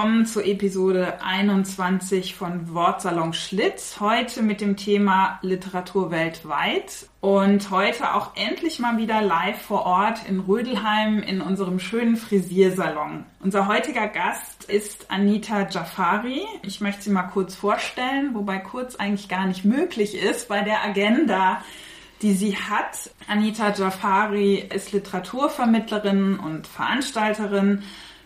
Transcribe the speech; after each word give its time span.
Willkommen 0.00 0.24
zur 0.24 0.46
Episode 0.46 1.20
21 1.22 2.34
von 2.34 2.72
Wortsalon 2.72 3.34
Schlitz. 3.34 4.00
Heute 4.00 4.40
mit 4.40 4.62
dem 4.62 4.78
Thema 4.78 5.38
Literatur 5.42 6.10
weltweit 6.10 7.06
und 7.20 7.70
heute 7.70 8.14
auch 8.14 8.34
endlich 8.34 8.78
mal 8.78 8.96
wieder 8.96 9.20
live 9.20 9.60
vor 9.60 9.84
Ort 9.84 10.26
in 10.26 10.40
Rödelheim 10.40 11.22
in 11.22 11.42
unserem 11.42 11.78
schönen 11.78 12.16
Frisiersalon. 12.16 13.26
Unser 13.40 13.68
heutiger 13.68 14.08
Gast 14.08 14.64
ist 14.64 15.10
Anita 15.10 15.68
Jafari. 15.68 16.46
Ich 16.62 16.80
möchte 16.80 17.02
sie 17.02 17.10
mal 17.10 17.24
kurz 17.24 17.54
vorstellen, 17.54 18.30
wobei 18.32 18.56
kurz 18.56 18.96
eigentlich 18.96 19.28
gar 19.28 19.44
nicht 19.44 19.66
möglich 19.66 20.14
ist 20.14 20.48
bei 20.48 20.62
der 20.62 20.82
Agenda 20.82 21.60
die 22.22 22.34
sie 22.34 22.54
hat. 22.54 23.10
Anita 23.28 23.72
Jafari 23.72 24.56
ist 24.74 24.92
Literaturvermittlerin 24.92 26.38
und 26.38 26.66
Veranstalterin 26.66 27.82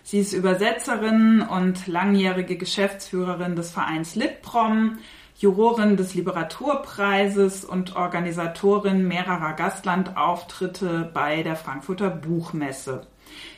Sie 0.06 0.18
ist 0.18 0.34
Übersetzerin 0.34 1.40
und 1.40 1.86
langjährige 1.86 2.58
Geschäftsführerin 2.58 3.56
des 3.56 3.70
Vereins 3.70 4.14
Litprom, 4.14 4.98
Jurorin 5.38 5.96
des 5.96 6.14
Literaturpreises 6.14 7.64
und 7.64 7.96
Organisatorin 7.96 9.08
mehrerer 9.08 9.54
Gastlandauftritte 9.54 11.10
bei 11.14 11.42
der 11.42 11.56
Frankfurter 11.56 12.10
Buchmesse. 12.10 13.06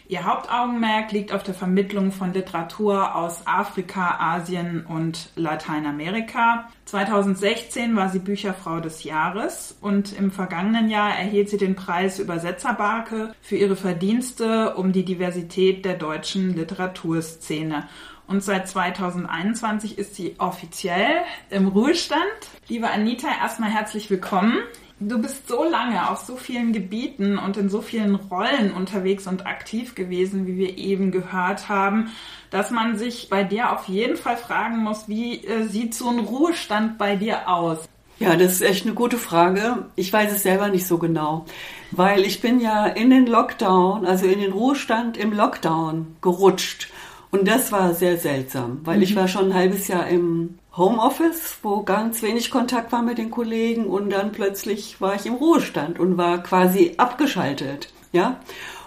Ihr 0.08 0.24
Hauptaugenmerk 0.24 1.10
liegt 1.10 1.32
auf 1.32 1.42
der 1.42 1.54
Vermittlung 1.54 2.12
von 2.12 2.32
Literatur 2.32 3.16
aus 3.16 3.44
Afrika, 3.44 4.18
Asien 4.20 4.86
und 4.86 5.30
Lateinamerika. 5.34 6.68
2016 6.84 7.96
war 7.96 8.08
sie 8.08 8.20
Bücherfrau 8.20 8.78
des 8.78 9.02
Jahres 9.02 9.76
und 9.80 10.16
im 10.16 10.30
vergangenen 10.30 10.90
Jahr 10.90 11.10
erhielt 11.10 11.50
sie 11.50 11.56
den 11.56 11.74
Preis 11.74 12.20
Übersetzerbarke 12.20 13.34
für 13.40 13.56
ihre 13.56 13.74
Verdienste 13.74 14.76
um 14.76 14.92
die 14.92 15.04
Diversität 15.04 15.84
der 15.84 15.94
deutschen 15.94 16.54
Literaturszene. 16.54 17.88
Und 18.28 18.44
seit 18.44 18.68
2021 18.68 19.98
ist 19.98 20.14
sie 20.14 20.36
offiziell 20.38 21.22
im 21.50 21.66
Ruhestand. 21.66 22.22
Liebe 22.68 22.90
Anita, 22.90 23.28
erstmal 23.40 23.70
herzlich 23.70 24.08
willkommen. 24.08 24.58
Du 24.98 25.20
bist 25.20 25.46
so 25.46 25.62
lange 25.62 26.10
auf 26.10 26.20
so 26.20 26.36
vielen 26.36 26.72
Gebieten 26.72 27.36
und 27.36 27.58
in 27.58 27.68
so 27.68 27.82
vielen 27.82 28.14
Rollen 28.14 28.72
unterwegs 28.72 29.26
und 29.26 29.44
aktiv 29.44 29.94
gewesen, 29.94 30.46
wie 30.46 30.56
wir 30.56 30.78
eben 30.78 31.10
gehört 31.10 31.68
haben, 31.68 32.12
dass 32.50 32.70
man 32.70 32.96
sich 32.96 33.28
bei 33.28 33.44
dir 33.44 33.72
auf 33.72 33.88
jeden 33.88 34.16
Fall 34.16 34.38
fragen 34.38 34.78
muss, 34.78 35.06
wie 35.06 35.44
äh, 35.44 35.64
sieht 35.64 35.94
so 35.94 36.08
ein 36.08 36.20
Ruhestand 36.20 36.96
bei 36.96 37.14
dir 37.14 37.46
aus? 37.46 37.86
Ja, 38.18 38.36
das 38.36 38.52
ist 38.52 38.62
echt 38.62 38.86
eine 38.86 38.94
gute 38.94 39.18
Frage. 39.18 39.84
Ich 39.96 40.10
weiß 40.10 40.32
es 40.32 40.42
selber 40.42 40.68
nicht 40.68 40.86
so 40.86 40.96
genau, 40.96 41.44
weil 41.90 42.22
ich 42.22 42.40
bin 42.40 42.58
ja 42.60 42.86
in 42.86 43.10
den 43.10 43.26
Lockdown, 43.26 44.06
also 44.06 44.24
in 44.24 44.40
den 44.40 44.52
Ruhestand 44.52 45.18
im 45.18 45.34
Lockdown 45.34 46.16
gerutscht. 46.22 46.88
Und 47.30 47.48
das 47.48 47.72
war 47.72 47.94
sehr 47.94 48.18
seltsam, 48.18 48.80
weil 48.84 48.98
mhm. 48.98 49.02
ich 49.02 49.16
war 49.16 49.28
schon 49.28 49.46
ein 49.46 49.54
halbes 49.54 49.88
Jahr 49.88 50.08
im 50.08 50.58
Homeoffice, 50.76 51.58
wo 51.62 51.82
ganz 51.82 52.22
wenig 52.22 52.50
Kontakt 52.50 52.92
war 52.92 53.02
mit 53.02 53.18
den 53.18 53.30
Kollegen 53.30 53.86
und 53.86 54.10
dann 54.10 54.32
plötzlich 54.32 55.00
war 55.00 55.14
ich 55.14 55.26
im 55.26 55.34
Ruhestand 55.34 55.98
und 55.98 56.18
war 56.18 56.42
quasi 56.42 56.94
abgeschaltet, 56.98 57.92
ja. 58.12 58.40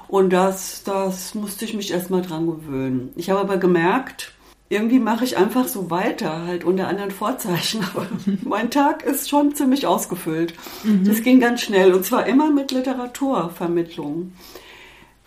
Und 0.07 0.31
das, 0.31 0.83
das 0.83 1.35
musste 1.35 1.65
ich 1.65 1.75
mich 1.75 1.91
erstmal 1.91 2.23
dran 2.23 2.47
gewöhnen. 2.47 3.11
Ich 3.15 3.29
habe 3.29 3.41
aber 3.41 3.57
gemerkt, 3.57 4.33
irgendwie 4.69 4.99
mache 4.99 5.23
ich 5.23 5.37
einfach 5.37 5.67
so 5.67 5.89
weiter, 5.89 6.45
halt 6.45 6.63
unter 6.63 6.87
anderen 6.87 7.11
Vorzeichen. 7.11 7.83
Aber 7.93 8.07
mein 8.43 8.69
Tag 8.71 9.03
ist 9.03 9.29
schon 9.29 9.55
ziemlich 9.55 9.87
ausgefüllt. 9.87 10.53
Mhm. 10.83 11.05
Das 11.05 11.23
ging 11.23 11.39
ganz 11.39 11.61
schnell 11.61 11.93
und 11.93 12.05
zwar 12.05 12.27
immer 12.27 12.51
mit 12.51 12.71
Literaturvermittlung. 12.71 14.33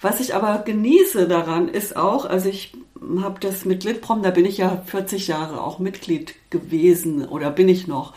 Was 0.02 0.18
ich 0.18 0.34
aber 0.34 0.58
genieße 0.58 1.28
daran 1.28 1.68
ist 1.68 1.96
auch, 1.96 2.24
also 2.24 2.48
ich 2.48 2.72
habe 3.20 3.38
das 3.40 3.64
mit 3.64 3.84
Litprom, 3.84 4.22
da 4.22 4.30
bin 4.30 4.44
ich 4.44 4.58
ja 4.58 4.82
40 4.84 5.28
Jahre 5.28 5.62
auch 5.62 5.78
Mitglied 5.78 6.34
gewesen 6.50 7.24
oder 7.26 7.50
bin 7.50 7.68
ich 7.68 7.86
noch. 7.86 8.12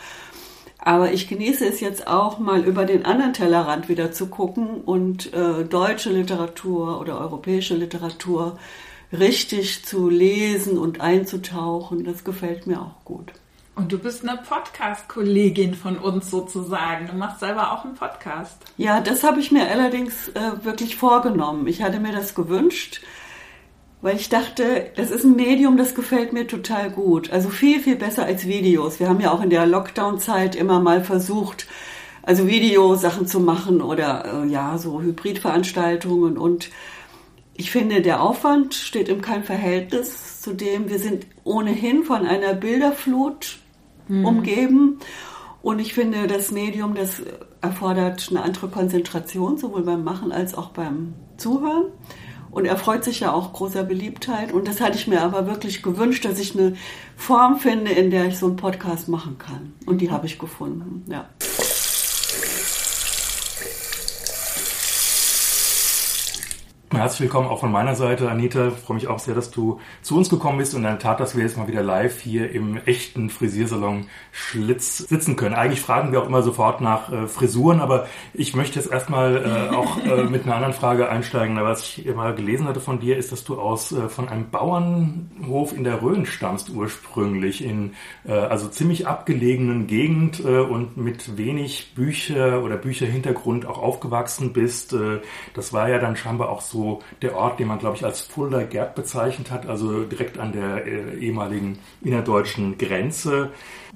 Aber 0.78 1.12
ich 1.12 1.28
genieße 1.28 1.64
es 1.64 1.80
jetzt 1.80 2.06
auch 2.06 2.38
mal 2.38 2.64
über 2.64 2.84
den 2.84 3.04
anderen 3.04 3.32
Tellerrand 3.32 3.88
wieder 3.88 4.12
zu 4.12 4.26
gucken 4.26 4.82
und 4.84 5.32
äh, 5.32 5.64
deutsche 5.64 6.10
Literatur 6.10 7.00
oder 7.00 7.20
europäische 7.20 7.74
Literatur 7.74 8.58
richtig 9.12 9.84
zu 9.84 10.08
lesen 10.08 10.78
und 10.78 11.00
einzutauchen. 11.00 12.04
Das 12.04 12.24
gefällt 12.24 12.66
mir 12.66 12.80
auch 12.80 13.04
gut. 13.04 13.32
Und 13.76 13.92
du 13.92 13.98
bist 13.98 14.26
eine 14.26 14.38
Podcast-Kollegin 14.38 15.74
von 15.74 15.98
uns 15.98 16.30
sozusagen. 16.30 17.06
Du 17.06 17.14
machst 17.14 17.40
selber 17.40 17.72
auch 17.72 17.84
einen 17.84 17.94
Podcast. 17.94 18.64
Ja, 18.76 19.00
das 19.00 19.22
habe 19.22 19.38
ich 19.38 19.52
mir 19.52 19.70
allerdings 19.70 20.28
äh, 20.30 20.64
wirklich 20.64 20.96
vorgenommen. 20.96 21.66
Ich 21.68 21.82
hatte 21.82 22.00
mir 22.00 22.12
das 22.12 22.34
gewünscht 22.34 23.02
weil 24.02 24.16
ich 24.16 24.28
dachte, 24.28 24.90
das 24.94 25.10
ist 25.10 25.24
ein 25.24 25.34
Medium, 25.34 25.76
das 25.76 25.96
gefällt 25.96 26.32
mir 26.32 26.46
total 26.46 26.90
gut. 26.90 27.32
Also 27.32 27.48
viel, 27.48 27.80
viel 27.80 27.96
besser 27.96 28.24
als 28.24 28.46
Videos. 28.46 29.00
Wir 29.00 29.08
haben 29.08 29.20
ja 29.20 29.32
auch 29.32 29.42
in 29.42 29.50
der 29.50 29.66
Lockdown-Zeit 29.66 30.54
immer 30.54 30.78
mal 30.78 31.02
versucht, 31.02 31.66
also 32.22 32.46
Videosachen 32.46 33.26
zu 33.26 33.40
machen 33.40 33.80
oder 33.80 34.44
äh, 34.44 34.48
ja, 34.48 34.78
so 34.78 35.00
Hybridveranstaltungen 35.00 36.38
und 36.38 36.70
ich 37.58 37.70
finde, 37.70 38.02
der 38.02 38.20
Aufwand 38.20 38.74
steht 38.74 39.08
im 39.08 39.22
kein 39.22 39.42
Verhältnis 39.42 40.42
zu 40.42 40.52
dem, 40.52 40.90
wir 40.90 40.98
sind 40.98 41.26
ohnehin 41.42 42.04
von 42.04 42.26
einer 42.26 42.52
Bilderflut 42.52 43.58
mhm. 44.08 44.24
umgeben. 44.24 44.98
Und 45.62 45.80
ich 45.80 45.94
finde, 45.94 46.26
das 46.26 46.52
Medium, 46.52 46.94
das 46.94 47.22
erfordert 47.60 48.28
eine 48.30 48.42
andere 48.42 48.68
Konzentration, 48.68 49.58
sowohl 49.58 49.82
beim 49.82 50.04
Machen 50.04 50.30
als 50.30 50.54
auch 50.54 50.70
beim 50.70 51.14
Zuhören. 51.36 51.86
Und 52.50 52.64
er 52.64 52.76
freut 52.76 53.04
sich 53.04 53.20
ja 53.20 53.32
auch 53.32 53.52
großer 53.52 53.84
Beliebtheit. 53.84 54.52
Und 54.52 54.66
das 54.66 54.80
hatte 54.80 54.96
ich 54.96 55.06
mir 55.06 55.22
aber 55.22 55.46
wirklich 55.46 55.82
gewünscht, 55.82 56.24
dass 56.24 56.38
ich 56.38 56.56
eine 56.56 56.74
Form 57.16 57.58
finde, 57.58 57.90
in 57.90 58.10
der 58.10 58.26
ich 58.26 58.38
so 58.38 58.46
einen 58.46 58.56
Podcast 58.56 59.08
machen 59.08 59.36
kann. 59.38 59.74
Und 59.84 60.00
die 60.00 60.10
habe 60.10 60.26
ich 60.26 60.38
gefunden, 60.38 61.04
ja. 61.10 61.28
Herzlich 66.92 67.22
willkommen 67.22 67.48
auch 67.48 67.58
von 67.58 67.72
meiner 67.72 67.96
Seite, 67.96 68.30
Anita. 68.30 68.68
Ich 68.68 68.74
freue 68.74 68.94
mich 68.94 69.08
auch 69.08 69.18
sehr, 69.18 69.34
dass 69.34 69.50
du 69.50 69.80
zu 70.02 70.16
uns 70.16 70.30
gekommen 70.30 70.58
bist 70.58 70.72
und 70.72 70.84
der 70.84 71.00
Tat, 71.00 71.18
dass 71.18 71.34
wir 71.34 71.42
jetzt 71.42 71.56
mal 71.56 71.66
wieder 71.66 71.82
live 71.82 72.20
hier 72.20 72.52
im 72.52 72.76
echten 72.76 73.28
Frisiersalon 73.28 74.06
Schlitz 74.36 74.98
sitzen 74.98 75.34
können. 75.34 75.54
Eigentlich 75.54 75.80
fragen 75.80 76.12
wir 76.12 76.22
auch 76.22 76.26
immer 76.26 76.42
sofort 76.42 76.80
nach 76.80 77.10
äh, 77.10 77.26
Frisuren, 77.26 77.80
aber 77.80 78.06
ich 78.34 78.54
möchte 78.54 78.78
jetzt 78.78 78.90
erstmal 78.90 79.70
äh, 79.72 79.74
auch 79.74 79.98
äh, 79.98 80.24
mit 80.24 80.44
einer 80.44 80.54
anderen 80.54 80.74
Frage 80.74 81.08
einsteigen. 81.08 81.56
Was 81.56 81.82
ich 81.82 82.14
mal 82.14 82.34
gelesen 82.34 82.68
hatte 82.68 82.80
von 82.80 83.00
dir, 83.00 83.16
ist, 83.16 83.32
dass 83.32 83.44
du 83.44 83.58
aus 83.58 83.90
äh, 83.92 84.08
von 84.08 84.28
einem 84.28 84.50
Bauernhof 84.50 85.76
in 85.76 85.84
der 85.84 86.02
Rhön 86.02 86.24
stammst 86.24 86.70
ursprünglich, 86.70 87.64
in 87.64 87.94
äh, 88.24 88.32
also 88.32 88.68
ziemlich 88.68 89.06
abgelegenen 89.08 89.88
Gegend 89.88 90.40
äh, 90.40 90.58
und 90.58 90.96
mit 90.96 91.36
wenig 91.36 91.94
Bücher 91.94 92.62
oder 92.62 92.76
Bücherhintergrund 92.76 93.66
auch 93.66 93.78
aufgewachsen 93.78 94.52
bist. 94.52 94.94
das 95.54 95.72
war 95.72 95.88
ja 95.88 95.98
dann 95.98 96.16
scheinbar 96.16 96.48
auch 96.48 96.60
so 96.60 96.76
so 96.76 97.00
der 97.22 97.36
Ort, 97.36 97.58
den 97.58 97.68
man, 97.68 97.78
glaube 97.78 97.96
ich, 97.96 98.04
als 98.04 98.20
Fulda 98.20 98.62
Gerd 98.62 98.94
bezeichnet 98.94 99.50
hat, 99.50 99.66
also 99.66 100.04
direkt 100.04 100.38
an 100.38 100.52
der 100.52 100.86
äh, 100.86 101.18
ehemaligen 101.18 101.78
innerdeutschen 102.02 102.76
Grenze. 102.78 103.50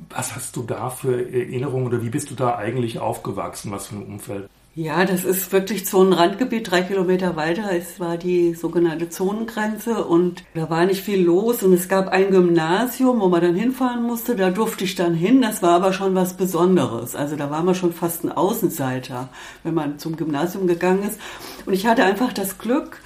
Was 0.08 0.34
hast 0.34 0.56
du 0.56 0.62
da 0.62 0.90
für 0.90 1.32
Erinnerungen 1.32 1.86
oder 1.86 2.02
wie 2.02 2.10
bist 2.10 2.30
du 2.30 2.34
da 2.34 2.56
eigentlich 2.56 2.98
aufgewachsen? 2.98 3.70
Was 3.70 3.88
für 3.88 3.96
ein 3.96 4.06
Umfeld? 4.06 4.48
Ja, 4.76 5.04
das 5.04 5.24
ist 5.24 5.50
wirklich 5.52 5.84
Zonenrandgebiet, 5.84 6.70
drei 6.70 6.82
Kilometer 6.82 7.34
weiter. 7.34 7.72
Es 7.72 7.98
war 7.98 8.16
die 8.16 8.54
sogenannte 8.54 9.08
Zonengrenze 9.08 10.04
und 10.04 10.44
da 10.54 10.70
war 10.70 10.86
nicht 10.86 11.02
viel 11.02 11.24
los 11.24 11.64
und 11.64 11.72
es 11.72 11.88
gab 11.88 12.06
ein 12.08 12.30
Gymnasium, 12.30 13.20
wo 13.20 13.28
man 13.28 13.40
dann 13.40 13.56
hinfahren 13.56 14.04
musste. 14.04 14.36
Da 14.36 14.50
durfte 14.50 14.84
ich 14.84 14.94
dann 14.94 15.12
hin. 15.12 15.42
Das 15.42 15.60
war 15.60 15.72
aber 15.72 15.92
schon 15.92 16.14
was 16.14 16.34
Besonderes. 16.34 17.16
Also 17.16 17.34
da 17.34 17.50
war 17.50 17.64
man 17.64 17.74
schon 17.74 17.92
fast 17.92 18.22
ein 18.22 18.30
Außenseiter, 18.30 19.28
wenn 19.64 19.74
man 19.74 19.98
zum 19.98 20.16
Gymnasium 20.16 20.68
gegangen 20.68 21.02
ist. 21.02 21.20
Und 21.66 21.72
ich 21.72 21.86
hatte 21.86 22.04
einfach 22.04 22.32
das 22.32 22.56
Glück, 22.56 23.02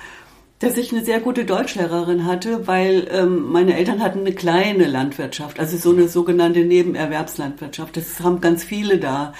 dass 0.64 0.76
ich 0.76 0.92
eine 0.92 1.04
sehr 1.04 1.20
gute 1.20 1.44
Deutschlehrerin 1.44 2.26
hatte, 2.26 2.66
weil 2.66 3.08
ähm, 3.10 3.52
meine 3.52 3.76
Eltern 3.76 4.02
hatten 4.02 4.20
eine 4.20 4.32
kleine 4.32 4.86
Landwirtschaft, 4.86 5.60
also 5.60 5.76
so 5.76 5.90
eine 5.90 6.08
sogenannte 6.08 6.64
Nebenerwerbslandwirtschaft. 6.64 7.96
Das 7.96 8.20
haben 8.20 8.40
ganz 8.40 8.64
viele 8.64 8.98
da 8.98 9.32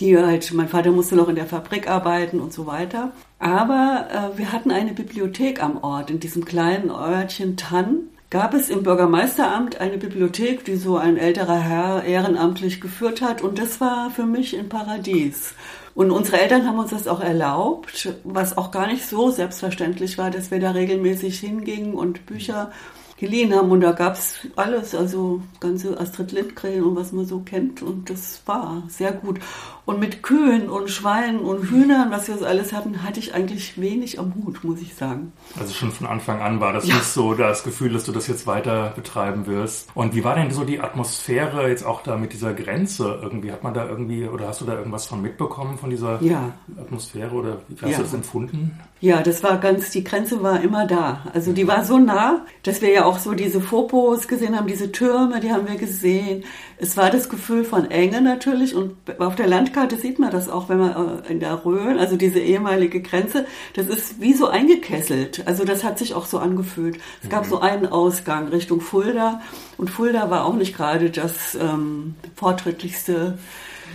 die 0.00 0.16
halt, 0.18 0.52
mein 0.52 0.68
Vater 0.68 0.90
musste 0.90 1.16
noch 1.16 1.28
in 1.28 1.36
der 1.36 1.46
Fabrik 1.46 1.88
arbeiten 1.88 2.40
und 2.40 2.52
so 2.52 2.66
weiter. 2.66 3.12
Aber 3.38 4.08
äh, 4.10 4.38
wir 4.38 4.52
hatten 4.52 4.70
eine 4.70 4.92
Bibliothek 4.92 5.62
am 5.62 5.82
Ort, 5.82 6.10
in 6.10 6.20
diesem 6.20 6.44
kleinen 6.44 6.90
Örtchen 6.90 7.56
Tann. 7.56 8.08
Gab 8.28 8.54
es 8.54 8.68
im 8.68 8.82
Bürgermeisteramt 8.82 9.80
eine 9.80 9.98
Bibliothek, 9.98 10.64
die 10.64 10.76
so 10.76 10.96
ein 10.96 11.16
älterer 11.16 11.60
Herr 11.60 12.04
ehrenamtlich 12.04 12.80
geführt 12.80 13.22
hat. 13.22 13.40
Und 13.40 13.58
das 13.58 13.80
war 13.80 14.10
für 14.10 14.26
mich 14.26 14.58
ein 14.58 14.68
Paradies. 14.68 15.54
Und 15.96 16.10
unsere 16.10 16.38
Eltern 16.42 16.66
haben 16.66 16.78
uns 16.78 16.90
das 16.90 17.08
auch 17.08 17.20
erlaubt, 17.20 18.12
was 18.22 18.58
auch 18.58 18.70
gar 18.70 18.86
nicht 18.86 19.06
so 19.06 19.30
selbstverständlich 19.30 20.18
war, 20.18 20.30
dass 20.30 20.50
wir 20.50 20.60
da 20.60 20.72
regelmäßig 20.72 21.40
hingingen 21.40 21.94
und 21.94 22.26
Bücher 22.26 22.70
geliehen 23.16 23.54
haben. 23.54 23.70
Und 23.70 23.80
da 23.80 23.92
gab's 23.92 24.46
alles, 24.56 24.94
also 24.94 25.40
ganze 25.58 25.98
Astrid 25.98 26.32
Lindgren 26.32 26.82
und 26.82 26.96
was 26.96 27.12
man 27.12 27.24
so 27.24 27.40
kennt. 27.40 27.80
Und 27.80 28.10
das 28.10 28.42
war 28.44 28.82
sehr 28.88 29.12
gut. 29.12 29.40
Und 29.86 30.00
mit 30.00 30.24
Kühen 30.24 30.68
und 30.68 30.90
Schweinen 30.90 31.38
und 31.38 31.70
Hühnern, 31.70 32.10
was 32.10 32.26
wir 32.26 32.36
so 32.36 32.44
alles 32.44 32.72
hatten, 32.72 33.04
hatte 33.04 33.20
ich 33.20 33.34
eigentlich 33.34 33.80
wenig 33.80 34.18
am 34.18 34.34
Hut, 34.34 34.64
muss 34.64 34.80
ich 34.80 34.96
sagen. 34.96 35.32
Also 35.60 35.72
schon 35.72 35.92
von 35.92 36.08
Anfang 36.08 36.40
an 36.40 36.58
war 36.58 36.72
das 36.72 36.88
ja. 36.88 36.96
nicht 36.96 37.06
so 37.06 37.34
das 37.34 37.62
Gefühl, 37.62 37.92
dass 37.92 38.02
du 38.02 38.10
das 38.10 38.26
jetzt 38.26 38.48
weiter 38.48 38.92
betreiben 38.96 39.46
wirst. 39.46 39.88
Und 39.94 40.12
wie 40.16 40.24
war 40.24 40.34
denn 40.34 40.50
so 40.50 40.64
die 40.64 40.80
Atmosphäre 40.80 41.68
jetzt 41.68 41.86
auch 41.86 42.02
da 42.02 42.16
mit 42.16 42.32
dieser 42.32 42.52
Grenze? 42.52 43.20
Irgendwie 43.22 43.52
hat 43.52 43.62
man 43.62 43.74
da 43.74 43.88
irgendwie 43.88 44.26
oder 44.26 44.48
hast 44.48 44.60
du 44.60 44.64
da 44.64 44.76
irgendwas 44.76 45.06
von 45.06 45.22
mitbekommen 45.22 45.78
von 45.78 45.90
dieser 45.90 46.20
ja. 46.20 46.52
Atmosphäre 46.80 47.32
oder 47.32 47.58
wie 47.68 47.76
hast 47.80 47.92
ja. 47.92 47.98
du 47.98 48.02
das 48.02 48.14
empfunden? 48.14 48.76
Ja, 49.00 49.22
das 49.22 49.44
war 49.44 49.58
ganz, 49.58 49.90
die 49.90 50.02
Grenze 50.02 50.42
war 50.42 50.62
immer 50.62 50.86
da. 50.86 51.26
Also 51.32 51.52
die 51.52 51.68
war 51.68 51.84
so 51.84 51.98
nah, 51.98 52.44
dass 52.64 52.80
wir 52.80 52.90
ja 52.90 53.04
auch 53.04 53.18
so 53.18 53.34
diese 53.34 53.60
Fotos 53.60 54.26
gesehen 54.26 54.56
haben, 54.56 54.66
diese 54.66 54.90
Türme, 54.90 55.38
die 55.38 55.52
haben 55.52 55.68
wir 55.68 55.76
gesehen. 55.76 56.42
Es 56.78 56.96
war 56.96 57.10
das 57.10 57.28
Gefühl 57.28 57.64
von 57.64 57.90
Enge 57.90 58.20
natürlich 58.20 58.74
und 58.74 58.96
auf 59.18 59.36
der 59.36 59.46
Landkarte 59.46 59.75
sieht 60.00 60.18
man 60.18 60.30
das 60.30 60.48
auch, 60.48 60.68
wenn 60.68 60.78
man 60.78 61.22
äh, 61.24 61.32
in 61.32 61.40
der 61.40 61.64
Rhön, 61.64 61.98
also 61.98 62.16
diese 62.16 62.38
ehemalige 62.38 63.00
Grenze, 63.00 63.46
das 63.74 63.86
ist 63.86 64.20
wie 64.20 64.32
so 64.32 64.48
eingekesselt. 64.48 65.46
Also 65.46 65.64
das 65.64 65.84
hat 65.84 65.98
sich 65.98 66.14
auch 66.14 66.26
so 66.26 66.38
angefühlt. 66.38 66.98
Es 67.22 67.28
gab 67.28 67.44
mhm. 67.44 67.50
so 67.50 67.60
einen 67.60 67.86
Ausgang 67.86 68.48
Richtung 68.48 68.80
Fulda 68.80 69.40
und 69.78 69.90
Fulda 69.90 70.30
war 70.30 70.44
auch 70.44 70.54
nicht 70.54 70.76
gerade 70.76 71.10
das 71.10 71.54
ähm, 71.54 72.14
fortschrittlichste 72.34 73.38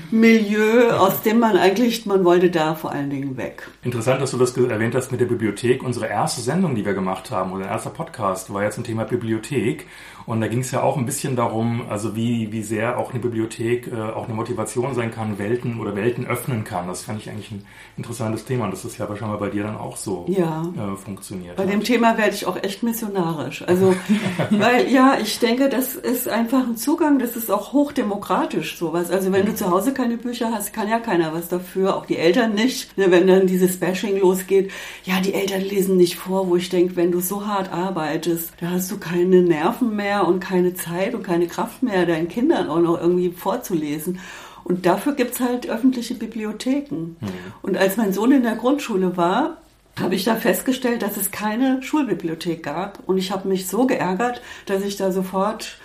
Milieu, 0.09 0.91
aus 0.91 1.21
dem 1.21 1.39
man 1.39 1.57
eigentlich, 1.57 2.05
man 2.05 2.25
wollte 2.25 2.49
da 2.49 2.75
vor 2.75 2.91
allen 2.91 3.09
Dingen 3.09 3.37
weg. 3.37 3.69
Interessant, 3.81 4.21
dass 4.21 4.31
du 4.31 4.37
das 4.37 4.55
erwähnt 4.57 4.93
hast 4.93 5.11
mit 5.11 5.21
der 5.21 5.25
Bibliothek. 5.25 5.83
Unsere 5.83 6.07
erste 6.07 6.41
Sendung, 6.41 6.75
die 6.75 6.85
wir 6.85 6.93
gemacht 6.93 7.31
haben, 7.31 7.53
oder 7.53 7.67
erster 7.67 7.91
Podcast, 7.91 8.53
war 8.53 8.63
ja 8.63 8.71
zum 8.71 8.83
Thema 8.83 9.05
Bibliothek. 9.05 9.87
Und 10.25 10.41
da 10.41 10.47
ging 10.47 10.59
es 10.59 10.71
ja 10.71 10.81
auch 10.81 10.97
ein 10.97 11.05
bisschen 11.05 11.35
darum, 11.35 11.83
also 11.89 12.15
wie, 12.15 12.51
wie 12.51 12.61
sehr 12.61 12.97
auch 12.97 13.11
eine 13.11 13.19
Bibliothek 13.19 13.87
äh, 13.87 13.99
auch 13.99 14.25
eine 14.25 14.33
Motivation 14.33 14.93
sein 14.93 15.11
kann, 15.11 15.39
Welten 15.39 15.79
oder 15.79 15.95
Welten 15.95 16.25
öffnen 16.25 16.63
kann. 16.63 16.87
Das 16.87 17.03
fand 17.03 17.21
ich 17.21 17.29
eigentlich 17.29 17.51
ein 17.51 17.65
interessantes 17.97 18.45
Thema 18.45 18.65
und 18.65 18.71
das 18.71 18.85
ist 18.85 18.97
ja 18.97 19.09
wahrscheinlich 19.09 19.39
bei 19.39 19.49
dir 19.49 19.63
dann 19.63 19.77
auch 19.77 19.97
so 19.97 20.25
ja. 20.27 20.63
äh, 20.75 20.95
funktioniert. 20.95 21.55
Bei 21.55 21.63
hat. 21.63 21.71
dem 21.71 21.83
Thema 21.83 22.17
werde 22.17 22.35
ich 22.35 22.45
auch 22.45 22.61
echt 22.61 22.83
missionarisch. 22.83 23.63
Also, 23.67 23.95
weil 24.51 24.89
ja, 24.91 25.17
ich 25.21 25.39
denke, 25.39 25.69
das 25.69 25.95
ist 25.95 26.27
einfach 26.27 26.65
ein 26.67 26.77
Zugang, 26.77 27.19
das 27.19 27.35
ist 27.35 27.49
auch 27.49 27.73
hochdemokratisch 27.73 28.77
sowas. 28.77 29.11
Also 29.11 29.31
wenn 29.31 29.45
du 29.45 29.55
zu 29.55 29.69
Hause 29.69 29.93
keine 29.93 30.17
Bücher 30.17 30.51
hast, 30.53 30.73
kann 30.73 30.87
ja 30.87 30.99
keiner 30.99 31.33
was 31.33 31.47
dafür, 31.47 31.95
auch 31.95 32.05
die 32.05 32.17
Eltern 32.17 32.53
nicht. 32.53 32.97
Ne, 32.97 33.11
wenn 33.11 33.27
dann 33.27 33.47
dieses 33.47 33.79
Bashing 33.79 34.19
losgeht, 34.19 34.71
ja, 35.03 35.19
die 35.19 35.33
Eltern 35.33 35.61
lesen 35.61 35.97
nicht 35.97 36.15
vor, 36.15 36.47
wo 36.47 36.55
ich 36.55 36.69
denke, 36.69 36.95
wenn 36.95 37.11
du 37.11 37.19
so 37.19 37.45
hart 37.45 37.71
arbeitest, 37.71 38.53
da 38.59 38.71
hast 38.71 38.91
du 38.91 38.97
keine 38.97 39.41
Nerven 39.41 39.95
mehr 39.95 40.10
und 40.19 40.41
keine 40.41 40.73
Zeit 40.73 41.15
und 41.15 41.23
keine 41.23 41.47
Kraft 41.47 41.81
mehr, 41.81 42.05
deinen 42.05 42.27
Kindern 42.27 42.69
auch 42.69 42.81
noch 42.81 42.99
irgendwie 42.99 43.31
vorzulesen. 43.31 44.19
Und 44.63 44.85
dafür 44.85 45.13
gibt 45.13 45.33
es 45.33 45.39
halt 45.39 45.69
öffentliche 45.69 46.13
Bibliotheken. 46.13 47.15
Mhm. 47.19 47.29
Und 47.61 47.77
als 47.77 47.97
mein 47.97 48.13
Sohn 48.13 48.31
in 48.31 48.43
der 48.43 48.55
Grundschule 48.55 49.17
war, 49.17 49.57
habe 49.99 50.15
ich 50.15 50.23
da 50.23 50.35
festgestellt, 50.35 51.01
dass 51.01 51.17
es 51.17 51.31
keine 51.31 51.81
Schulbibliothek 51.83 52.63
gab. 52.63 52.99
Und 53.07 53.17
ich 53.17 53.31
habe 53.31 53.47
mich 53.47 53.67
so 53.67 53.85
geärgert, 53.85 54.41
dass 54.65 54.83
ich 54.83 54.95
da 54.97 55.11
sofort 55.11 55.77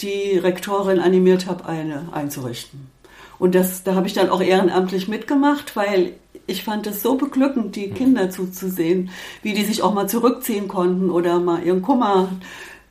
die 0.00 0.38
Rektorin 0.38 1.00
animiert 1.00 1.46
habe, 1.46 1.66
eine 1.66 2.08
einzurichten. 2.12 2.90
Und 3.38 3.54
das, 3.54 3.84
da 3.84 3.94
habe 3.94 4.06
ich 4.06 4.14
dann 4.14 4.30
auch 4.30 4.40
ehrenamtlich 4.40 5.08
mitgemacht, 5.08 5.76
weil 5.76 6.14
ich 6.46 6.64
fand 6.64 6.86
es 6.86 7.02
so 7.02 7.16
beglückend, 7.16 7.76
die 7.76 7.88
mhm. 7.88 7.94
Kinder 7.94 8.30
zuzusehen, 8.30 9.10
wie 9.42 9.54
die 9.54 9.64
sich 9.64 9.82
auch 9.82 9.94
mal 9.94 10.08
zurückziehen 10.08 10.66
konnten 10.66 11.10
oder 11.10 11.38
mal 11.38 11.62
ihren 11.62 11.82
Kummer 11.82 12.30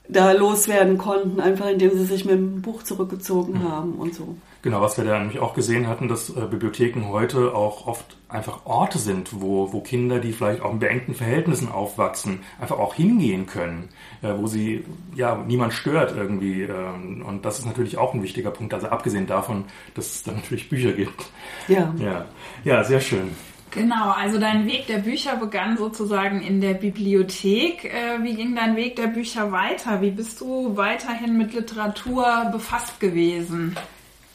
da 0.09 0.31
loswerden 0.31 0.97
konnten, 0.97 1.39
einfach 1.39 1.67
indem 1.69 1.91
sie 1.91 2.05
sich 2.05 2.25
mit 2.25 2.35
dem 2.35 2.61
Buch 2.61 2.83
zurückgezogen 2.83 3.55
mhm. 3.55 3.71
haben 3.71 3.93
und 3.93 4.13
so. 4.15 4.35
Genau, 4.61 4.81
was 4.81 4.97
wir 4.97 5.05
da 5.05 5.19
nämlich 5.19 5.39
auch 5.39 5.53
gesehen 5.53 5.87
hatten, 5.87 6.07
dass 6.07 6.29
äh, 6.29 6.41
Bibliotheken 6.49 7.07
heute 7.09 7.53
auch 7.53 7.87
oft 7.87 8.17
einfach 8.27 8.65
Orte 8.65 8.97
sind, 8.97 9.41
wo, 9.41 9.71
wo 9.71 9.81
Kinder, 9.81 10.19
die 10.19 10.33
vielleicht 10.33 10.61
auch 10.61 10.73
in 10.73 10.79
beengten 10.79 11.13
Verhältnissen 11.13 11.71
aufwachsen, 11.71 12.39
einfach 12.59 12.77
auch 12.77 12.95
hingehen 12.95 13.45
können, 13.45 13.89
äh, 14.21 14.33
wo 14.35 14.47
sie, 14.47 14.83
ja, 15.15 15.35
niemand 15.35 15.73
stört 15.73 16.15
irgendwie. 16.15 16.63
Ähm, 16.63 17.23
und 17.25 17.45
das 17.45 17.59
ist 17.59 17.65
natürlich 17.65 17.97
auch 17.97 18.13
ein 18.13 18.23
wichtiger 18.23 18.51
Punkt, 18.51 18.73
also 18.73 18.87
abgesehen 18.87 19.27
davon, 19.27 19.65
dass 19.93 20.15
es 20.15 20.23
da 20.23 20.31
natürlich 20.31 20.69
Bücher 20.69 20.91
gibt. 20.93 21.31
Ja. 21.67 21.93
Ja, 21.99 22.25
ja 22.63 22.83
sehr 22.83 22.99
schön. 22.99 23.35
Genau, 23.77 24.09
also 24.09 24.39
dein 24.39 24.65
Weg 24.65 24.87
der 24.87 24.97
Bücher 24.97 25.35
begann 25.35 25.77
sozusagen 25.77 26.41
in 26.41 26.61
der 26.61 26.73
Bibliothek. 26.73 27.85
Äh, 27.85 28.23
wie 28.23 28.33
ging 28.33 28.55
dein 28.55 28.75
Weg 28.75 28.95
der 28.95 29.05
Bücher 29.07 29.51
weiter? 29.51 30.01
Wie 30.01 30.09
bist 30.09 30.41
du 30.41 30.75
weiterhin 30.75 31.37
mit 31.37 31.53
Literatur 31.53 32.49
befasst 32.51 32.99
gewesen? 32.99 33.77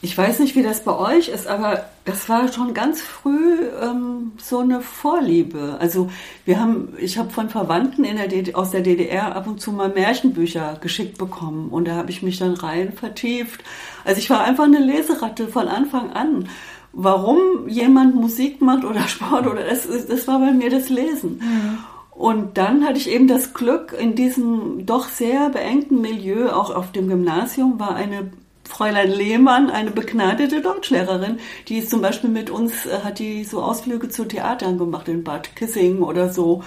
Ich 0.04 0.18
weiß 0.18 0.40
nicht, 0.40 0.56
wie 0.56 0.64
das 0.64 0.82
bei 0.82 0.96
euch 0.96 1.28
ist, 1.28 1.46
aber 1.46 1.84
das 2.04 2.28
war 2.28 2.52
schon 2.52 2.74
ganz 2.74 3.00
früh 3.00 3.68
ähm, 3.80 4.32
so 4.36 4.58
eine 4.58 4.80
Vorliebe. 4.80 5.76
Also 5.78 6.10
wir 6.44 6.58
haben, 6.58 6.94
ich 6.98 7.18
habe 7.18 7.30
von 7.30 7.48
Verwandten 7.48 8.04
in 8.04 8.16
der 8.16 8.26
DD, 8.26 8.56
aus 8.56 8.72
der 8.72 8.80
DDR 8.80 9.36
ab 9.36 9.46
und 9.46 9.60
zu 9.60 9.70
mal 9.70 9.90
Märchenbücher 9.90 10.78
geschickt 10.80 11.18
bekommen 11.18 11.68
und 11.68 11.86
da 11.86 11.94
habe 11.94 12.10
ich 12.10 12.20
mich 12.20 12.40
dann 12.40 12.54
rein 12.54 12.92
vertieft. 12.92 13.62
Also 14.04 14.18
ich 14.18 14.28
war 14.28 14.42
einfach 14.42 14.64
eine 14.64 14.80
Leseratte 14.80 15.46
von 15.46 15.68
Anfang 15.68 16.10
an 16.10 16.48
warum 16.92 17.68
jemand 17.68 18.14
Musik 18.14 18.60
macht 18.60 18.84
oder 18.84 19.08
Sport 19.08 19.46
oder 19.46 19.64
das, 19.64 19.88
das 20.06 20.28
war 20.28 20.38
bei 20.38 20.52
mir 20.52 20.70
das 20.70 20.88
Lesen. 20.88 21.40
Mhm. 21.42 21.78
Und 22.10 22.58
dann 22.58 22.84
hatte 22.84 22.98
ich 22.98 23.10
eben 23.10 23.26
das 23.26 23.54
Glück, 23.54 23.96
in 23.98 24.14
diesem 24.14 24.84
doch 24.84 25.08
sehr 25.08 25.48
beengten 25.48 26.00
Milieu, 26.00 26.50
auch 26.50 26.74
auf 26.74 26.92
dem 26.92 27.08
Gymnasium, 27.08 27.80
war 27.80 27.94
eine 27.94 28.30
Fräulein 28.64 29.10
Lehmann, 29.10 29.70
eine 29.70 29.90
begnadete 29.90 30.60
Deutschlehrerin, 30.60 31.38
die 31.68 31.84
zum 31.84 32.00
Beispiel 32.00 32.30
mit 32.30 32.50
uns, 32.50 32.86
äh, 32.86 33.00
hat 33.02 33.18
die 33.18 33.44
so 33.44 33.62
Ausflüge 33.62 34.08
zu 34.08 34.24
Theatern 34.24 34.78
gemacht 34.78 35.08
in 35.08 35.24
Bad 35.24 35.56
Kissing 35.56 36.02
oder 36.02 36.30
so. 36.32 36.62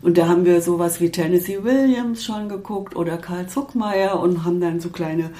Und 0.00 0.16
da 0.16 0.28
haben 0.28 0.44
wir 0.44 0.62
sowas 0.62 1.00
wie 1.00 1.10
Tennessee 1.10 1.64
Williams 1.64 2.24
schon 2.24 2.48
geguckt 2.48 2.94
oder 2.96 3.16
Karl 3.16 3.48
Zuckmeier 3.48 4.20
und 4.20 4.44
haben 4.44 4.60
dann 4.60 4.80
so 4.80 4.90
kleine 4.90 5.30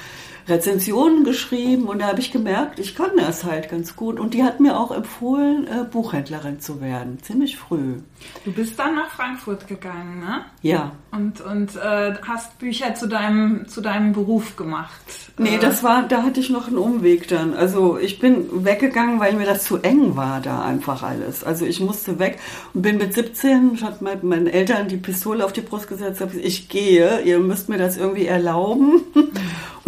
Rezensionen 0.48 1.24
geschrieben 1.24 1.84
und 1.84 2.00
da 2.00 2.06
habe 2.06 2.20
ich 2.20 2.32
gemerkt, 2.32 2.78
ich 2.78 2.94
kann 2.94 3.10
das 3.16 3.44
halt 3.44 3.70
ganz 3.70 3.96
gut. 3.96 4.18
Und 4.18 4.34
die 4.34 4.42
hat 4.42 4.60
mir 4.60 4.78
auch 4.78 4.90
empfohlen, 4.90 5.66
äh, 5.66 5.84
Buchhändlerin 5.84 6.60
zu 6.60 6.80
werden, 6.80 7.18
ziemlich 7.22 7.56
früh. 7.56 7.96
Du 8.44 8.52
bist 8.52 8.78
dann 8.78 8.96
nach 8.96 9.10
Frankfurt 9.10 9.68
gegangen, 9.68 10.20
ne? 10.20 10.44
Ja. 10.62 10.92
Und, 11.10 11.40
und 11.40 11.76
äh, 11.76 12.14
hast 12.26 12.58
Bücher 12.58 12.94
zu 12.94 13.06
deinem, 13.06 13.68
zu 13.68 13.80
deinem 13.80 14.12
Beruf 14.12 14.56
gemacht. 14.56 15.00
Nee, 15.38 15.56
äh, 15.56 15.58
das 15.58 15.82
war, 15.82 16.02
da 16.08 16.22
hatte 16.22 16.40
ich 16.40 16.50
noch 16.50 16.66
einen 16.66 16.78
Umweg 16.78 17.28
dann. 17.28 17.54
Also 17.54 17.98
ich 17.98 18.18
bin 18.18 18.64
weggegangen, 18.64 19.20
weil 19.20 19.34
mir 19.34 19.46
das 19.46 19.64
zu 19.64 19.78
eng 19.78 20.16
war 20.16 20.40
da 20.40 20.62
einfach 20.62 21.02
alles. 21.02 21.44
Also 21.44 21.64
ich 21.64 21.80
musste 21.80 22.18
weg 22.18 22.38
und 22.74 22.82
bin 22.82 22.98
mit 22.98 23.14
17, 23.14 23.72
ich 23.74 23.82
hatte 23.82 24.02
meinen 24.02 24.46
Eltern 24.46 24.88
die 24.88 24.96
Pistole 24.96 25.44
auf 25.44 25.52
die 25.52 25.60
Brust 25.60 25.88
gesetzt, 25.88 26.22
ich 26.42 26.68
gehe, 26.68 27.20
ihr 27.22 27.38
müsst 27.38 27.68
mir 27.68 27.78
das 27.78 27.96
irgendwie 27.96 28.26
erlauben. 28.26 29.02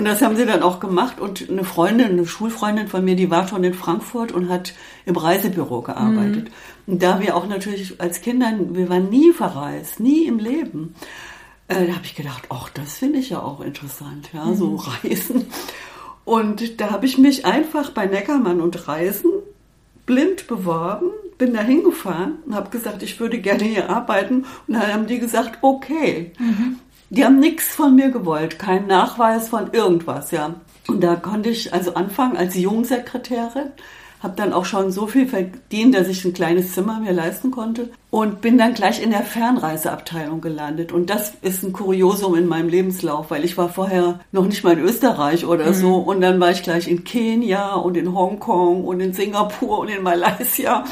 Und 0.01 0.07
das 0.07 0.23
haben 0.23 0.35
sie 0.35 0.47
dann 0.47 0.63
auch 0.63 0.81
gemacht. 0.81 1.21
Und 1.21 1.51
eine 1.51 1.63
Freundin, 1.63 2.13
eine 2.13 2.27
Schulfreundin 2.27 2.89
von 2.89 3.05
mir, 3.05 3.17
die 3.17 3.31
war 3.31 3.47
schon 3.47 3.63
in 3.65 3.75
Frankfurt 3.75 4.33
und 4.33 4.49
hat 4.49 4.73
im 5.05 5.15
Reisebüro 5.15 5.83
gearbeitet. 5.83 6.45
Mhm. 6.87 6.95
Und 6.95 7.03
da 7.03 7.21
wir 7.21 7.37
auch 7.37 7.47
natürlich 7.47 8.01
als 8.01 8.23
Kinder, 8.23 8.51
wir 8.71 8.89
waren 8.89 9.11
nie 9.11 9.33
verreist, 9.33 10.01
nie 10.01 10.25
im 10.25 10.39
Leben. 10.39 10.95
Äh, 11.69 11.87
da 11.87 11.97
habe 11.97 12.07
ich 12.07 12.15
gedacht, 12.15 12.45
ach, 12.49 12.71
das 12.71 12.97
finde 12.97 13.19
ich 13.19 13.29
ja 13.29 13.43
auch 13.43 13.61
interessant, 13.61 14.31
ja, 14.33 14.47
mhm. 14.47 14.55
so 14.57 14.77
Reisen. 14.77 15.49
Und 16.25 16.81
da 16.81 16.93
habe 16.93 17.05
ich 17.05 17.19
mich 17.19 17.45
einfach 17.45 17.91
bei 17.91 18.07
Neckermann 18.07 18.63
und 18.63 18.89
Reisen 18.89 19.31
blind 20.07 20.47
beworben, 20.47 21.11
bin 21.37 21.53
da 21.53 21.61
hingefahren 21.61 22.39
und 22.47 22.55
habe 22.55 22.71
gesagt, 22.71 23.03
ich 23.03 23.21
würde 23.21 23.39
gerne 23.39 23.65
hier 23.65 23.91
arbeiten. 23.91 24.47
Und 24.67 24.75
dann 24.75 24.95
haben 24.95 25.07
die 25.07 25.19
gesagt, 25.19 25.59
okay. 25.61 26.33
Mhm. 26.39 26.79
Die 27.13 27.25
haben 27.25 27.41
nichts 27.41 27.75
von 27.75 27.97
mir 27.97 28.11
gewollt, 28.11 28.61
keinen 28.61 28.87
Nachweis 28.87 29.49
von 29.49 29.73
irgendwas, 29.73 30.31
ja. 30.31 30.55
Und 30.87 31.03
da 31.03 31.17
konnte 31.17 31.51
ich 31.51 31.75
also 31.75 31.95
anfangen 31.95 32.37
als 32.37 32.55
Jungsekretärin, 32.55 33.73
habe 34.23 34.37
dann 34.37 34.53
auch 34.53 34.65
schon 34.65 34.93
so 34.93 35.09
viel 35.09 35.27
verdient, 35.27 35.95
dass 35.95 36.07
ich 36.07 36.25
ein 36.25 36.35
kleines 36.35 36.73
Zimmer 36.73 37.01
mir 37.01 37.13
leisten 37.13 37.51
konnte 37.51 37.91
und 38.11 38.41
bin 38.41 38.59
dann 38.59 38.75
gleich 38.75 39.03
in 39.03 39.11
der 39.11 39.23
Fernreiseabteilung 39.23 40.41
gelandet. 40.41 40.93
Und 40.93 41.11
das 41.11 41.33
ist 41.43 41.65
ein 41.65 41.73
Kuriosum 41.73 42.37
in 42.37 42.47
meinem 42.47 42.69
Lebenslauf, 42.69 43.31
weil 43.31 43.45
ich 43.45 43.59
war 43.59 43.71
vorher 43.71 44.21
noch 44.31 44.47
nicht 44.47 44.63
mal 44.63 44.79
in 44.79 44.85
Österreich 44.85 45.45
oder 45.45 45.69
mhm. 45.69 45.75
so 45.75 45.95
und 45.97 46.21
dann 46.21 46.39
war 46.39 46.51
ich 46.51 46.63
gleich 46.63 46.87
in 46.87 47.03
Kenia 47.03 47.75
und 47.75 47.97
in 47.97 48.15
Hongkong 48.15 48.85
und 48.85 49.01
in 49.01 49.15
Singapur 49.15 49.81
und 49.81 49.89
in 49.89 50.03
Malaysia 50.05 50.85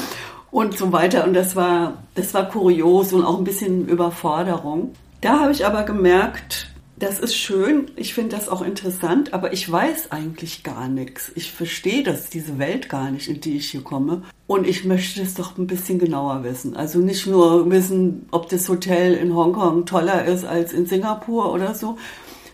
und 0.51 0.77
so 0.77 0.91
weiter. 0.93 1.25
Und 1.25 1.35
das 1.35 1.55
war, 1.55 1.95
das 2.17 2.35
war 2.35 2.49
kurios 2.49 3.13
und 3.13 3.25
auch 3.25 3.39
ein 3.39 3.45
bisschen 3.45 3.87
Überforderung. 3.87 4.95
Da 5.21 5.41
habe 5.41 5.53
ich 5.53 5.67
aber 5.67 5.83
gemerkt, 5.83 6.69
das 6.97 7.19
ist 7.19 7.37
schön, 7.37 7.91
ich 7.97 8.15
finde 8.15 8.37
das 8.37 8.49
auch 8.49 8.63
interessant, 8.63 9.33
aber 9.33 9.53
ich 9.53 9.71
weiß 9.71 10.13
eigentlich 10.13 10.63
gar 10.63 10.89
nichts. 10.89 11.33
Ich 11.35 11.53
verstehe 11.53 12.03
das, 12.03 12.31
diese 12.31 12.59
Welt 12.59 12.89
gar 12.89 13.11
nicht, 13.11 13.29
in 13.29 13.41
die 13.41 13.57
ich 13.57 13.71
hier 13.71 13.83
komme. 13.83 14.23
Und 14.47 14.67
ich 14.67 14.85
möchte 14.85 15.23
es 15.23 15.35
doch 15.35 15.59
ein 15.59 15.67
bisschen 15.67 15.99
genauer 15.99 16.45
wissen. 16.45 16.77
Also 16.77 17.01
nicht 17.01 17.27
nur 17.27 17.69
wissen, 17.71 18.27
ob 18.31 18.49
das 18.49 18.69
Hotel 18.69 19.15
in 19.15 19.35
Hongkong 19.35 19.87
toller 19.87 20.25
ist 20.25 20.45
als 20.45 20.73
in 20.73 20.87
Singapur 20.87 21.53
oder 21.53 21.75
so, 21.75 21.99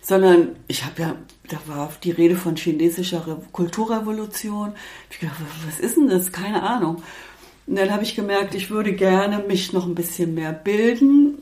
sondern 0.02 0.56
ich 0.66 0.84
habe 0.84 1.02
ja, 1.02 1.16
da 1.48 1.58
war 1.66 1.90
die 2.02 2.10
Rede 2.10 2.36
von 2.36 2.56
chinesischer 2.56 3.40
Kulturrevolution. 3.52 4.72
Ich 5.10 5.18
dachte, 5.18 5.42
was 5.66 5.80
ist 5.80 5.96
denn 5.96 6.08
das? 6.08 6.32
Keine 6.32 6.62
Ahnung. 6.62 7.02
Und 7.66 7.76
dann 7.76 7.90
habe 7.90 8.02
ich 8.02 8.14
gemerkt, 8.14 8.54
ich 8.54 8.70
würde 8.70 8.92
gerne 8.92 9.44
mich 9.46 9.72
noch 9.72 9.86
ein 9.86 9.94
bisschen 9.94 10.34
mehr 10.34 10.52
bilden 10.52 11.38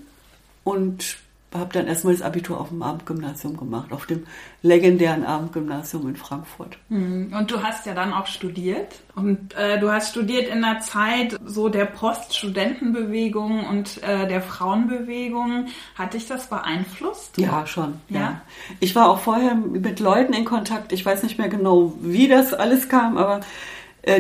und 0.65 1.19
habe 1.55 1.73
dann 1.73 1.87
erstmal 1.87 2.15
das 2.15 2.23
Abitur 2.23 2.61
auf 2.61 2.69
dem 2.69 2.83
Abendgymnasium 2.83 3.57
gemacht, 3.57 3.93
auf 3.93 4.07
dem 4.07 4.27
legendären 4.63 5.25
Abendgymnasium 5.25 6.09
in 6.09 6.17
Frankfurt. 6.17 6.79
Hm, 6.89 7.35
und 7.37 7.51
du 7.51 7.63
hast 7.63 7.85
ja 7.87 7.95
dann 7.95 8.13
auch 8.13 8.27
studiert. 8.27 9.01
Und 9.15 9.55
äh, 9.55 9.79
du 9.79 9.91
hast 9.91 10.11
studiert 10.11 10.49
in 10.49 10.63
der 10.63 10.81
Zeit 10.81 11.39
so 11.45 11.69
der 11.69 11.85
Poststudentenbewegung 11.85 13.67
und 13.67 14.03
äh, 14.03 14.27
der 14.27 14.41
Frauenbewegung. 14.41 15.67
Hat 15.95 16.15
dich 16.15 16.27
das 16.27 16.49
beeinflusst? 16.49 17.37
Ja, 17.37 17.67
schon. 17.67 18.01
Ja? 18.09 18.21
ja. 18.21 18.41
Ich 18.81 18.95
war 18.95 19.11
auch 19.11 19.19
vorher 19.19 19.55
mit 19.55 20.01
Leuten 20.01 20.33
in 20.33 20.45
Kontakt. 20.45 20.93
Ich 20.93 21.05
weiß 21.05 21.23
nicht 21.23 21.39
mehr 21.39 21.49
genau, 21.49 21.93
wie 22.01 22.29
das 22.29 22.55
alles 22.55 22.89
kam, 22.89 23.19
aber 23.19 23.41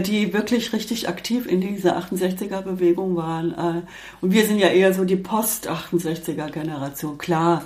die 0.00 0.32
wirklich 0.32 0.72
richtig 0.72 1.08
aktiv 1.08 1.46
in 1.46 1.60
dieser 1.60 1.98
68er-Bewegung 1.98 3.16
waren. 3.16 3.52
Äh, 3.52 3.82
und 4.20 4.32
wir 4.32 4.46
sind 4.46 4.58
ja 4.58 4.68
eher 4.68 4.94
so 4.94 5.04
die 5.04 5.16
Post-68er-Generation. 5.16 7.18
Klar, 7.18 7.64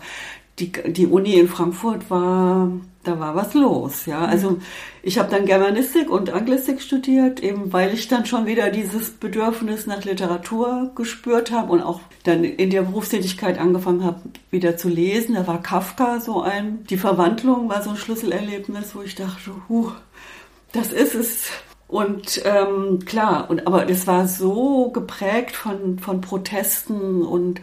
die, 0.59 0.73
die 0.73 1.07
Uni 1.07 1.35
in 1.35 1.49
Frankfurt 1.49 2.11
war, 2.11 2.71
da 3.05 3.21
war 3.21 3.35
was 3.35 3.53
los, 3.53 4.07
ja. 4.07 4.21
Mhm. 4.21 4.27
Also 4.27 4.59
ich 5.03 5.19
habe 5.19 5.31
dann 5.31 5.45
Germanistik 5.45 6.11
und 6.11 6.31
Anglistik 6.31 6.81
studiert, 6.81 7.41
eben 7.41 7.73
weil 7.73 7.93
ich 7.93 8.09
dann 8.09 8.25
schon 8.25 8.47
wieder 8.47 8.71
dieses 8.71 9.11
Bedürfnis 9.11 9.87
nach 9.87 10.05
Literatur 10.05 10.93
gespürt 10.95 11.51
habe 11.51 11.73
und 11.73 11.83
auch 11.83 12.01
dann 12.25 12.45
in 12.45 12.71
der 12.71 12.83
Berufstätigkeit 12.83 13.59
angefangen 13.59 14.05
habe, 14.05 14.23
wieder 14.51 14.79
zu 14.79 14.89
lesen. 14.89 15.35
Da 15.35 15.47
war 15.47 15.63
Kafka 15.63 16.21
so 16.21 16.41
ein, 16.41 16.85
die 16.87 16.97
Verwandlung 16.97 17.69
war 17.69 17.83
so 17.83 17.91
ein 17.91 17.97
Schlüsselerlebnis, 17.97 18.95
wo 18.95 19.03
ich 19.03 19.15
dachte, 19.15 19.51
huh, 19.69 19.93
das 20.73 20.93
ist 20.93 21.15
es, 21.15 21.51
und 21.89 22.43
ähm, 22.45 22.99
klar, 23.05 23.49
und 23.49 23.67
aber 23.67 23.85
das 23.85 24.07
war 24.07 24.27
so 24.27 24.91
geprägt 24.91 25.55
von, 25.55 25.99
von 26.01 26.21
Protesten 26.21 27.23
und 27.23 27.61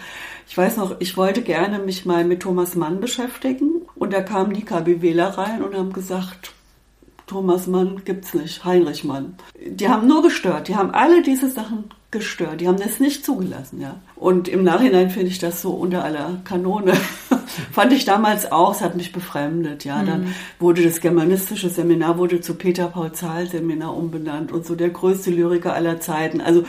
ich 0.47 0.57
weiß 0.57 0.77
noch, 0.77 0.95
ich 0.99 1.17
wollte 1.17 1.41
gerne 1.41 1.79
mich 1.79 2.05
mal 2.05 2.23
mit 2.23 2.41
Thomas 2.41 2.75
Mann 2.75 3.01
beschäftigen. 3.01 3.81
Und 3.95 4.13
da 4.13 4.21
kamen 4.21 4.53
die 4.53 4.63
KBWler 4.63 5.37
rein 5.37 5.61
und 5.61 5.75
haben 5.75 5.93
gesagt, 5.93 6.53
Thomas 7.27 7.67
Mann 7.67 8.01
gibt's 8.05 8.33
nicht, 8.33 8.65
Heinrich 8.65 9.03
Mann. 9.03 9.35
Die 9.65 9.87
haben 9.87 10.07
nur 10.07 10.21
gestört, 10.21 10.67
die 10.67 10.75
haben 10.75 10.91
alle 10.91 11.21
diese 11.21 11.49
Sachen 11.49 11.85
gestört, 12.11 12.61
die 12.61 12.67
haben 12.67 12.79
das 12.79 12.99
nicht 12.99 13.25
zugelassen, 13.25 13.81
ja. 13.81 13.95
Und 14.15 14.47
im 14.47 14.63
Nachhinein 14.63 15.09
finde 15.09 15.27
ich 15.27 15.39
das 15.39 15.61
so 15.61 15.71
unter 15.71 16.03
aller 16.03 16.41
Kanone. 16.43 16.93
Fand 17.71 17.91
ich 17.91 18.05
damals 18.05 18.51
auch, 18.51 18.73
es 18.75 18.81
hat 18.81 18.95
mich 18.95 19.11
befremdet, 19.11 19.83
ja. 19.83 20.01
Mhm. 20.01 20.07
Dann 20.07 20.35
wurde 20.59 20.83
das 20.83 21.01
germanistische 21.01 21.69
Seminar 21.69 22.17
wurde 22.17 22.39
zu 22.41 22.55
Peter 22.55 22.87
Paul 22.87 23.11
Zahl 23.13 23.47
Seminar 23.47 23.95
umbenannt 23.95 24.51
und 24.51 24.65
so 24.65 24.75
der 24.75 24.89
größte 24.89 25.31
Lyriker 25.31 25.73
aller 25.73 25.99
Zeiten. 25.99 26.39
Also 26.39 26.65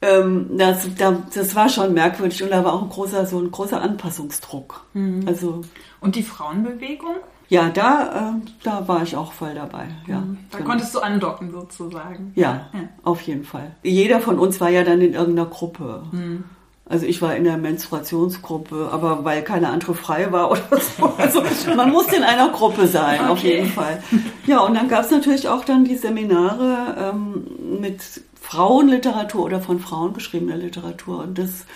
ähm, 0.00 0.50
das, 0.56 0.88
das 1.34 1.54
war 1.54 1.68
schon 1.68 1.94
merkwürdig 1.94 2.42
und 2.42 2.50
da 2.50 2.64
war 2.64 2.74
auch 2.74 2.82
ein 2.82 2.88
großer, 2.88 3.26
so 3.26 3.38
ein 3.38 3.50
großer 3.50 3.80
Anpassungsdruck. 3.80 4.84
Mhm. 4.94 5.24
Also 5.26 5.62
und 6.00 6.16
die 6.16 6.22
Frauenbewegung? 6.22 7.16
Ja, 7.54 7.68
da, 7.68 8.32
äh, 8.34 8.50
da 8.64 8.88
war 8.88 9.04
ich 9.04 9.14
auch 9.14 9.32
voll 9.32 9.54
dabei. 9.54 9.86
Ja, 10.08 10.18
mhm. 10.18 10.38
da 10.50 10.58
genau. 10.58 10.70
konntest 10.70 10.92
du 10.92 10.98
andocken 10.98 11.52
sozusagen. 11.52 12.32
Ja, 12.34 12.66
ja, 12.72 12.80
auf 13.04 13.20
jeden 13.20 13.44
Fall. 13.44 13.76
Jeder 13.84 14.18
von 14.18 14.40
uns 14.40 14.60
war 14.60 14.70
ja 14.70 14.82
dann 14.82 15.00
in 15.00 15.14
irgendeiner 15.14 15.48
Gruppe. 15.48 16.02
Mhm. 16.10 16.42
Also 16.84 17.06
ich 17.06 17.22
war 17.22 17.36
in 17.36 17.44
der 17.44 17.56
Menstruationsgruppe, 17.56 18.88
aber 18.90 19.24
weil 19.24 19.42
keine 19.42 19.68
andere 19.68 19.94
frei 19.94 20.32
war 20.32 20.50
oder 20.50 20.80
so. 20.80 21.14
Also 21.16 21.42
man 21.76 21.92
musste 21.92 22.16
in 22.16 22.24
einer 22.24 22.48
Gruppe 22.48 22.88
sein, 22.88 23.20
okay. 23.20 23.30
auf 23.30 23.38
jeden 23.38 23.68
Fall. 23.68 24.02
Ja, 24.48 24.58
und 24.58 24.74
dann 24.74 24.88
gab 24.88 25.04
es 25.04 25.12
natürlich 25.12 25.46
auch 25.46 25.64
dann 25.64 25.84
die 25.84 25.96
Seminare 25.96 27.12
ähm, 27.14 27.80
mit 27.80 28.02
Frauenliteratur 28.40 29.44
oder 29.44 29.60
von 29.60 29.78
Frauen 29.78 30.12
geschriebener 30.12 30.56
Literatur. 30.56 31.20
Und 31.20 31.38
das, 31.38 31.66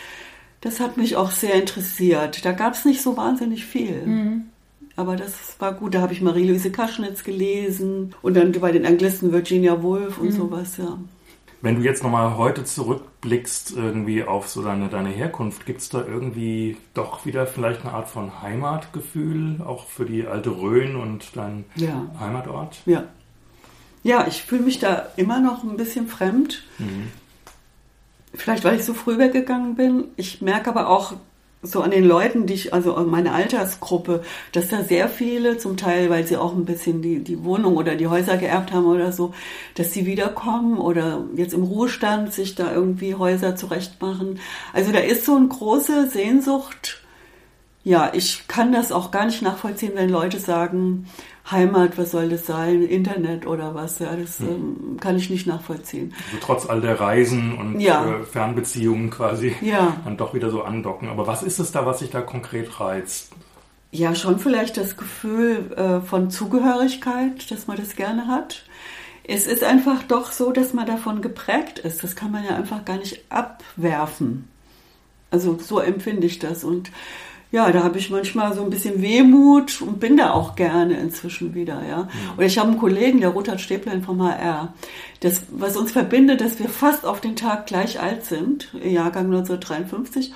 das 0.61 0.81
hat 0.81 0.97
mich 0.97 1.15
auch 1.15 1.31
sehr 1.31 1.55
interessiert. 1.55 2.45
Da 2.45 2.51
gab 2.51 2.75
es 2.75 2.85
nicht 2.85 3.01
so 3.01 3.17
wahnsinnig 3.17 3.65
viel. 3.65 4.05
Mhm. 4.05 4.47
Aber 4.99 5.15
das 5.15 5.55
war 5.61 5.75
gut. 5.75 5.95
Da 5.95 6.01
habe 6.01 6.13
ich 6.13 6.23
Marie-Louise 6.23 6.73
Kaschnitz 6.73 7.23
gelesen 7.23 8.17
und 8.21 8.37
dann 8.37 8.51
bei 8.51 8.73
den 8.73 8.85
Anglisten 8.85 9.31
Virginia 9.31 9.81
Woolf 9.81 10.19
und 10.19 10.31
mhm. 10.31 10.33
sowas, 10.33 10.77
ja. 10.77 10.99
Wenn 11.61 11.77
du 11.77 11.83
jetzt 11.83 12.03
nochmal 12.03 12.37
heute 12.37 12.65
zurückblickst 12.65 13.77
irgendwie 13.77 14.25
auf 14.25 14.49
so 14.49 14.61
deine, 14.61 14.89
deine 14.89 15.11
Herkunft, 15.11 15.67
gibt 15.67 15.83
es 15.83 15.89
da 15.89 16.05
irgendwie 16.05 16.79
doch 16.95 17.25
wieder 17.25 17.47
vielleicht 17.47 17.83
eine 17.83 17.95
Art 17.95 18.09
von 18.09 18.43
Heimatgefühl, 18.43 19.61
auch 19.65 19.87
für 19.87 20.05
die 20.05 20.27
alte 20.27 20.51
Rhön 20.51 20.97
und 20.97 21.37
dein 21.37 21.65
ja. 21.77 22.11
Heimatort? 22.19 22.79
Ja. 22.85 23.05
Ja, 24.03 24.27
ich 24.27 24.43
fühle 24.43 24.63
mich 24.63 24.81
da 24.81 25.07
immer 25.17 25.39
noch 25.39 25.63
ein 25.63 25.77
bisschen 25.77 26.09
fremd. 26.09 26.65
Mhm. 26.79 27.13
Vielleicht, 28.35 28.65
weil 28.65 28.79
ich 28.79 28.85
so 28.85 28.95
früh 28.95 29.17
weggegangen 29.17 29.77
bin. 29.77 30.07
Ich 30.17 30.43
merke 30.43 30.71
aber 30.71 30.89
auch, 30.89 31.15
so 31.63 31.81
an 31.83 31.91
den 31.91 32.05
Leuten, 32.05 32.47
die 32.47 32.55
ich, 32.55 32.73
also 32.73 32.95
meine 32.97 33.33
Altersgruppe, 33.33 34.23
dass 34.53 34.69
da 34.69 34.85
sehr 34.85 35.09
viele, 35.09 35.59
zum 35.59 35.77
Teil, 35.77 36.09
weil 36.09 36.27
sie 36.27 36.37
auch 36.37 36.55
ein 36.55 36.65
bisschen 36.65 37.03
die, 37.03 37.19
die 37.19 37.43
Wohnung 37.43 37.77
oder 37.77 37.97
die 37.97 38.07
Häuser 38.07 38.37
geerbt 38.37 38.73
haben 38.73 38.87
oder 38.87 39.11
so, 39.11 39.35
dass 39.75 39.93
sie 39.93 40.07
wiederkommen 40.07 40.79
oder 40.79 41.25
jetzt 41.35 41.55
im 41.55 41.65
Ruhestand 41.65 42.33
sich 42.33 42.55
da 42.55 42.73
irgendwie 42.73 43.17
Häuser 43.17 43.57
zurechtmachen. 43.57 44.39
Also 44.73 44.93
da 44.93 45.01
ist 45.01 45.25
so 45.25 45.35
eine 45.35 45.49
große 45.49 46.09
Sehnsucht. 46.09 47.03
Ja, 47.83 48.13
ich 48.13 48.47
kann 48.49 48.71
das 48.71 48.93
auch 48.93 49.11
gar 49.11 49.25
nicht 49.27 49.43
nachvollziehen, 49.43 49.93
wenn 49.95 50.11
Leute 50.11 50.39
sagen, 50.39 51.07
Heimat, 51.51 51.97
was 51.97 52.11
soll 52.11 52.29
das 52.29 52.47
sein, 52.47 52.83
Internet 52.83 53.47
oder 53.47 53.75
was, 53.75 53.99
ja, 53.99 54.15
das 54.15 54.39
hm. 54.39 54.49
ähm, 54.49 54.97
kann 55.01 55.17
ich 55.17 55.31
nicht 55.31 55.47
nachvollziehen. 55.47 56.15
Also 56.27 56.39
trotz 56.41 56.67
all 56.67 56.81
der 56.81 57.01
Reisen 57.01 57.57
und 57.57 57.81
ja. 57.81 58.21
äh, 58.21 58.25
Fernbeziehungen 58.25 59.11
quasi 59.11 59.55
ja. 59.61 59.97
dann 60.05 60.17
doch 60.17 60.35
wieder 60.35 60.51
so 60.51 60.63
andocken. 60.63 61.09
Aber 61.09 61.27
was 61.27 61.43
ist 61.43 61.59
es 61.59 61.73
da, 61.73 61.87
was 61.87 62.01
sich 62.01 62.11
da 62.11 62.21
konkret 62.21 62.81
reizt? 62.81 63.33
Ja, 63.91 64.15
schon 64.15 64.39
vielleicht 64.39 64.77
das 64.77 64.97
Gefühl 64.97 65.73
äh, 65.77 66.07
von 66.07 66.31
Zugehörigkeit, 66.31 67.51
dass 67.51 67.67
man 67.67 67.79
das 67.79 67.97
gerne 67.97 68.27
hat. 68.27 68.65
Es 69.25 69.47
ist 69.47 69.63
einfach 69.65 70.03
doch 70.03 70.33
so, 70.33 70.53
dass 70.53 70.75
man 70.75 70.87
davon 70.87 71.23
geprägt 71.23 71.79
ist. 71.79 72.03
Das 72.03 72.17
kann 72.17 72.31
man 72.31 72.45
ja 72.45 72.57
einfach 72.57 72.85
gar 72.85 72.97
nicht 72.97 73.25
abwerfen. 73.31 74.49
Also 75.31 75.59
so 75.59 75.81
empfinde 75.81 76.27
ich 76.27 76.39
das. 76.39 76.65
Und 76.65 76.91
ja, 77.51 77.73
da 77.73 77.83
habe 77.83 77.99
ich 77.99 78.11
manchmal 78.11 78.55
so 78.55 78.63
ein 78.63 78.71
bisschen 78.71 79.01
Wehmut 79.01 79.81
und 79.81 80.01
bin 80.01 80.19
da 80.19 80.33
auch 80.33 80.55
gerne 80.55 80.99
inzwischen 80.99 81.55
wieder, 81.55 81.83
ja. 81.89 82.03
Mhm. 82.03 82.09
Und 82.37 82.45
ich 82.45 82.59
habe 82.59 82.69
einen 82.69 82.79
Kollegen, 82.79 83.21
der 83.21 83.31
Ruthard 83.31 83.61
Stäblein 83.61 84.03
vom 84.03 84.23
HR, 84.23 84.75
das, 85.21 85.43
was 85.51 85.77
uns 85.77 85.93
verbindet, 85.93 86.41
dass 86.41 86.59
wir 86.59 86.69
fast 86.69 87.07
auf 87.07 87.21
den 87.21 87.37
Tag 87.37 87.67
gleich 87.67 88.01
alt 88.01 88.25
sind, 88.27 88.69
Jahrgang 88.85 89.27
1953. 89.27 90.33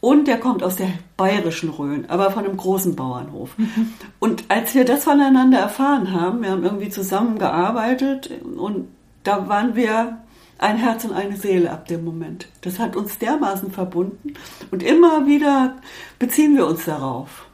Und 0.00 0.28
der 0.28 0.38
kommt 0.38 0.62
aus 0.62 0.76
der 0.76 0.90
bayerischen 1.16 1.70
Rhön, 1.70 2.08
aber 2.08 2.30
von 2.30 2.44
einem 2.44 2.56
großen 2.56 2.96
Bauernhof. 2.96 3.50
Und 4.18 4.44
als 4.48 4.74
wir 4.74 4.84
das 4.84 5.04
voneinander 5.04 5.58
erfahren 5.58 6.12
haben, 6.12 6.42
wir 6.42 6.50
haben 6.50 6.64
irgendwie 6.64 6.90
zusammengearbeitet 6.90 8.30
und 8.56 8.88
da 9.24 9.48
waren 9.48 9.74
wir 9.74 10.18
ein 10.58 10.76
Herz 10.76 11.04
und 11.04 11.12
eine 11.12 11.36
Seele 11.36 11.70
ab 11.70 11.86
dem 11.86 12.04
Moment. 12.04 12.48
Das 12.62 12.78
hat 12.78 12.96
uns 12.96 13.18
dermaßen 13.18 13.70
verbunden 13.70 14.34
und 14.70 14.82
immer 14.82 15.26
wieder 15.26 15.76
beziehen 16.18 16.56
wir 16.56 16.66
uns 16.66 16.84
darauf. 16.84 17.46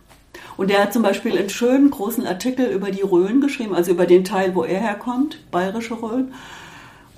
Und 0.57 0.71
er 0.71 0.83
hat 0.83 0.93
zum 0.93 1.03
Beispiel 1.03 1.37
einen 1.37 1.49
schönen 1.49 1.91
großen 1.91 2.27
Artikel 2.27 2.67
über 2.67 2.91
die 2.91 3.01
Rhön 3.01 3.41
geschrieben, 3.41 3.75
also 3.75 3.91
über 3.91 4.07
den 4.07 4.25
Teil, 4.25 4.55
wo 4.55 4.65
er 4.65 4.81
herkommt, 4.81 5.51
bayerische 5.51 5.95
Rhön, 5.95 6.33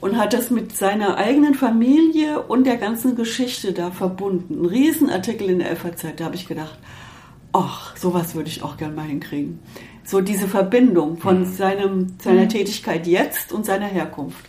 und 0.00 0.18
hat 0.18 0.32
das 0.32 0.50
mit 0.50 0.76
seiner 0.76 1.16
eigenen 1.16 1.54
Familie 1.54 2.42
und 2.42 2.64
der 2.64 2.76
ganzen 2.76 3.16
Geschichte 3.16 3.72
da 3.72 3.90
verbunden. 3.90 4.62
Ein 4.62 4.66
Riesenartikel 4.66 5.48
in 5.48 5.58
der 5.60 5.74
FAZ, 5.76 6.06
da 6.16 6.24
habe 6.26 6.34
ich 6.34 6.46
gedacht, 6.46 6.78
ach, 7.52 7.96
sowas 7.96 8.34
würde 8.34 8.50
ich 8.50 8.62
auch 8.62 8.76
gern 8.76 8.94
mal 8.94 9.06
hinkriegen. 9.06 9.60
So 10.04 10.20
diese 10.20 10.46
Verbindung 10.46 11.16
von 11.16 11.40
mhm. 11.40 11.46
seinem, 11.46 12.06
seiner 12.22 12.42
mhm. 12.42 12.48
Tätigkeit 12.50 13.06
jetzt 13.06 13.52
und 13.52 13.64
seiner 13.64 13.86
Herkunft. 13.86 14.44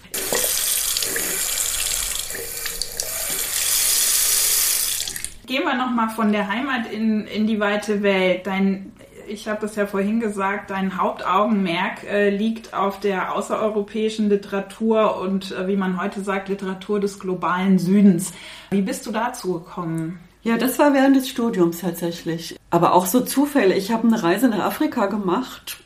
Gehen 5.45 5.63
wir 5.63 5.75
nochmal 5.75 6.09
von 6.09 6.31
der 6.31 6.47
Heimat 6.47 6.91
in, 6.91 7.27
in 7.27 7.47
die 7.47 7.59
weite 7.59 8.01
Welt. 8.01 8.47
Dein 8.47 8.91
ich 9.27 9.47
habe 9.47 9.61
das 9.61 9.75
ja 9.75 9.85
vorhin 9.85 10.19
gesagt, 10.19 10.69
dein 10.69 10.97
Hauptaugenmerk 10.97 12.03
äh, 12.03 12.29
liegt 12.29 12.73
auf 12.73 12.99
der 12.99 13.33
außereuropäischen 13.33 14.29
Literatur 14.29 15.19
und 15.19 15.51
äh, 15.51 15.67
wie 15.67 15.75
man 15.75 16.01
heute 16.01 16.21
sagt, 16.21 16.49
Literatur 16.49 16.99
des 16.99 17.19
globalen 17.19 17.79
Südens. 17.79 18.33
Wie 18.71 18.81
bist 18.81 19.05
du 19.05 19.11
dazu 19.11 19.53
gekommen? 19.53 20.19
Ja, 20.43 20.57
das 20.57 20.77
war 20.77 20.93
während 20.93 21.15
des 21.15 21.27
Studiums 21.27 21.79
tatsächlich. 21.79 22.55
Aber 22.69 22.93
auch 22.93 23.07
so 23.07 23.21
Zufälle. 23.21 23.75
Ich 23.75 23.91
habe 23.91 24.07
eine 24.07 24.21
Reise 24.21 24.47
nach 24.47 24.59
Afrika 24.59 25.07
gemacht, 25.07 25.77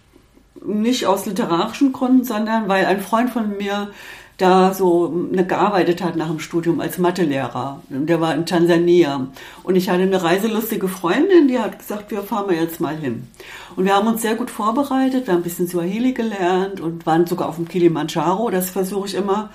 nicht 0.66 1.06
aus 1.06 1.26
literarischen 1.26 1.94
Gründen, 1.94 2.26
sondern 2.26 2.68
weil 2.68 2.86
ein 2.86 3.00
Freund 3.00 3.30
von 3.30 3.56
mir 3.58 3.92
da 4.40 4.74
so 4.74 5.10
ne, 5.10 5.46
gearbeitet 5.46 6.02
hat 6.02 6.16
nach 6.16 6.30
dem 6.30 6.40
Studium 6.40 6.80
als 6.80 6.98
Mathelehrer. 6.98 7.82
Der 7.90 8.22
war 8.22 8.34
in 8.34 8.46
Tansania. 8.46 9.28
Und 9.64 9.76
ich 9.76 9.90
hatte 9.90 10.04
eine 10.04 10.24
reiselustige 10.24 10.88
Freundin, 10.88 11.50
die 11.50 11.60
hat 11.60 11.78
gesagt, 11.78 12.10
wir 12.10 12.24
fahren 12.24 12.50
wir 12.50 12.56
jetzt 12.56 12.80
mal 12.80 12.96
hin. 12.96 13.28
Und 13.76 13.86
wir 13.86 13.94
haben 13.94 14.08
uns 14.08 14.22
sehr 14.22 14.36
gut 14.36 14.50
vorbereitet, 14.50 15.28
wir 15.28 15.34
haben 15.34 15.42
ein 15.42 15.44
bisschen 15.44 15.68
Swahili 15.68 16.14
gelernt 16.14 16.80
und 16.80 17.06
waren 17.06 17.28
sogar 17.28 17.50
auf 17.50 17.58
dem 17.58 17.68
Kilimanjaro. 17.68 18.50
Das 18.50 18.70
versuche 18.70 19.08
ich 19.08 19.16
immer 19.16 19.50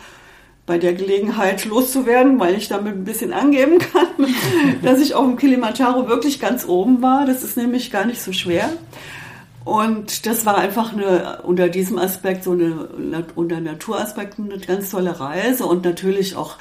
bei 0.67 0.79
der 0.79 0.93
Gelegenheit 0.93 1.65
loszuwerden, 1.65 2.39
weil 2.39 2.55
ich 2.55 2.69
damit 2.69 2.95
ein 2.95 3.05
bisschen 3.05 3.33
angeben 3.33 3.79
kann, 3.79 4.07
dass 4.83 5.01
ich 5.01 5.15
auf 5.15 5.25
dem 5.25 5.37
Kilimanjaro 5.37 6.09
wirklich 6.09 6.41
ganz 6.41 6.67
oben 6.69 7.01
war. 7.01 7.25
Das 7.25 7.43
ist 7.43 7.57
nämlich 7.57 7.91
gar 7.91 8.05
nicht 8.05 8.21
so 8.21 8.33
schwer. 8.33 8.71
Und 9.65 10.27
das 10.27 10.45
war 10.45 10.59
einfach 10.59 10.93
eine, 10.93 11.43
unter 11.43 11.69
diesem 11.69 11.99
Aspekt, 11.99 12.45
so 12.45 12.53
eine, 12.53 13.25
unter 13.35 13.61
Naturaspekten 13.61 14.53
eine 14.53 14.61
ganz 14.61 14.91
tolle 14.91 15.19
Reise 15.19 15.65
und 15.65 15.85
natürlich 15.85 16.37
auch, 16.37 16.57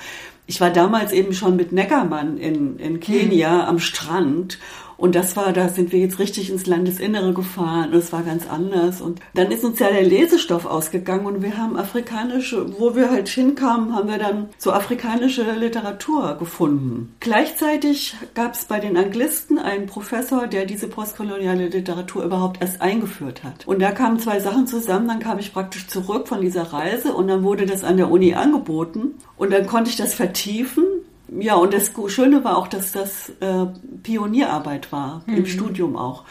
ich 0.47 0.61
war 0.61 0.69
damals 0.69 1.11
eben 1.11 1.33
schon 1.33 1.55
mit 1.55 1.71
Neckermann 1.71 2.37
in, 2.37 2.77
in 2.79 2.99
Kenia 2.99 3.53
mhm. 3.53 3.61
am 3.61 3.79
Strand 3.79 4.57
und 5.03 5.15
das 5.15 5.35
war, 5.35 5.51
da 5.51 5.67
sind 5.67 5.91
wir 5.91 5.99
jetzt 5.99 6.17
richtig 6.17 6.49
ins 6.49 6.65
Landesinnere 6.65 7.33
gefahren 7.33 7.91
und 7.91 7.97
es 7.97 8.13
war 8.13 8.23
ganz 8.23 8.47
anders. 8.49 9.01
Und 9.01 9.19
dann 9.33 9.51
ist 9.51 9.65
uns 9.65 9.79
ja 9.79 9.89
der 9.89 10.03
Lesestoff 10.03 10.65
ausgegangen 10.65 11.25
und 11.25 11.43
wir 11.43 11.57
haben 11.57 11.75
afrikanische, 11.75 12.79
wo 12.79 12.95
wir 12.95 13.11
halt 13.11 13.27
hinkamen, 13.27 13.93
haben 13.93 14.07
wir 14.07 14.17
dann 14.17 14.47
so 14.57 14.71
afrikanische 14.71 15.43
Literatur 15.59 16.37
gefunden. 16.39 17.13
Gleichzeitig 17.19 18.15
gab 18.33 18.53
es 18.53 18.63
bei 18.63 18.79
den 18.79 18.95
Anglisten 18.95 19.59
einen 19.59 19.87
Professor, 19.87 20.47
der 20.47 20.65
diese 20.65 20.87
postkoloniale 20.87 21.67
Literatur 21.67 22.23
überhaupt 22.23 22.61
erst 22.61 22.81
eingeführt 22.81 23.43
hat. 23.43 23.67
Und 23.67 23.81
da 23.81 23.91
kamen 23.91 24.19
zwei 24.19 24.39
Sachen 24.39 24.67
zusammen, 24.67 25.09
dann 25.09 25.19
kam 25.19 25.37
ich 25.37 25.51
praktisch 25.51 25.85
zurück 25.87 26.29
von 26.29 26.39
dieser 26.39 26.71
Reise 26.71 27.13
und 27.13 27.27
dann 27.27 27.43
wurde 27.43 27.65
das 27.65 27.83
an 27.83 27.97
der 27.97 28.09
Uni 28.09 28.35
angeboten 28.35 29.15
und 29.35 29.51
dann 29.51 29.67
konnte 29.67 29.89
ich 29.89 29.97
das 29.97 30.13
vertiefen 30.13 30.85
ja, 31.39 31.55
und 31.55 31.73
das 31.73 31.91
Schöne 32.07 32.43
war 32.43 32.57
auch, 32.57 32.67
dass 32.67 32.91
das 32.91 33.29
äh, 33.39 33.65
Pionierarbeit 34.03 34.91
war, 34.91 35.23
mhm. 35.25 35.37
im 35.37 35.45
Studium 35.45 35.95
auch. 35.95 36.23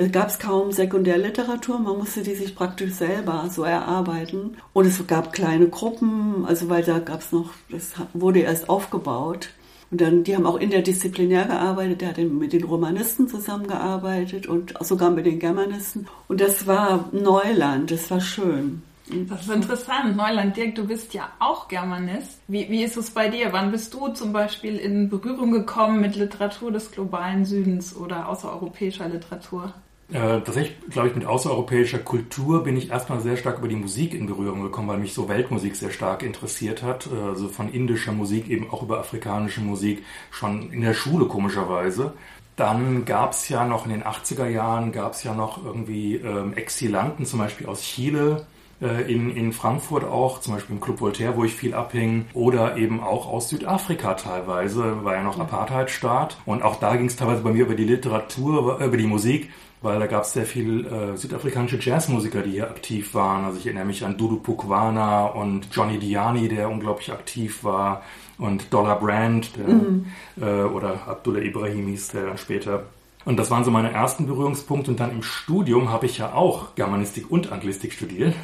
Es 0.00 0.12
gab 0.12 0.38
kaum 0.38 0.70
Sekundärliteratur, 0.70 1.80
man 1.80 1.98
musste 1.98 2.22
die 2.22 2.36
sich 2.36 2.54
praktisch 2.54 2.92
selber 2.92 3.48
so 3.50 3.64
erarbeiten. 3.64 4.56
Und 4.72 4.86
es 4.86 5.04
gab 5.08 5.32
kleine 5.32 5.68
Gruppen, 5.68 6.44
also 6.46 6.68
weil 6.68 6.84
da 6.84 7.00
gab 7.00 7.20
es 7.20 7.32
noch, 7.32 7.50
das 7.68 7.94
wurde 8.14 8.38
erst 8.40 8.68
aufgebaut. 8.68 9.48
Und 9.90 10.00
dann, 10.00 10.22
die 10.22 10.36
haben 10.36 10.46
auch 10.46 10.60
interdisziplinär 10.60 11.46
gearbeitet, 11.46 12.02
der 12.02 12.10
hat 12.10 12.18
mit 12.18 12.52
den 12.52 12.62
Romanisten 12.62 13.26
zusammengearbeitet 13.26 14.46
und 14.46 14.74
sogar 14.80 15.10
mit 15.10 15.26
den 15.26 15.40
Germanisten. 15.40 16.06
Und 16.28 16.40
das 16.40 16.68
war 16.68 17.08
Neuland, 17.10 17.90
das 17.90 18.08
war 18.10 18.20
schön. 18.20 18.82
Das 19.28 19.42
ist 19.42 19.50
interessant. 19.50 20.16
Neuland, 20.16 20.56
Dirk, 20.56 20.74
du 20.74 20.86
bist 20.86 21.14
ja 21.14 21.30
auch 21.38 21.68
Germanist. 21.68 22.40
Wie, 22.48 22.68
wie 22.68 22.84
ist 22.84 22.96
es 22.96 23.10
bei 23.10 23.28
dir? 23.28 23.52
Wann 23.52 23.70
bist 23.70 23.94
du 23.94 24.08
zum 24.08 24.32
Beispiel 24.32 24.76
in 24.76 25.08
Berührung 25.08 25.52
gekommen 25.52 26.00
mit 26.00 26.16
Literatur 26.16 26.72
des 26.72 26.90
globalen 26.90 27.44
Südens 27.44 27.96
oder 27.96 28.28
außereuropäischer 28.28 29.08
Literatur? 29.08 29.72
Äh, 30.10 30.40
tatsächlich, 30.40 30.74
glaube 30.90 31.08
ich, 31.08 31.14
mit 31.14 31.26
außereuropäischer 31.26 31.98
Kultur 31.98 32.64
bin 32.64 32.76
ich 32.78 32.90
erstmal 32.90 33.20
sehr 33.20 33.36
stark 33.36 33.58
über 33.58 33.68
die 33.68 33.76
Musik 33.76 34.14
in 34.14 34.26
Berührung 34.26 34.62
gekommen, 34.62 34.88
weil 34.88 34.98
mich 34.98 35.12
so 35.12 35.28
Weltmusik 35.28 35.76
sehr 35.76 35.90
stark 35.90 36.22
interessiert 36.22 36.82
hat. 36.82 37.08
Also 37.12 37.48
von 37.48 37.70
indischer 37.70 38.12
Musik, 38.12 38.48
eben 38.48 38.70
auch 38.70 38.82
über 38.82 39.00
afrikanische 39.00 39.60
Musik, 39.60 40.04
schon 40.30 40.72
in 40.72 40.80
der 40.80 40.94
Schule 40.94 41.26
komischerweise. 41.26 42.14
Dann 42.56 43.04
gab 43.04 43.32
es 43.32 43.48
ja 43.50 43.66
noch 43.66 43.84
in 43.84 43.92
den 43.92 44.02
80er 44.02 44.48
Jahren, 44.48 44.92
gab 44.92 45.12
es 45.12 45.22
ja 45.22 45.34
noch 45.34 45.64
irgendwie 45.64 46.16
ähm, 46.16 46.54
Exilanten, 46.54 47.24
zum 47.24 47.38
Beispiel 47.38 47.66
aus 47.66 47.82
Chile, 47.82 48.46
in, 48.80 49.34
in 49.34 49.52
Frankfurt 49.52 50.04
auch, 50.04 50.40
zum 50.40 50.54
Beispiel 50.54 50.76
im 50.76 50.80
Club 50.80 51.00
Voltaire, 51.00 51.36
wo 51.36 51.44
ich 51.44 51.54
viel 51.54 51.74
abhing, 51.74 52.26
oder 52.32 52.76
eben 52.76 53.02
auch 53.02 53.26
aus 53.26 53.48
Südafrika 53.48 54.14
teilweise, 54.14 55.04
war 55.04 55.14
ja 55.14 55.22
noch 55.22 55.40
Apartheidstaat. 55.40 56.38
Und 56.46 56.62
auch 56.62 56.76
da 56.76 56.94
ging 56.96 57.06
es 57.06 57.16
teilweise 57.16 57.42
bei 57.42 57.50
mir 57.50 57.64
über 57.64 57.74
die 57.74 57.84
Literatur, 57.84 58.78
über 58.80 58.96
die 58.96 59.06
Musik, 59.06 59.50
weil 59.82 59.98
da 59.98 60.06
gab 60.06 60.24
es 60.24 60.32
sehr 60.32 60.46
viel 60.46 60.86
äh, 60.86 61.16
südafrikanische 61.16 61.78
Jazzmusiker, 61.80 62.42
die 62.42 62.52
hier 62.52 62.68
aktiv 62.68 63.14
waren. 63.14 63.44
Also 63.44 63.58
ich 63.58 63.66
erinnere 63.66 63.84
mich 63.84 64.04
an 64.04 64.16
Dudu 64.16 64.36
Pukwana 64.36 65.26
und 65.26 65.68
Johnny 65.72 65.98
Diani, 65.98 66.48
der 66.48 66.70
unglaublich 66.70 67.12
aktiv 67.12 67.64
war, 67.64 68.02
und 68.38 68.72
Dollar 68.72 69.00
Brand 69.00 69.56
der, 69.56 69.68
mhm. 69.68 70.06
äh, 70.40 70.62
oder 70.62 71.08
Abdullah 71.08 71.40
Ibrahim 71.40 71.88
hieß 71.88 72.08
der 72.08 72.26
dann 72.26 72.38
später. 72.38 72.84
Und 73.24 73.36
das 73.36 73.50
waren 73.50 73.64
so 73.64 73.70
meine 73.70 73.92
ersten 73.92 74.26
Berührungspunkte. 74.26 74.90
Und 74.92 75.00
dann 75.00 75.10
im 75.10 75.22
Studium 75.22 75.90
habe 75.90 76.06
ich 76.06 76.18
ja 76.18 76.32
auch 76.32 76.74
Germanistik 76.76 77.30
und 77.30 77.52
Anglistik 77.52 77.92
studiert. 77.92 78.34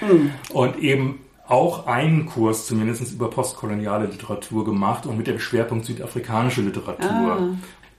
Mhm. 0.00 0.32
Und 0.52 0.78
eben 0.78 1.20
auch 1.46 1.86
einen 1.86 2.26
Kurs 2.26 2.66
zumindest 2.66 3.12
über 3.12 3.28
postkoloniale 3.28 4.06
Literatur 4.06 4.64
gemacht 4.64 5.06
und 5.06 5.18
mit 5.18 5.26
dem 5.26 5.38
Schwerpunkt 5.38 5.84
südafrikanische 5.84 6.62
Literatur. 6.62 7.08
Ah. 7.08 7.48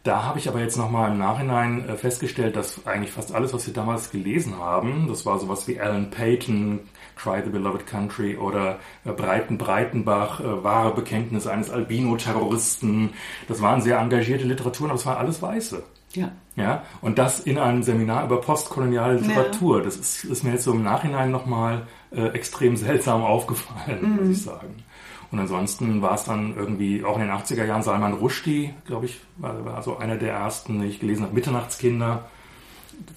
Da 0.06 0.24
habe 0.24 0.38
ich 0.38 0.48
aber 0.48 0.60
jetzt 0.60 0.78
nochmal 0.78 1.12
im 1.12 1.18
Nachhinein 1.18 1.90
äh, 1.90 1.96
festgestellt, 1.96 2.56
dass 2.56 2.86
eigentlich 2.86 3.12
fast 3.12 3.34
alles, 3.34 3.54
was 3.54 3.66
wir 3.66 3.74
damals 3.74 4.12
gelesen 4.12 4.60
haben, 4.60 5.08
das 5.08 5.26
war 5.26 5.40
sowas 5.40 5.68
wie 5.68 5.80
Alan 5.80 6.12
Payton, 6.12 6.82
Try 7.18 7.42
the 7.44 7.50
Beloved 7.50 7.88
Country 7.88 8.38
oder 8.38 8.78
äh, 9.04 9.12
Breiten 9.12 9.58
Breitenbach, 9.58 10.42
äh, 10.42 10.64
wahre 10.64 10.94
Bekenntnis 10.94 11.48
eines 11.48 11.72
Albino-Terroristen. 11.72 13.14
Das 13.48 13.64
waren 13.64 13.82
sehr 13.82 13.98
engagierte 13.98 14.46
Literaturen, 14.46 14.92
aber 14.92 15.00
es 15.00 15.08
waren 15.08 15.18
alles 15.18 15.42
Weiße. 15.42 15.82
Ja. 16.16 16.32
Ja, 16.56 16.84
und 17.02 17.18
das 17.18 17.42
in 17.42 17.58
einem 17.58 17.84
Seminar 17.84 18.26
über 18.26 18.40
postkoloniale 18.40 19.20
Literatur. 19.20 19.80
Ja. 19.80 19.84
Das 19.84 19.98
ist, 19.98 20.24
ist, 20.24 20.44
mir 20.44 20.52
jetzt 20.52 20.64
so 20.64 20.72
im 20.72 20.84
Nachhinein 20.84 21.30
nochmal 21.30 21.86
äh, 22.12 22.28
extrem 22.28 22.78
seltsam 22.78 23.24
aufgefallen, 23.26 24.02
mhm. 24.02 24.16
muss 24.16 24.38
ich 24.38 24.44
sagen. 24.44 24.84
Und 25.32 25.40
ansonsten 25.40 26.02
war 26.02 26.14
es 26.14 26.24
dann 26.24 26.56
irgendwie 26.56 27.04
auch 27.04 27.16
in 27.16 27.24
den 27.24 27.32
80er 27.32 27.66
Jahren 27.66 27.84
Salman 27.84 28.14
Rushdie, 28.14 28.74
glaube 28.86 29.08
ich, 29.08 29.20
war, 29.38 29.66
war 29.66 29.84
so 29.84 29.98
einer 29.98 30.16
der 30.16 30.34
ersten, 30.34 30.80
die 30.80 30.88
ich 30.88 31.00
gelesen 31.00 31.24
habe, 31.24 31.34
Mitternachtskinder. 31.34 32.30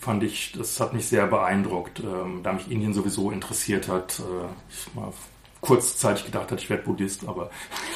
Fand 0.00 0.24
ich, 0.24 0.52
das 0.58 0.80
hat 0.80 0.92
mich 0.92 1.06
sehr 1.06 1.28
beeindruckt, 1.28 2.00
ähm, 2.00 2.40
da 2.42 2.52
mich 2.52 2.68
Indien 2.68 2.92
sowieso 2.92 3.30
interessiert 3.30 3.87
hat. 3.87 4.18
Äh, 4.18 4.46
ich 4.68 4.94
mal 4.94 5.12
kurzzeitig 5.61 6.26
gedacht 6.26 6.50
hatte, 6.50 6.61
ich 6.61 6.70
werde 6.70 6.82
Buddhist, 6.82 7.28
aber 7.28 7.50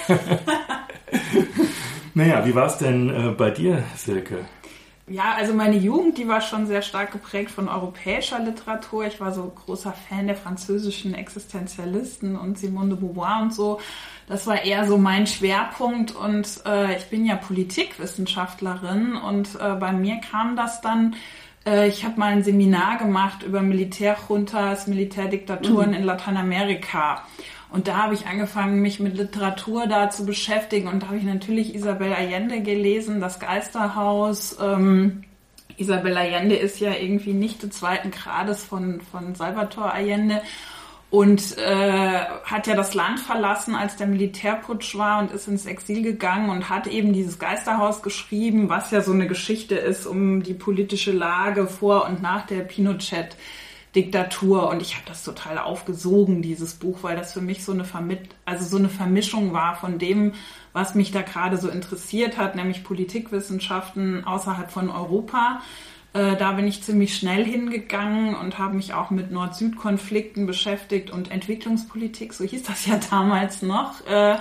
naja, 2.14 2.46
wie 2.46 2.54
war 2.54 2.66
es 2.66 2.78
denn 2.78 3.10
äh, 3.10 3.30
bei 3.30 3.50
dir, 3.50 3.82
Silke? 3.96 4.44
Ja, 5.08 5.34
also 5.36 5.52
meine 5.52 5.76
Jugend, 5.76 6.16
die 6.16 6.28
war 6.28 6.40
schon 6.40 6.66
sehr 6.66 6.80
stark 6.80 7.10
geprägt 7.10 7.50
von 7.50 7.68
europäischer 7.68 8.38
Literatur. 8.38 9.04
Ich 9.04 9.20
war 9.20 9.32
so 9.32 9.52
großer 9.64 9.92
Fan 9.92 10.28
der 10.28 10.36
französischen 10.36 11.14
Existenzialisten 11.14 12.36
und 12.36 12.56
Simone 12.56 12.90
de 12.90 12.98
Beauvoir 12.98 13.42
und 13.42 13.52
so. 13.52 13.80
Das 14.28 14.46
war 14.46 14.62
eher 14.62 14.86
so 14.86 14.98
mein 14.98 15.26
Schwerpunkt 15.26 16.14
und 16.14 16.62
äh, 16.66 16.96
ich 16.96 17.06
bin 17.06 17.26
ja 17.26 17.34
Politikwissenschaftlerin 17.34 19.16
und 19.16 19.56
äh, 19.60 19.74
bei 19.74 19.92
mir 19.92 20.20
kam 20.20 20.54
das 20.54 20.80
dann 20.80 21.16
äh, 21.66 21.88
ich 21.88 22.04
habe 22.04 22.18
mal 22.18 22.32
ein 22.32 22.44
Seminar 22.44 22.98
gemacht 22.98 23.42
über 23.42 23.60
Militärjuntas, 23.62 24.86
Militärdiktaturen 24.86 25.90
mhm. 25.90 25.96
in 25.96 26.02
Lateinamerika. 26.04 27.24
Und 27.72 27.88
da 27.88 28.02
habe 28.02 28.14
ich 28.14 28.26
angefangen, 28.26 28.82
mich 28.82 29.00
mit 29.00 29.16
Literatur 29.16 29.87
da 29.87 30.11
zu 30.11 30.26
beschäftigen. 30.26 30.88
Und 30.88 31.02
da 31.02 31.06
habe 31.06 31.16
ich 31.16 31.24
natürlich 31.24 31.74
Isabel 31.74 32.12
Allende 32.12 32.61
gelesen, 32.61 33.20
das 33.20 33.40
Geisterhaus. 33.40 34.58
Ähm, 34.62 35.24
Isabel 35.78 36.16
Allende 36.16 36.54
ist 36.54 36.80
ja 36.80 36.92
irgendwie 36.94 37.32
nicht 37.32 37.62
des 37.62 37.70
zweiten 37.70 38.11
Grades 38.11 38.62
von, 38.62 39.00
von 39.00 39.35
Salvador 39.35 39.92
Allende 39.92 40.42
und 41.12 41.58
äh, 41.58 42.24
hat 42.44 42.66
ja 42.66 42.74
das 42.74 42.94
Land 42.94 43.20
verlassen, 43.20 43.74
als 43.74 43.96
der 43.96 44.06
Militärputsch 44.06 44.96
war 44.96 45.20
und 45.20 45.30
ist 45.30 45.48
ins 45.48 45.66
Exil 45.66 46.02
gegangen 46.02 46.50
und 46.50 46.68
hat 46.70 46.87
eben 46.87 47.12
dieses 47.12 47.38
Geisterhaus 47.38 48.02
geschrieben, 48.02 48.68
was 48.68 48.90
ja 48.90 49.02
so 49.02 49.12
eine 49.12 49.26
Geschichte 49.26 49.74
ist 49.74 50.06
um 50.06 50.42
die 50.42 50.54
politische 50.54 51.12
Lage 51.12 51.66
vor 51.66 52.06
und 52.06 52.22
nach 52.22 52.46
der 52.46 52.61
Pinochet 52.61 53.37
Diktatur 53.94 54.70
und 54.70 54.81
ich 54.81 54.94
habe 54.94 55.05
das 55.07 55.22
total 55.22 55.59
aufgesogen, 55.59 56.40
dieses 56.40 56.74
Buch, 56.74 56.98
weil 57.02 57.16
das 57.16 57.33
für 57.33 57.42
mich 57.42 57.62
so 57.62 57.72
eine 57.72 57.85
Vermit 57.85 58.20
also 58.46 58.64
so 58.64 58.78
eine 58.78 58.88
Vermischung 58.88 59.52
war 59.52 59.76
von 59.76 59.98
dem, 59.98 60.33
was 60.72 60.94
mich 60.94 61.11
da 61.11 61.20
gerade 61.20 61.59
so 61.59 61.68
interessiert 61.68 62.38
hat, 62.38 62.57
nämlich 62.57 62.85
Politikwissenschaften 62.85 64.24
außerhalb 64.24 64.70
von 64.70 64.88
Europa. 64.88 65.61
Äh, 66.14 66.37
da 66.37 66.52
bin 66.52 66.66
ich 66.66 66.83
ziemlich 66.83 67.16
schnell 67.16 67.44
hingegangen 67.44 68.35
und 68.35 68.59
habe 68.59 68.76
mich 68.76 68.94
auch 68.94 69.11
mit 69.11 69.31
Nord-Süd-Konflikten 69.31 70.46
beschäftigt 70.46 71.11
und 71.11 71.31
Entwicklungspolitik, 71.31 72.33
so 72.33 72.44
hieß 72.44 72.62
das 72.62 72.87
ja 72.87 72.98
damals 73.11 73.62
noch. 73.62 74.07
Äh, 74.07 74.37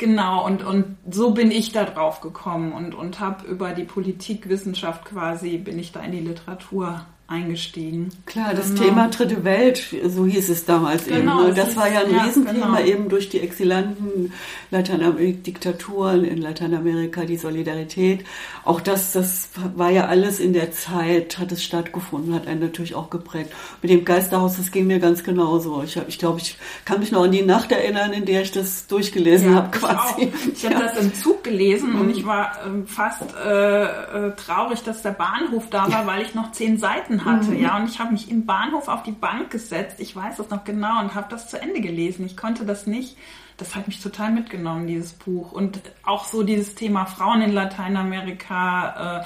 Genau, 0.00 0.46
und, 0.46 0.62
und 0.62 0.96
so 1.10 1.32
bin 1.32 1.50
ich 1.50 1.72
da 1.72 1.84
drauf 1.84 2.20
gekommen 2.20 2.72
und, 2.72 2.94
und 2.94 3.18
habe 3.18 3.44
über 3.48 3.72
die 3.72 3.82
Politikwissenschaft 3.82 5.04
quasi, 5.04 5.58
bin 5.58 5.76
ich 5.76 5.90
da 5.90 6.00
in 6.02 6.12
die 6.12 6.20
Literatur 6.20 7.04
eingestiegen. 7.28 8.08
Klar, 8.24 8.54
das 8.54 8.70
genau. 8.70 8.82
Thema 8.82 9.08
Dritte 9.08 9.44
Welt, 9.44 9.94
so 10.06 10.24
hieß 10.24 10.48
es 10.48 10.64
damals 10.64 11.04
genau, 11.04 11.40
eben. 11.40 11.48
Ne? 11.50 11.54
Das 11.54 11.76
war 11.76 11.92
ja 11.92 12.00
ein 12.00 12.10
ja, 12.10 12.22
Riesenthema 12.22 12.78
genau. 12.78 12.88
eben 12.88 13.08
durch 13.10 13.28
die 13.28 13.40
exilanten 13.40 14.32
Diktaturen 14.72 16.24
in 16.24 16.38
Lateinamerika, 16.38 17.26
die 17.26 17.36
Solidarität. 17.36 18.24
Auch 18.64 18.80
das, 18.80 19.12
das 19.12 19.50
war 19.76 19.90
ja 19.90 20.06
alles 20.06 20.40
in 20.40 20.54
der 20.54 20.72
Zeit, 20.72 21.38
hat 21.38 21.52
es 21.52 21.62
stattgefunden, 21.62 22.34
hat 22.34 22.46
einen 22.46 22.60
natürlich 22.60 22.94
auch 22.94 23.10
geprägt. 23.10 23.52
Mit 23.82 23.90
dem 23.90 24.06
Geisterhaus, 24.06 24.56
das 24.56 24.72
ging 24.72 24.86
mir 24.86 24.98
ganz 24.98 25.22
genauso. 25.22 25.82
Ich, 25.82 25.98
hab, 25.98 26.08
ich 26.08 26.18
glaube, 26.18 26.40
ich 26.40 26.56
kann 26.86 27.00
mich 27.00 27.12
noch 27.12 27.24
an 27.24 27.32
die 27.32 27.42
Nacht 27.42 27.70
erinnern, 27.72 28.14
in 28.14 28.24
der 28.24 28.40
ich 28.40 28.52
das 28.52 28.86
durchgelesen 28.86 29.50
ja, 29.50 29.56
habe 29.56 29.78
quasi. 29.78 30.32
Ich, 30.46 30.52
ich 30.54 30.62
ja. 30.62 30.70
habe 30.70 30.84
das 30.84 30.98
im 30.98 31.12
Zug 31.12 31.44
gelesen 31.44 31.92
mhm. 31.92 32.00
und 32.00 32.10
ich 32.10 32.24
war 32.24 32.52
äh, 32.52 32.86
fast 32.86 33.20
äh, 33.22 34.30
traurig, 34.34 34.82
dass 34.82 35.02
der 35.02 35.10
Bahnhof 35.10 35.64
da 35.68 35.92
war, 35.92 36.06
weil 36.06 36.22
ich 36.22 36.34
noch 36.34 36.52
zehn 36.52 36.78
Seiten 36.78 37.17
hatte, 37.24 37.50
mhm. 37.50 37.62
ja, 37.62 37.76
und 37.76 37.88
ich 37.88 37.98
habe 37.98 38.12
mich 38.12 38.30
im 38.30 38.46
Bahnhof 38.46 38.88
auf 38.88 39.02
die 39.02 39.12
Bank 39.12 39.50
gesetzt, 39.50 40.00
ich 40.00 40.14
weiß 40.14 40.36
das 40.36 40.50
noch 40.50 40.64
genau, 40.64 41.00
und 41.00 41.14
habe 41.14 41.28
das 41.30 41.48
zu 41.48 41.60
Ende 41.60 41.80
gelesen. 41.80 42.26
Ich 42.26 42.36
konnte 42.36 42.64
das 42.64 42.86
nicht. 42.86 43.16
Das 43.56 43.74
hat 43.74 43.88
mich 43.88 44.00
total 44.00 44.30
mitgenommen, 44.30 44.86
dieses 44.86 45.12
Buch. 45.12 45.52
Und 45.52 45.80
auch 46.04 46.24
so 46.24 46.44
dieses 46.44 46.76
Thema 46.76 47.06
Frauen 47.06 47.42
in 47.42 47.52
Lateinamerika 47.52 49.22
äh, 49.22 49.24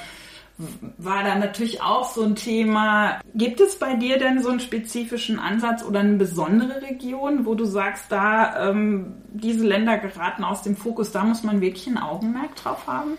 war 0.98 1.22
da 1.22 1.34
natürlich 1.34 1.82
auch 1.82 2.08
so 2.08 2.22
ein 2.22 2.34
Thema. 2.34 3.20
Gibt 3.34 3.60
es 3.60 3.78
bei 3.78 3.94
dir 3.94 4.18
denn 4.18 4.42
so 4.42 4.48
einen 4.48 4.60
spezifischen 4.60 5.38
Ansatz 5.38 5.84
oder 5.84 6.00
eine 6.00 6.16
besondere 6.16 6.82
Region, 6.82 7.44
wo 7.44 7.54
du 7.54 7.64
sagst, 7.64 8.06
da 8.10 8.70
ähm, 8.70 9.14
diese 9.32 9.66
Länder 9.66 9.98
geraten 9.98 10.44
aus 10.44 10.62
dem 10.62 10.76
Fokus, 10.76 11.12
da 11.12 11.24
muss 11.24 11.42
man 11.42 11.60
wirklich 11.60 11.86
ein 11.86 11.98
Augenmerk 11.98 12.56
drauf 12.56 12.86
haben? 12.86 13.18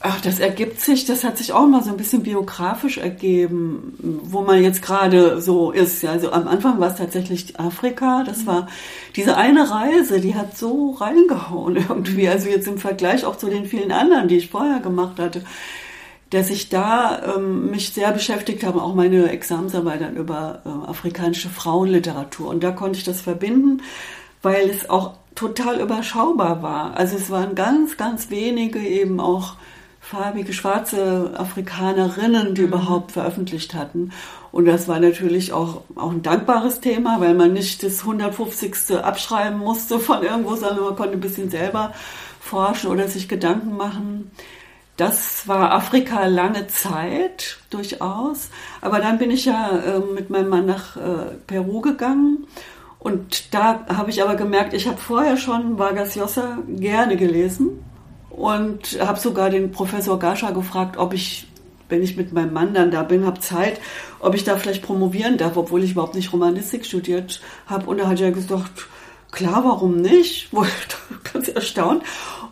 Ach, 0.00 0.20
das 0.20 0.38
ergibt 0.38 0.80
sich, 0.80 1.06
das 1.06 1.24
hat 1.24 1.38
sich 1.38 1.52
auch 1.52 1.66
mal 1.66 1.82
so 1.82 1.90
ein 1.90 1.96
bisschen 1.96 2.22
biografisch 2.22 2.98
ergeben, 2.98 3.94
wo 4.22 4.42
man 4.42 4.62
jetzt 4.62 4.80
gerade 4.80 5.40
so 5.40 5.72
ist. 5.72 6.04
Also 6.04 6.30
am 6.30 6.46
Anfang 6.46 6.78
war 6.78 6.90
es 6.90 6.98
tatsächlich 6.98 7.58
Afrika. 7.58 8.22
Das 8.24 8.46
war 8.46 8.68
diese 9.16 9.36
eine 9.36 9.68
Reise, 9.68 10.20
die 10.20 10.36
hat 10.36 10.56
so 10.56 10.92
reingehauen 10.92 11.76
irgendwie. 11.88 12.28
Also 12.28 12.48
jetzt 12.48 12.68
im 12.68 12.78
Vergleich 12.78 13.24
auch 13.24 13.36
zu 13.36 13.48
den 13.48 13.66
vielen 13.66 13.90
anderen, 13.90 14.28
die 14.28 14.36
ich 14.36 14.50
vorher 14.50 14.78
gemacht 14.78 15.18
hatte, 15.18 15.42
dass 16.30 16.50
ich 16.50 16.68
da 16.68 17.34
ähm, 17.34 17.70
mich 17.70 17.92
sehr 17.92 18.12
beschäftigt 18.12 18.62
habe, 18.62 18.82
auch 18.82 18.94
meine 18.94 19.30
Examensarbeit 19.30 20.00
dann 20.00 20.14
über 20.14 20.62
äh, 20.64 20.90
afrikanische 20.90 21.48
Frauenliteratur. 21.48 22.50
Und 22.50 22.62
da 22.62 22.70
konnte 22.70 22.98
ich 22.98 23.04
das 23.04 23.20
verbinden, 23.20 23.82
weil 24.42 24.70
es 24.70 24.88
auch 24.88 25.14
total 25.34 25.80
überschaubar 25.80 26.62
war. 26.62 26.96
Also 26.96 27.16
es 27.16 27.30
waren 27.30 27.56
ganz, 27.56 27.96
ganz 27.96 28.30
wenige 28.30 28.78
eben 28.78 29.18
auch 29.18 29.56
farbige, 30.08 30.54
schwarze 30.54 31.32
Afrikanerinnen, 31.36 32.54
die 32.54 32.62
mhm. 32.62 32.68
überhaupt 32.68 33.12
veröffentlicht 33.12 33.74
hatten. 33.74 34.12
Und 34.50 34.64
das 34.64 34.88
war 34.88 35.00
natürlich 35.00 35.52
auch, 35.52 35.82
auch 35.96 36.10
ein 36.10 36.22
dankbares 36.22 36.80
Thema, 36.80 37.20
weil 37.20 37.34
man 37.34 37.52
nicht 37.52 37.82
das 37.82 38.00
150. 38.00 38.96
abschreiben 39.02 39.58
musste 39.58 40.00
von 40.00 40.22
irgendwo, 40.22 40.56
sondern 40.56 40.84
man 40.84 40.96
konnte 40.96 41.12
ein 41.12 41.20
bisschen 41.20 41.50
selber 41.50 41.92
forschen 42.40 42.90
oder 42.90 43.06
sich 43.08 43.28
Gedanken 43.28 43.76
machen. 43.76 44.30
Das 44.96 45.46
war 45.46 45.72
Afrika 45.72 46.26
lange 46.26 46.66
Zeit, 46.68 47.58
durchaus. 47.68 48.48
Aber 48.80 49.00
dann 49.00 49.18
bin 49.18 49.30
ich 49.30 49.44
ja 49.44 49.78
äh, 49.78 49.98
mit 49.98 50.30
meinem 50.30 50.48
Mann 50.48 50.64
nach 50.64 50.96
äh, 50.96 51.34
Peru 51.46 51.82
gegangen. 51.82 52.46
Und 52.98 53.54
da 53.54 53.84
habe 53.88 54.10
ich 54.10 54.22
aber 54.22 54.36
gemerkt, 54.36 54.72
ich 54.72 54.88
habe 54.88 54.96
vorher 54.96 55.36
schon 55.36 55.78
Vargas 55.78 56.16
Llosa 56.16 56.58
gerne 56.66 57.16
gelesen 57.16 57.84
und 58.38 59.00
habe 59.00 59.18
sogar 59.18 59.50
den 59.50 59.72
Professor 59.72 60.18
Gascha 60.18 60.52
gefragt, 60.52 60.96
ob 60.96 61.12
ich, 61.12 61.48
wenn 61.88 62.02
ich 62.02 62.16
mit 62.16 62.32
meinem 62.32 62.52
Mann 62.52 62.72
dann 62.72 62.92
da 62.92 63.02
bin, 63.02 63.26
habe 63.26 63.40
Zeit, 63.40 63.80
ob 64.20 64.34
ich 64.34 64.44
da 64.44 64.56
vielleicht 64.56 64.82
promovieren 64.82 65.38
darf, 65.38 65.56
obwohl 65.56 65.82
ich 65.82 65.92
überhaupt 65.92 66.14
nicht 66.14 66.32
Romanistik 66.32 66.86
studiert 66.86 67.40
habe. 67.66 67.86
Und 67.86 67.98
er 67.98 68.06
hat 68.06 68.20
ja 68.20 68.30
gesagt, 68.30 68.86
klar, 69.32 69.64
warum 69.64 69.96
nicht? 69.96 70.52
Wurde 70.52 70.70
ganz 71.32 71.48
erstaunt. 71.48 72.04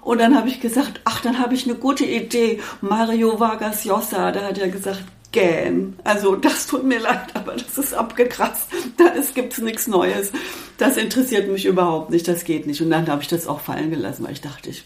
Und 0.02 0.18
dann 0.18 0.36
habe 0.36 0.48
ich 0.48 0.60
gesagt, 0.60 1.00
ach, 1.04 1.20
dann 1.20 1.38
habe 1.38 1.54
ich 1.54 1.66
eine 1.66 1.76
gute 1.76 2.04
Idee. 2.04 2.60
Mario 2.80 3.38
Vargas 3.38 3.84
Llosa, 3.84 4.32
da 4.32 4.42
hat 4.42 4.58
er 4.58 4.68
gesagt, 4.68 5.02
gähn. 5.36 5.98
Also 6.02 6.34
das 6.34 6.66
tut 6.66 6.84
mir 6.84 6.98
leid, 6.98 7.28
aber 7.34 7.52
das 7.52 7.76
ist 7.76 7.92
abgekratzt. 7.92 8.68
Da 8.96 9.12
gibt 9.34 9.52
es 9.52 9.58
nichts 9.58 9.86
Neues. 9.86 10.32
Das 10.78 10.96
interessiert 10.96 11.50
mich 11.50 11.66
überhaupt 11.66 12.08
nicht, 12.08 12.26
das 12.26 12.44
geht 12.44 12.66
nicht. 12.66 12.80
Und 12.80 12.88
dann 12.88 13.06
habe 13.06 13.20
ich 13.20 13.28
das 13.28 13.46
auch 13.46 13.60
fallen 13.60 13.90
gelassen, 13.90 14.24
weil 14.24 14.32
ich 14.32 14.40
dachte, 14.40 14.70
ich 14.70 14.84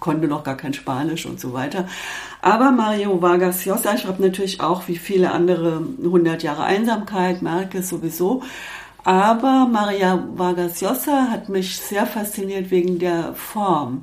konnte 0.00 0.26
noch 0.26 0.42
gar 0.42 0.56
kein 0.56 0.72
Spanisch 0.72 1.26
und 1.26 1.38
so 1.38 1.52
weiter. 1.52 1.86
Aber 2.40 2.70
Mario 2.70 3.20
Vargas 3.20 3.66
Llosa 3.66 3.98
schreibt 3.98 4.20
natürlich 4.20 4.62
auch 4.62 4.88
wie 4.88 4.96
viele 4.96 5.32
andere 5.32 5.82
100 6.02 6.42
Jahre 6.42 6.64
Einsamkeit, 6.64 7.42
Marquez 7.42 7.90
sowieso. 7.90 8.42
Aber 9.04 9.68
Maria 9.70 10.26
Vargas 10.34 10.80
Llosa 10.80 11.28
hat 11.30 11.50
mich 11.50 11.76
sehr 11.76 12.06
fasziniert 12.06 12.70
wegen 12.70 12.98
der 12.98 13.34
Form. 13.34 14.00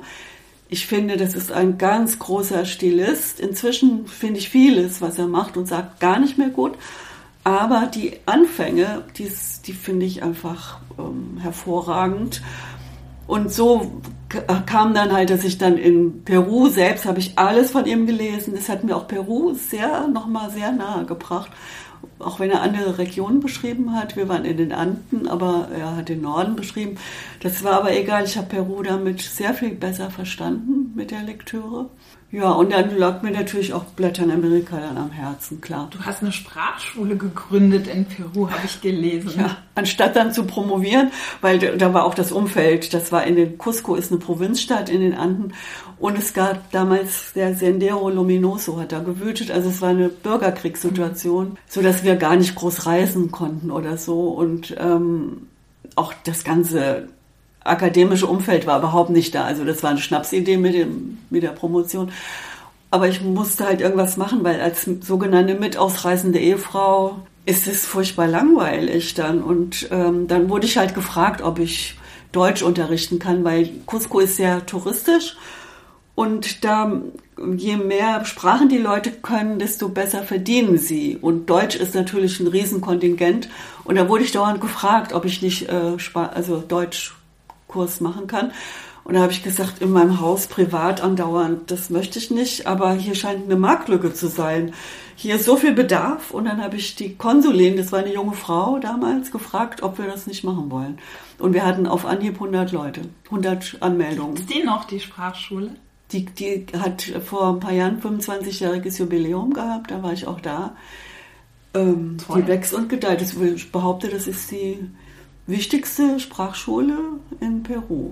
Ich 0.74 0.88
finde, 0.88 1.18
das 1.18 1.36
ist 1.36 1.52
ein 1.52 1.78
ganz 1.78 2.18
großer 2.18 2.64
Stilist. 2.64 3.42
Inzwischen 3.42 4.08
finde 4.08 4.40
ich 4.40 4.50
vieles, 4.50 5.02
was 5.02 5.20
er 5.20 5.28
macht 5.28 5.58
und 5.58 5.68
sagt, 5.68 6.00
gar 6.00 6.18
nicht 6.18 6.38
mehr 6.38 6.48
gut. 6.48 6.76
Aber 7.44 7.92
die 7.94 8.14
Anfänge, 8.26 9.04
die, 9.18 9.30
die 9.66 9.74
finde 9.74 10.06
ich 10.06 10.24
einfach 10.24 10.80
ähm, 10.98 11.40
hervorragend. 11.42 12.42
Und 13.28 13.52
so 13.52 14.02
kam 14.66 14.94
dann 14.94 15.12
halt, 15.12 15.30
dass 15.30 15.44
ich 15.44 15.58
dann 15.58 15.78
in 15.78 16.24
Peru 16.24 16.70
selbst 16.70 17.06
habe 17.06 17.20
ich 17.20 17.38
alles 17.38 17.72
von 17.72 17.86
ihm 17.86 18.08
gelesen. 18.08 18.54
Es 18.56 18.70
hat 18.70 18.86
mir 18.86 18.96
auch 18.96 19.10
Peru 19.10 19.54
sehr, 19.54 20.08
nochmal 20.08 20.52
sehr 20.52 20.72
nahe 20.72 21.04
gebracht. 21.04 21.52
Auch 22.20 22.40
wenn 22.40 22.52
er 22.52 22.62
andere 22.62 22.98
Regionen 22.98 23.40
beschrieben 23.40 23.94
hat. 23.94 24.16
Wir 24.16 24.30
waren 24.30 24.46
in 24.46 24.58
den 24.58 24.72
Anden, 24.72 25.28
aber 25.28 25.70
er 25.76 25.96
hat 25.98 26.10
den 26.10 26.22
Norden 26.22 26.56
beschrieben. 26.56 26.98
Das 27.42 27.64
war 27.64 27.74
aber 27.74 27.96
egal. 27.96 28.26
Ich 28.26 28.38
habe 28.38 28.48
Peru 28.48 28.84
damit 28.84 29.22
sehr 29.22 29.54
viel 29.54 29.72
besser 29.72 30.12
verstanden 30.12 30.94
mit 30.96 31.12
der 31.12 31.24
Lektüre. 31.24 31.90
Ja, 32.32 32.52
und 32.52 32.72
dann 32.72 32.98
lag 32.98 33.22
mir 33.24 33.32
natürlich 33.32 33.74
auch 33.74 33.84
Lateinamerika 33.98 34.80
dann 34.80 34.98
am 34.98 35.12
Herzen, 35.12 35.60
klar. 35.60 35.90
Du 35.92 36.00
hast 36.00 36.22
eine 36.22 36.32
Sprachschule 36.32 37.18
gegründet 37.18 37.88
in 37.88 38.06
Peru, 38.06 38.50
habe 38.50 38.62
ich 38.66 38.80
gelesen. 38.80 39.34
Ja, 39.38 39.58
anstatt 39.76 40.16
dann 40.16 40.32
zu 40.32 40.46
promovieren, 40.46 41.12
weil 41.42 41.60
da 41.60 41.94
war 41.94 42.06
auch 42.06 42.14
das 42.14 42.32
Umfeld, 42.32 42.94
das 42.94 43.12
war 43.12 43.26
in 43.26 43.36
den 43.36 43.58
Cusco 43.58 43.96
ist 43.96 44.12
eine 44.12 44.22
Provinzstadt 44.22 44.90
in 44.90 45.02
den 45.02 45.14
Anden 45.14 45.54
und 46.00 46.18
es 46.18 46.34
gab 46.34 46.72
damals 46.72 47.34
der 47.34 47.54
Sendero 47.54 48.10
Luminoso 48.10 48.80
hat 48.80 48.94
da 48.94 49.00
gewütet, 49.00 49.52
also 49.52 49.70
es 49.70 49.82
war 49.82 49.90
eine 49.90 50.08
Bürgerkriegssituation, 50.08 51.50
mhm. 51.50 51.58
so 51.68 51.82
dass 51.82 52.04
wir 52.04 52.16
gar 52.16 52.38
nicht 52.38 52.56
groß 52.56 52.86
reisen 52.86 53.32
konnten 53.32 53.72
oder 53.72 53.98
so 53.98 54.30
und 54.30 54.74
ähm, 54.80 55.48
auch 55.96 56.14
das 56.24 56.46
ganze 56.46 57.10
akademische 57.64 58.28
Umfeld 58.28 58.66
war 58.66 58.80
überhaupt 58.80 59.10
nicht 59.10 59.36
da. 59.36 59.44
Also 59.44 59.64
das 59.66 59.84
war 59.84 59.92
eine 59.92 60.00
Schnapsidee 60.00 60.58
mit, 60.58 60.74
dem, 60.74 61.20
mit 61.30 61.44
der 61.44 61.50
Promotion. 61.50 62.12
Aber 62.90 63.08
ich 63.08 63.22
musste 63.22 63.66
halt 63.66 63.82
irgendwas 63.82 64.18
machen, 64.18 64.44
weil 64.44 64.60
als 64.60 64.88
sogenannte 65.02 65.56
mitausreißende 65.56 66.40
Ehefrau 66.40 67.20
ist 67.46 67.68
es 67.68 67.86
furchtbar 67.86 68.28
langweilig 68.28 69.14
dann. 69.14 69.42
Und 69.42 69.88
ähm, 69.92 70.28
dann 70.28 70.50
wurde 70.50 70.66
ich 70.66 70.78
halt 70.78 70.94
gefragt, 70.94 71.42
ob 71.42 71.60
ich 71.60 71.98
Deutsch 72.32 72.62
unterrichten 72.62 73.20
kann, 73.20 73.44
weil 73.44 73.70
Cusco 73.86 74.20
ist 74.20 74.36
sehr 74.36 74.66
touristisch. 74.66 75.38
Und 76.16 76.66
da, 76.66 77.02
je 77.56 77.78
mehr 77.78 78.26
Sprachen 78.26 78.68
die 78.68 78.78
Leute 78.78 79.12
können, 79.12 79.58
desto 79.58 79.90
besser 79.90 80.24
verdienen 80.24 80.78
sie. 80.78 81.18
Und 81.20 81.50
Deutsch 81.50 81.76
ist 81.76 81.96
natürlich 81.96 82.40
ein 82.40 82.48
Riesenkontingent. 82.48 83.50
Und 83.86 83.96
da 83.96 84.10
wurde 84.10 84.24
ich 84.24 84.32
dauernd 84.32 84.60
gefragt, 84.60 85.14
ob 85.14 85.26
ich 85.26 85.42
nicht 85.42 85.70
äh, 85.70 85.96
also 86.14 86.64
Deutsch 86.68 87.16
Kurs 87.72 88.02
machen 88.02 88.28
kann. 88.28 88.52
Und 89.04 89.16
da 89.16 89.22
habe 89.22 89.32
ich 89.32 89.42
gesagt, 89.42 89.82
in 89.82 89.92
meinem 89.92 90.20
Haus 90.20 90.48
privat 90.48 91.02
andauernd, 91.02 91.72
das 91.72 91.90
möchte 91.90 92.20
ich 92.20 92.30
nicht, 92.30 92.68
aber 92.68 92.94
hier 92.94 93.16
scheint 93.16 93.46
eine 93.46 93.56
Marktlücke 93.56 94.14
zu 94.14 94.28
sein. 94.28 94.74
Hier 95.16 95.36
ist 95.36 95.46
so 95.46 95.56
viel 95.56 95.74
Bedarf. 95.74 96.32
Und 96.32 96.46
dann 96.46 96.62
habe 96.62 96.78
ich 96.78 96.96
die 96.96 97.16
Konsulin, 97.16 97.78
das 97.78 97.92
war 97.92 98.00
eine 98.00 98.14
junge 98.14 98.34
Frau 98.34 98.78
damals, 98.78 99.32
gefragt, 99.32 99.82
ob 99.82 99.98
wir 99.98 100.06
das 100.06 100.28
nicht 100.28 100.44
machen 100.44 100.70
wollen. 100.70 101.00
Und 101.40 101.54
wir 101.54 101.66
hatten 101.66 101.88
auf 101.88 102.06
Anhieb 102.06 102.36
100 102.36 102.72
Leute, 102.72 103.02
100 103.26 103.78
Anmeldungen. 103.80 104.36
Ist 104.36 104.54
die 104.54 104.64
noch, 104.64 104.86
die 104.86 105.00
Sprachschule? 105.00 105.72
Die, 106.12 106.26
die 106.26 106.68
hat 106.78 107.02
vor 107.26 107.54
ein 107.54 107.60
paar 107.60 107.74
Jahren 107.74 108.02
25-jähriges 108.02 109.00
Jubiläum 109.00 109.54
gehabt, 109.54 109.92
da 109.92 110.04
war 110.04 110.14
ich 110.14 110.28
auch 110.28 110.42
da. 110.42 110.76
Ähm, 111.74 112.18
die 112.36 112.48
wächst 112.48 112.74
und 112.74 112.90
gedeiht. 112.90 113.22
Ich 113.22 113.72
behaupte, 113.72 114.10
das 114.10 114.28
ist 114.28 114.52
die 114.52 114.78
wichtigste 115.48 116.20
Sprachschule 116.20 116.98
in 117.40 117.64
Peru 117.64 118.12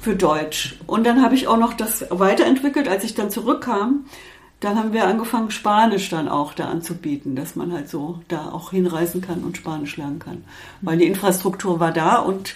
für 0.00 0.16
Deutsch. 0.16 0.76
Und 0.86 1.04
dann 1.04 1.22
habe 1.22 1.34
ich 1.34 1.46
auch 1.46 1.58
noch 1.58 1.74
das 1.74 2.06
weiterentwickelt, 2.10 2.88
als 2.88 3.04
ich 3.04 3.14
dann 3.14 3.30
zurückkam. 3.30 4.06
Dann 4.60 4.78
haben 4.78 4.92
wir 4.92 5.06
angefangen, 5.06 5.50
Spanisch 5.50 6.10
dann 6.10 6.28
auch 6.28 6.52
da 6.52 6.66
anzubieten, 6.66 7.34
dass 7.34 7.56
man 7.56 7.72
halt 7.72 7.88
so 7.88 8.20
da 8.28 8.50
auch 8.50 8.72
hinreisen 8.72 9.22
kann 9.22 9.42
und 9.42 9.56
Spanisch 9.56 9.96
lernen 9.96 10.18
kann. 10.18 10.44
Weil 10.82 10.98
die 10.98 11.06
Infrastruktur 11.06 11.80
war 11.80 11.92
da 11.92 12.16
und 12.16 12.54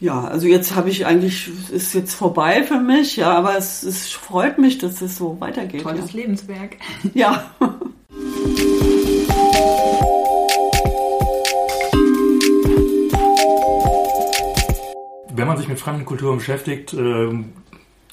Ja, 0.00 0.24
also 0.24 0.46
jetzt 0.46 0.74
habe 0.74 0.88
ich 0.88 1.06
eigentlich, 1.06 1.50
ist 1.70 1.92
jetzt 1.94 2.14
vorbei 2.14 2.64
für 2.64 2.80
mich, 2.80 3.16
ja, 3.16 3.32
aber 3.36 3.56
es, 3.56 3.82
es 3.82 4.10
freut 4.10 4.58
mich, 4.58 4.78
dass 4.78 5.02
es 5.02 5.18
so 5.18 5.36
weitergeht. 5.40 5.82
Tolles 5.82 6.12
ja. 6.12 6.20
Lebenswerk. 6.20 6.76
Ja. 7.14 7.50
mit 15.70 15.80
fremden 15.80 16.04
Kulturen 16.04 16.36
beschäftigt, 16.36 16.92
ähm, 16.94 17.52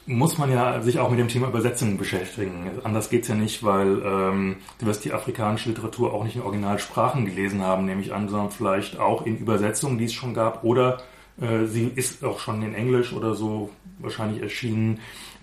muss 0.06 0.38
man 0.38 0.50
ja 0.50 0.82
sich 0.82 1.00
auch 1.00 1.10
mit 1.10 1.20
dem 1.20 1.28
Thema 1.28 1.50
Übersetzung 1.50 1.98
beschäftigen. 1.98 2.72
Anders 2.84 3.10
geht's 3.10 3.28
ja 3.28 3.36
nicht, 3.36 3.64
weil 3.64 4.02
ähm, 4.06 4.56
du 4.80 4.86
wirst 4.86 5.04
die 5.04 5.12
afrikanische 5.12 5.70
Literatur 5.70 6.14
auch 6.14 6.24
nicht 6.24 6.38
in 6.38 6.44
Originalsprachen 6.44 7.26
gelesen 7.26 7.62
haben, 7.62 7.86
nehme 7.86 8.02
ich 8.02 8.14
an, 8.14 8.30
sondern 8.30 8.50
vielleicht 8.50 9.00
auch 9.00 9.26
in 9.26 9.38
Übersetzungen, 9.38 9.98
die 9.98 10.06
es 10.06 10.14
schon 10.14 10.34
gab, 10.34 10.64
oder 10.64 11.00
äh, 11.42 11.66
sie 11.66 11.92
ist 11.94 12.24
auch 12.24 12.40
schon 12.40 12.62
in 12.64 12.74
Englisch 12.74 13.12
oder 13.12 13.36
so 13.36 13.70
wahrscheinlich 14.00 14.42
erschienen. 14.42 15.00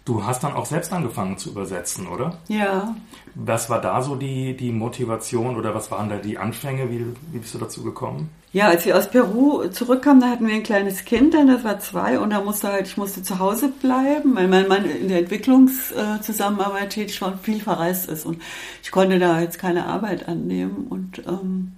Du 0.06 0.24
hast 0.24 0.44
dann 0.44 0.54
auch 0.54 0.66
selbst 0.66 0.92
angefangen 0.92 1.36
zu 1.36 1.50
übersetzen, 1.50 2.06
oder? 2.06 2.38
Ja. 2.48 2.94
Was 3.34 3.68
war 3.68 3.80
da 3.80 4.02
so 4.02 4.16
die, 4.16 4.56
die 4.56 4.72
Motivation 4.72 5.56
oder 5.56 5.74
was 5.74 5.90
waren 5.90 6.08
da 6.08 6.16
die 6.16 6.38
Anfänge? 6.38 6.90
Wie, 6.90 7.04
wie 7.32 7.38
bist 7.38 7.54
du 7.54 7.58
dazu 7.58 7.82
gekommen? 7.82 8.30
Ja, 8.54 8.68
als 8.68 8.86
wir 8.86 8.96
aus 8.96 9.10
Peru 9.10 9.66
zurückkamen, 9.66 10.20
da 10.20 10.28
hatten 10.28 10.46
wir 10.46 10.54
ein 10.54 10.62
kleines 10.62 11.04
Kind, 11.04 11.34
dann 11.34 11.48
das 11.48 11.64
war 11.64 11.80
zwei 11.80 12.20
und 12.20 12.30
da 12.30 12.40
musste 12.40 12.68
halt, 12.68 12.86
ich 12.86 12.96
musste 12.96 13.20
zu 13.20 13.40
Hause 13.40 13.66
bleiben, 13.66 14.36
weil 14.36 14.46
mein 14.46 14.68
Mann 14.68 14.84
in 14.84 15.08
der 15.08 15.18
Entwicklungszusammenarbeit 15.18 16.90
tätig 16.90 17.20
war 17.20 17.32
und 17.32 17.40
viel 17.40 17.58
verreist 17.58 18.08
ist. 18.08 18.24
Und 18.24 18.40
ich 18.80 18.92
konnte 18.92 19.18
da 19.18 19.40
jetzt 19.40 19.58
keine 19.58 19.86
Arbeit 19.86 20.28
annehmen. 20.28 20.86
Und 20.88 21.18
ähm, 21.26 21.72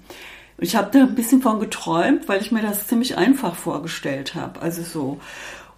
ich 0.59 0.77
habe 0.77 0.91
da 0.93 1.05
ein 1.05 1.15
bisschen 1.15 1.41
von 1.41 1.61
geträumt, 1.61 2.29
weil 2.29 2.43
ich 2.43 2.53
mir 2.53 2.61
das 2.61 2.87
ziemlich 2.87 3.17
einfach 3.17 3.55
vorgestellt 3.55 4.35
habe, 4.35 4.61
also 4.61 4.83
so. 4.83 5.19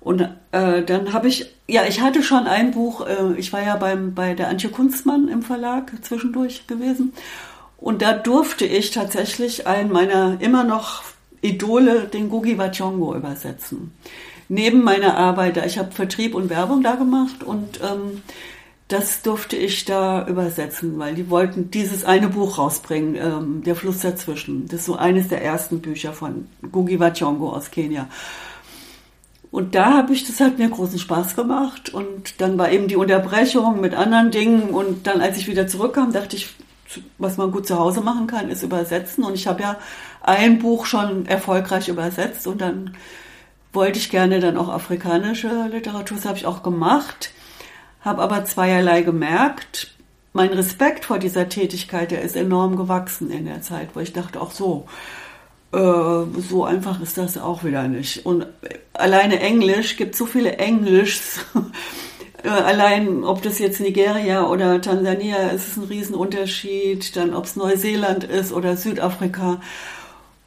Und 0.01 0.29
äh, 0.51 0.83
dann 0.83 1.13
habe 1.13 1.29
ich, 1.29 1.55
ja, 1.69 1.85
ich 1.87 2.01
hatte 2.01 2.25
schon 2.25 2.49
ein 2.49 2.73
Buch, 2.73 3.07
äh, 3.07 3.35
ich 3.37 3.53
war 3.53 3.63
ja 3.63 3.77
beim, 3.77 4.15
bei 4.15 4.35
der 4.35 4.49
Antje 4.49 4.71
Kunstmann 4.71 5.29
im 5.29 5.43
Verlag 5.43 5.93
zwischendurch 6.03 6.67
gewesen. 6.67 7.13
Und 7.79 8.03
da 8.03 8.13
durfte 8.13 8.67
ich 8.67 8.91
tatsächlich 8.91 9.67
einen 9.67 9.91
meiner 9.91 10.41
immer 10.41 10.65
noch 10.65 11.03
Idole, 11.41 12.09
den 12.09 12.29
Gugi 12.29 12.59
Wachongo, 12.59 13.15
übersetzen. 13.15 13.93
Neben 14.49 14.83
meiner 14.83 15.17
Arbeit, 15.17 15.65
ich 15.65 15.79
habe 15.79 15.93
Vertrieb 15.93 16.35
und 16.35 16.51
Werbung 16.51 16.83
da 16.83 16.97
gemacht 16.97 17.45
und 17.45 17.81
ähm, 17.83 18.23
das 18.89 19.21
durfte 19.21 19.57
ich 19.57 19.85
da 19.85 20.27
übersetzen, 20.27 20.99
weil 20.99 21.15
die 21.15 21.29
wollten 21.29 21.71
dieses 21.71 22.05
eine 22.05 22.29
Buch 22.29 22.57
rausbringen, 22.57 23.15
ähm, 23.17 23.63
Der 23.63 23.77
Fluss 23.77 24.01
dazwischen. 24.01 24.67
Das 24.67 24.81
ist 24.81 24.87
so 24.87 24.97
eines 24.97 25.29
der 25.29 25.45
ersten 25.45 25.81
Bücher 25.81 26.15
von 26.15 26.47
Gugi 26.73 26.99
Wachongo 26.99 27.51
aus 27.51 27.71
Kenia. 27.71 28.09
Und 29.51 29.75
da 29.75 29.93
habe 29.93 30.13
ich, 30.13 30.27
das 30.27 30.41
hat 30.41 30.59
mir 30.59 30.69
großen 30.69 30.99
Spaß 30.99 31.37
gemacht. 31.37 31.93
Und 31.93 32.41
dann 32.41 32.59
war 32.59 32.71
eben 32.71 32.89
die 32.89 32.97
Unterbrechung 32.97 33.81
mit 33.81 33.95
anderen 33.95 34.31
Dingen. 34.31 34.71
Und 34.71 35.07
dann, 35.07 35.21
als 35.21 35.37
ich 35.37 35.49
wieder 35.49 35.67
zurückkam, 35.67 36.13
dachte 36.13 36.37
ich, 36.37 36.55
was 37.19 37.37
man 37.37 37.51
gut 37.51 37.67
zu 37.67 37.79
Hause 37.79 38.01
machen 38.01 38.27
kann, 38.27 38.51
ist 38.51 38.63
übersetzen. 38.63 39.25
Und 39.25 39.35
ich 39.35 39.47
habe 39.47 39.63
ja 39.63 39.77
ein 40.23 40.59
Buch 40.59 40.87
schon 40.87 41.27
erfolgreich 41.27 41.89
übersetzt. 41.89 42.47
Und 42.47 42.61
dann 42.61 42.95
wollte 43.73 43.99
ich 43.99 44.11
gerne 44.11 44.41
dann 44.41 44.57
auch 44.57 44.69
afrikanische 44.69 45.69
Literatur. 45.71 46.17
Das 46.17 46.27
habe 46.27 46.39
ich 46.39 46.47
auch 46.47 46.63
gemacht. 46.63 47.33
Habe 48.01 48.23
aber 48.23 48.45
zweierlei 48.45 49.03
gemerkt. 49.03 49.95
Mein 50.33 50.51
Respekt 50.51 51.05
vor 51.05 51.19
dieser 51.19 51.49
Tätigkeit, 51.49 52.11
der 52.11 52.23
ist 52.23 52.37
enorm 52.37 52.77
gewachsen 52.77 53.31
in 53.31 53.47
der 53.47 53.63
Zeit, 53.63 53.91
wo 53.95 54.01
ich 54.01 54.13
dachte, 54.13 54.41
auch 54.41 54.53
so, 54.53 54.87
äh, 55.73 55.79
so 55.79 56.65
einfach 56.65 57.01
ist 57.01 57.19
das 57.19 57.39
auch 57.39 57.65
wieder 57.65 57.89
nicht. 57.89 58.25
Und 58.25 58.47
alleine 58.93 59.41
Englisch 59.41 59.97
gibt 59.97 60.15
so 60.15 60.27
viele 60.27 60.57
Englischs. 60.59 61.41
Äh, 62.49 62.51
allein, 62.51 63.25
ob 63.25 63.43
das 63.43 63.59
jetzt 63.59 63.81
Nigeria 63.81 64.47
oder 64.47 64.81
Tansania 64.81 65.49
ist, 65.49 65.69
ist 65.69 65.77
ein 65.77 65.85
Riesenunterschied. 65.85 67.15
Dann, 67.17 67.35
ob 67.35 67.45
es 67.45 67.57
Neuseeland 67.57 68.25
ist 68.25 68.53
oder 68.53 68.77
Südafrika. 68.77 69.61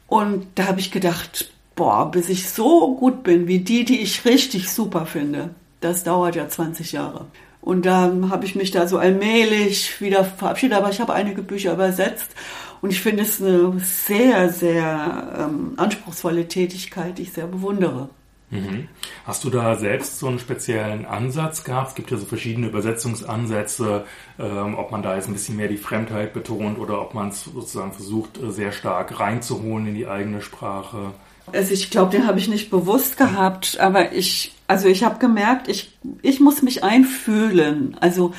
Und 0.08 0.46
da 0.56 0.66
habe 0.66 0.80
ich 0.80 0.90
gedacht, 0.90 1.52
boah, 1.76 2.10
bis 2.10 2.28
ich 2.28 2.50
so 2.50 2.96
gut 2.96 3.22
bin 3.22 3.46
wie 3.46 3.60
die, 3.60 3.84
die 3.84 4.00
ich 4.00 4.24
richtig 4.24 4.70
super 4.70 5.06
finde, 5.06 5.50
das 5.80 6.04
dauert 6.04 6.36
ja 6.36 6.48
20 6.48 6.92
Jahre. 6.92 7.26
Und 7.60 7.86
dann 7.86 8.30
habe 8.30 8.44
ich 8.44 8.56
mich 8.56 8.72
da 8.72 8.88
so 8.88 8.98
allmählich 8.98 10.00
wieder 10.00 10.24
verabschiedet, 10.24 10.76
aber 10.76 10.90
ich 10.90 11.00
habe 11.00 11.14
einige 11.14 11.42
Bücher 11.42 11.74
übersetzt 11.74 12.32
und 12.80 12.90
ich 12.90 13.00
finde 13.00 13.22
es 13.22 13.40
eine 13.40 13.78
sehr, 13.78 14.48
sehr 14.50 15.38
ähm, 15.38 15.74
anspruchsvolle 15.76 16.48
Tätigkeit, 16.48 17.18
die 17.18 17.22
ich 17.22 17.32
sehr 17.32 17.46
bewundere. 17.46 18.10
Mhm. 18.52 18.88
Hast 19.24 19.44
du 19.44 19.50
da 19.50 19.76
selbst 19.76 20.18
so 20.18 20.28
einen 20.28 20.38
speziellen 20.38 21.06
Ansatz 21.06 21.64
gehabt? 21.64 21.88
Es 21.88 21.94
gibt 21.94 22.10
ja 22.10 22.18
so 22.18 22.26
verschiedene 22.26 22.66
Übersetzungsansätze, 22.66 24.04
ähm, 24.38 24.74
ob 24.78 24.90
man 24.90 25.02
da 25.02 25.16
jetzt 25.16 25.26
ein 25.26 25.32
bisschen 25.32 25.56
mehr 25.56 25.68
die 25.68 25.78
Fremdheit 25.78 26.34
betont 26.34 26.78
oder 26.78 27.00
ob 27.00 27.14
man 27.14 27.30
es 27.30 27.44
sozusagen 27.44 27.92
versucht, 27.92 28.40
äh, 28.42 28.50
sehr 28.50 28.72
stark 28.72 29.18
reinzuholen 29.18 29.86
in 29.86 29.94
die 29.94 30.06
eigene 30.06 30.42
Sprache. 30.42 31.14
Also 31.50 31.72
ich 31.72 31.90
glaube, 31.90 32.12
den 32.12 32.26
habe 32.26 32.38
ich 32.38 32.48
nicht 32.48 32.70
bewusst 32.70 33.16
gehabt, 33.16 33.80
aber 33.80 34.12
ich, 34.12 34.54
also 34.68 34.86
ich 34.86 35.02
habe 35.02 35.18
gemerkt, 35.18 35.68
ich, 35.68 35.98
ich 36.20 36.38
muss 36.38 36.60
mich 36.60 36.84
einfühlen. 36.84 37.96
Also 38.00 38.34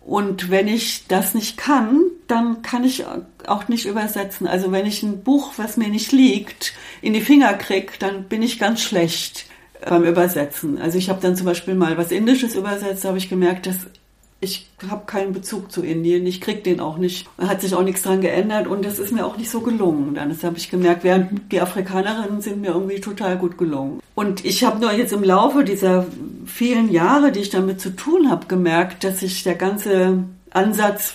und 0.00 0.50
wenn 0.50 0.66
ich 0.66 1.06
das 1.08 1.34
nicht 1.34 1.56
kann, 1.56 2.00
dann 2.26 2.62
kann 2.62 2.84
ich 2.84 3.04
auch 3.46 3.68
nicht 3.68 3.86
übersetzen. 3.86 4.46
Also 4.46 4.72
wenn 4.72 4.86
ich 4.86 5.02
ein 5.02 5.22
Buch, 5.22 5.52
was 5.56 5.76
mir 5.76 5.88
nicht 5.88 6.12
liegt, 6.12 6.72
in 7.02 7.12
die 7.12 7.20
Finger 7.20 7.54
kriege, 7.54 7.92
dann 7.98 8.24
bin 8.24 8.42
ich 8.42 8.58
ganz 8.58 8.80
schlecht 8.82 9.46
beim 9.86 10.04
Übersetzen. 10.04 10.78
Also 10.78 10.98
ich 10.98 11.08
habe 11.10 11.20
dann 11.20 11.36
zum 11.36 11.46
Beispiel 11.46 11.74
mal 11.74 11.96
was 11.96 12.12
Indisches 12.12 12.54
übersetzt, 12.54 13.04
habe 13.04 13.18
ich 13.18 13.28
gemerkt, 13.28 13.66
dass 13.66 13.76
ich 14.42 14.70
habe 14.88 15.04
keinen 15.04 15.34
Bezug 15.34 15.70
zu 15.70 15.82
Indien, 15.82 16.26
ich 16.26 16.40
krieg 16.40 16.64
den 16.64 16.80
auch 16.80 16.96
nicht. 16.96 17.28
Hat 17.38 17.60
sich 17.60 17.74
auch 17.74 17.82
nichts 17.82 18.02
dran 18.02 18.22
geändert 18.22 18.66
und 18.66 18.84
das 18.84 18.98
ist 18.98 19.12
mir 19.12 19.26
auch 19.26 19.36
nicht 19.36 19.50
so 19.50 19.60
gelungen. 19.60 20.14
Dann 20.14 20.34
habe 20.42 20.56
ich 20.56 20.70
gemerkt, 20.70 21.04
während 21.04 21.52
die 21.52 21.60
Afrikanerinnen 21.60 22.40
sind 22.40 22.62
mir 22.62 22.68
irgendwie 22.68 23.00
total 23.00 23.36
gut 23.36 23.58
gelungen. 23.58 24.00
Und 24.14 24.44
ich 24.44 24.64
habe 24.64 24.80
nur 24.80 24.92
jetzt 24.92 25.12
im 25.12 25.22
Laufe 25.22 25.62
dieser 25.62 26.06
vielen 26.46 26.90
Jahre, 26.90 27.32
die 27.32 27.40
ich 27.40 27.50
damit 27.50 27.80
zu 27.80 27.94
tun 27.94 28.30
habe, 28.30 28.46
gemerkt, 28.46 29.04
dass 29.04 29.20
sich 29.20 29.42
der 29.42 29.56
ganze 29.56 30.24
Ansatz, 30.50 31.14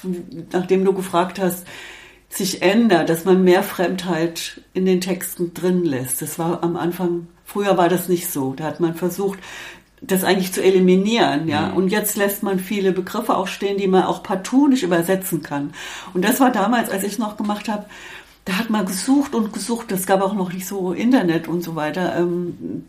nachdem 0.52 0.86
du 0.86 0.94
gefragt 0.94 1.40
hast, 1.40 1.66
sich 2.30 2.62
ändert, 2.62 3.10
dass 3.10 3.26
man 3.26 3.44
mehr 3.44 3.64
Fremdheit 3.64 4.62
in 4.74 4.86
den 4.86 5.02
Texten 5.02 5.54
drin 5.54 5.84
lässt. 5.84 6.22
Das 6.22 6.38
war 6.38 6.64
am 6.64 6.76
Anfang, 6.76 7.28
früher 7.44 7.78
war 7.78 7.90
das 7.90 8.08
nicht 8.08 8.30
so. 8.30 8.54
Da 8.54 8.66
hat 8.66 8.80
man 8.80 8.94
versucht, 8.94 9.40
das 10.08 10.24
eigentlich 10.24 10.54
zu 10.54 10.64
eliminieren, 10.64 11.48
ja. 11.48 11.68
Mhm. 11.68 11.78
Und 11.78 11.90
jetzt 11.90 12.18
lässt 12.18 12.44
man 12.44 12.60
viele 12.60 12.92
Begriffe 12.92 13.36
auch 13.36 13.48
stehen, 13.48 13.78
die 13.78 13.88
man 13.88 14.04
auch 14.04 14.24
partout 14.24 14.68
nicht 14.68 14.84
übersetzen 14.84 15.42
kann. 15.42 15.74
Und 16.14 16.24
das 16.24 16.40
war 16.40 16.52
damals, 16.52 16.90
als 16.90 17.04
ich 17.04 17.18
noch 17.18 17.38
gemacht 17.38 17.68
habe, 17.68 17.86
da 18.46 18.54
hat 18.60 18.70
man 18.70 18.86
gesucht 18.86 19.34
und 19.34 19.54
gesucht. 19.54 19.92
Es 19.92 20.06
gab 20.06 20.22
auch 20.22 20.34
noch 20.34 20.54
nicht 20.54 20.68
so 20.68 20.94
Internet 20.94 21.48
und 21.48 21.64
so 21.64 21.76
weiter. 21.76 22.16
Ähm, 22.18 22.86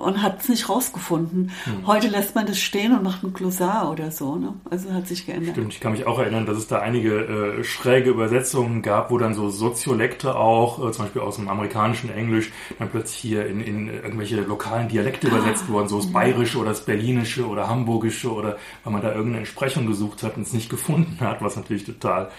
und 0.00 0.22
hat 0.22 0.40
es 0.40 0.48
nicht 0.48 0.68
rausgefunden. 0.68 1.52
Hm. 1.64 1.86
Heute 1.86 2.08
lässt 2.08 2.34
man 2.34 2.46
das 2.46 2.58
stehen 2.58 2.96
und 2.96 3.02
macht 3.02 3.22
ein 3.22 3.34
Glossar 3.34 3.90
oder 3.90 4.10
so. 4.10 4.36
Ne? 4.36 4.54
Also 4.70 4.92
hat 4.92 5.06
sich 5.06 5.26
geändert. 5.26 5.52
Stimmt, 5.52 5.74
ich 5.74 5.80
kann 5.80 5.92
mich 5.92 6.06
auch 6.06 6.18
erinnern, 6.18 6.46
dass 6.46 6.56
es 6.56 6.66
da 6.66 6.78
einige 6.78 7.58
äh, 7.58 7.64
schräge 7.64 8.10
Übersetzungen 8.10 8.80
gab, 8.80 9.10
wo 9.10 9.18
dann 9.18 9.34
so 9.34 9.50
Soziolekte 9.50 10.36
auch, 10.36 10.78
äh, 10.78 10.90
zum 10.92 11.04
Beispiel 11.04 11.20
aus 11.22 11.36
dem 11.36 11.48
amerikanischen 11.48 12.10
Englisch, 12.10 12.50
dann 12.78 12.88
plötzlich 12.88 13.18
hier 13.18 13.46
in, 13.46 13.60
in 13.60 13.88
irgendwelche 13.88 14.40
lokalen 14.40 14.88
Dialekte 14.88 15.28
ah. 15.28 15.36
übersetzt 15.36 15.68
wurden, 15.68 15.88
so 15.88 15.98
das. 15.98 16.10
Bayerische 16.10 16.58
oder 16.58 16.70
das 16.70 16.84
Berlinische 16.84 17.46
oder 17.46 17.68
Hamburgische 17.68 18.32
oder 18.32 18.56
weil 18.84 18.92
man 18.92 19.02
da 19.02 19.10
irgendeine 19.10 19.38
Entsprechung 19.38 19.86
gesucht 19.86 20.22
hat 20.22 20.36
und 20.36 20.42
es 20.42 20.52
nicht 20.52 20.70
gefunden 20.70 21.18
hat, 21.20 21.42
was 21.42 21.56
natürlich 21.56 21.84
total 21.84 22.30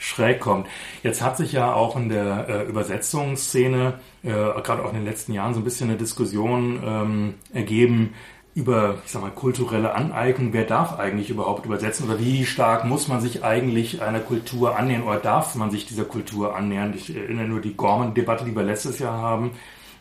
schräg 0.00 0.40
kommt. 0.40 0.66
Jetzt 1.02 1.22
hat 1.22 1.36
sich 1.36 1.52
ja 1.52 1.72
auch 1.72 1.94
in 1.94 2.08
der 2.08 2.48
äh, 2.48 2.62
Übersetzungsszene, 2.64 4.00
äh, 4.22 4.28
gerade 4.30 4.82
auch 4.82 4.88
in 4.88 4.96
den 4.96 5.04
letzten 5.04 5.32
Jahren, 5.32 5.54
so 5.54 5.60
ein 5.60 5.64
bisschen 5.64 5.90
eine 5.90 5.98
Diskussion 5.98 6.82
ähm, 6.84 7.34
ergeben 7.52 8.14
über, 8.54 8.96
ich 9.04 9.12
sag 9.12 9.22
mal, 9.22 9.30
kulturelle 9.30 9.94
Aneignung. 9.94 10.52
Wer 10.52 10.64
darf 10.64 10.98
eigentlich 10.98 11.30
überhaupt 11.30 11.66
übersetzen 11.66 12.08
oder 12.08 12.18
wie 12.18 12.44
stark 12.46 12.84
muss 12.84 13.06
man 13.06 13.20
sich 13.20 13.44
eigentlich 13.44 14.02
einer 14.02 14.20
Kultur 14.20 14.76
annähern 14.76 15.04
oder 15.04 15.18
darf 15.18 15.54
man 15.54 15.70
sich 15.70 15.86
dieser 15.86 16.04
Kultur 16.04 16.56
annähern? 16.56 16.94
Ich 16.96 17.14
erinnere 17.14 17.46
nur 17.46 17.60
die 17.60 17.76
Gorman-Debatte, 17.76 18.44
die 18.44 18.56
wir 18.56 18.64
letztes 18.64 18.98
Jahr 18.98 19.20
haben 19.20 19.52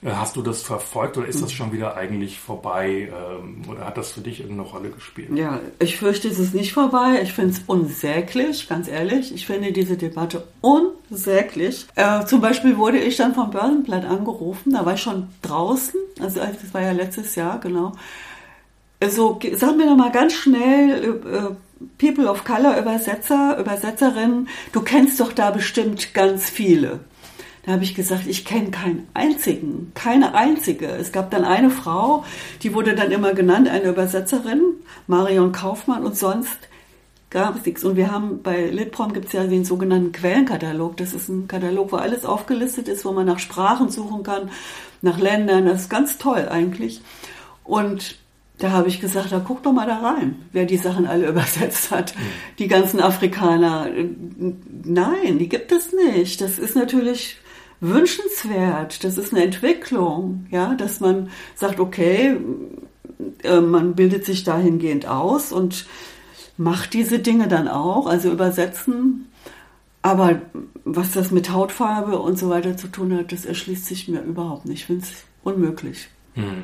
hast 0.05 0.35
du 0.35 0.41
das 0.41 0.61
verfolgt 0.61 1.17
oder 1.17 1.27
ist 1.27 1.41
das 1.41 1.51
schon 1.51 1.73
wieder 1.73 1.97
eigentlich 1.97 2.39
vorbei 2.39 3.11
ähm, 3.11 3.63
oder 3.69 3.85
hat 3.85 3.97
das 3.97 4.13
für 4.13 4.21
dich 4.21 4.39
irgendeine 4.39 4.69
Rolle 4.69 4.89
gespielt? 4.91 5.29
Ja, 5.35 5.59
ich 5.79 5.97
fürchte, 5.97 6.29
es 6.29 6.39
ist 6.39 6.53
nicht 6.53 6.71
vorbei. 6.71 7.19
Ich 7.21 7.33
finde 7.33 7.51
es 7.51 7.61
unsäglich, 7.67 8.69
ganz 8.69 8.87
ehrlich. 8.87 9.33
Ich 9.33 9.45
finde 9.45 9.73
diese 9.73 9.97
Debatte 9.97 10.47
unsäglich. 10.61 11.85
Äh, 11.95 12.25
zum 12.25 12.39
Beispiel 12.39 12.77
wurde 12.77 12.97
ich 12.97 13.17
dann 13.17 13.35
vom 13.35 13.51
Börsenblatt 13.51 14.05
angerufen, 14.05 14.71
da 14.71 14.85
war 14.85 14.93
ich 14.93 15.01
schon 15.01 15.27
draußen, 15.41 15.99
also 16.21 16.39
das 16.39 16.73
war 16.73 16.81
ja 16.81 16.91
letztes 16.91 17.35
Jahr, 17.35 17.59
genau. 17.59 17.93
Also 19.01 19.39
sag 19.55 19.77
mir 19.77 19.85
doch 19.85 19.95
mal 19.95 20.11
ganz 20.11 20.33
schnell, 20.33 21.21
äh, 21.25 21.55
People 21.97 22.29
of 22.29 22.43
Color 22.43 22.77
Übersetzer, 22.77 23.57
Übersetzerinnen, 23.57 24.49
du 24.73 24.81
kennst 24.81 25.19
doch 25.19 25.31
da 25.31 25.51
bestimmt 25.51 26.13
ganz 26.13 26.49
viele. 26.49 26.99
Da 27.65 27.73
habe 27.73 27.83
ich 27.83 27.93
gesagt, 27.93 28.25
ich 28.27 28.45
kenne 28.45 28.71
keinen 28.71 29.07
einzigen, 29.13 29.91
keine 29.93 30.33
einzige. 30.33 30.87
Es 30.87 31.11
gab 31.11 31.29
dann 31.31 31.43
eine 31.43 31.69
Frau, 31.69 32.23
die 32.63 32.73
wurde 32.73 32.95
dann 32.95 33.11
immer 33.11 33.33
genannt, 33.33 33.67
eine 33.67 33.89
Übersetzerin, 33.89 34.61
Marion 35.07 35.51
Kaufmann, 35.51 36.05
und 36.05 36.15
sonst 36.15 36.69
gab 37.29 37.57
es 37.57 37.65
nichts. 37.65 37.83
Und 37.83 37.95
wir 37.95 38.11
haben 38.11 38.41
bei 38.41 38.67
Litprom 38.67 39.13
gibt 39.13 39.27
es 39.27 39.33
ja 39.33 39.45
den 39.45 39.65
sogenannten 39.65 40.11
Quellenkatalog. 40.11 40.97
Das 40.97 41.13
ist 41.13 41.29
ein 41.29 41.47
Katalog, 41.47 41.91
wo 41.91 41.97
alles 41.97 42.25
aufgelistet 42.25 42.87
ist, 42.87 43.05
wo 43.05 43.11
man 43.11 43.25
nach 43.25 43.39
Sprachen 43.39 43.89
suchen 43.89 44.23
kann, 44.23 44.49
nach 45.01 45.19
Ländern. 45.19 45.65
Das 45.65 45.81
ist 45.81 45.89
ganz 45.89 46.17
toll 46.17 46.47
eigentlich. 46.49 47.01
Und 47.63 48.17
da 48.57 48.71
habe 48.71 48.89
ich 48.89 48.99
gesagt, 48.99 49.31
da 49.31 49.41
guck 49.45 49.63
doch 49.63 49.71
mal 49.71 49.87
da 49.87 49.99
rein, 49.99 50.35
wer 50.51 50.65
die 50.65 50.77
Sachen 50.77 51.05
alle 51.07 51.27
übersetzt 51.29 51.91
hat. 51.91 52.15
Mhm. 52.15 52.21
Die 52.57 52.67
ganzen 52.67 52.99
Afrikaner. 52.99 53.87
Nein, 54.83 55.39
die 55.39 55.49
gibt 55.49 55.71
es 55.71 55.93
nicht. 55.93 56.41
Das 56.41 56.57
ist 56.57 56.75
natürlich 56.75 57.37
wünschenswert. 57.81 59.03
Das 59.03 59.17
ist 59.17 59.33
eine 59.33 59.43
Entwicklung, 59.43 60.47
ja, 60.51 60.75
dass 60.75 60.99
man 60.99 61.29
sagt, 61.55 61.79
okay, 61.79 62.37
äh, 63.43 63.61
man 63.61 63.95
bildet 63.95 64.25
sich 64.25 64.43
dahingehend 64.43 65.07
aus 65.07 65.51
und 65.51 65.85
macht 66.57 66.93
diese 66.93 67.19
Dinge 67.19 67.47
dann 67.47 67.67
auch, 67.67 68.05
also 68.07 68.31
übersetzen. 68.31 69.27
Aber 70.01 70.41
was 70.85 71.11
das 71.11 71.31
mit 71.31 71.51
Hautfarbe 71.51 72.19
und 72.19 72.37
so 72.37 72.49
weiter 72.49 72.77
zu 72.77 72.87
tun 72.87 73.15
hat, 73.15 73.31
das 73.31 73.45
erschließt 73.45 73.85
sich 73.85 74.07
mir 74.07 74.21
überhaupt 74.21 74.65
nicht. 74.65 74.81
Ich 74.81 74.85
finde 74.85 75.03
es 75.03 75.11
unmöglich. 75.43 76.09
Mhm. 76.35 76.63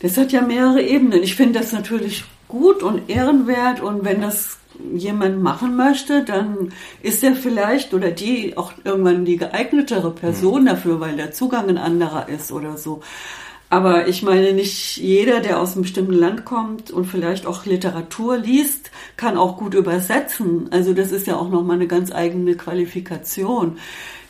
Das 0.00 0.16
hat 0.16 0.32
ja 0.32 0.40
mehrere 0.40 0.82
Ebenen. 0.82 1.22
Ich 1.22 1.36
finde 1.36 1.58
das 1.58 1.72
natürlich 1.72 2.24
gut 2.48 2.82
und 2.82 3.08
ehrenwert 3.08 3.80
und 3.80 4.04
wenn 4.04 4.20
das 4.22 4.59
jemand 4.94 5.42
machen 5.42 5.76
möchte, 5.76 6.24
dann 6.24 6.72
ist 7.02 7.22
er 7.22 7.34
vielleicht 7.34 7.94
oder 7.94 8.10
die 8.10 8.56
auch 8.56 8.72
irgendwann 8.84 9.24
die 9.24 9.36
geeignetere 9.36 10.10
Person 10.10 10.62
mhm. 10.62 10.66
dafür, 10.66 11.00
weil 11.00 11.16
der 11.16 11.32
Zugang 11.32 11.68
ein 11.68 11.78
anderer 11.78 12.28
ist 12.28 12.52
oder 12.52 12.76
so. 12.76 13.02
Aber 13.72 14.08
ich 14.08 14.24
meine, 14.24 14.52
nicht 14.52 14.96
jeder, 14.96 15.38
der 15.38 15.60
aus 15.60 15.74
einem 15.74 15.82
bestimmten 15.82 16.12
Land 16.12 16.44
kommt 16.44 16.90
und 16.90 17.04
vielleicht 17.04 17.46
auch 17.46 17.66
Literatur 17.66 18.36
liest, 18.36 18.90
kann 19.16 19.38
auch 19.38 19.56
gut 19.56 19.74
übersetzen. 19.74 20.66
Also 20.72 20.92
das 20.92 21.12
ist 21.12 21.28
ja 21.28 21.36
auch 21.36 21.50
nochmal 21.50 21.76
eine 21.76 21.86
ganz 21.86 22.10
eigene 22.10 22.56
Qualifikation. 22.56 23.78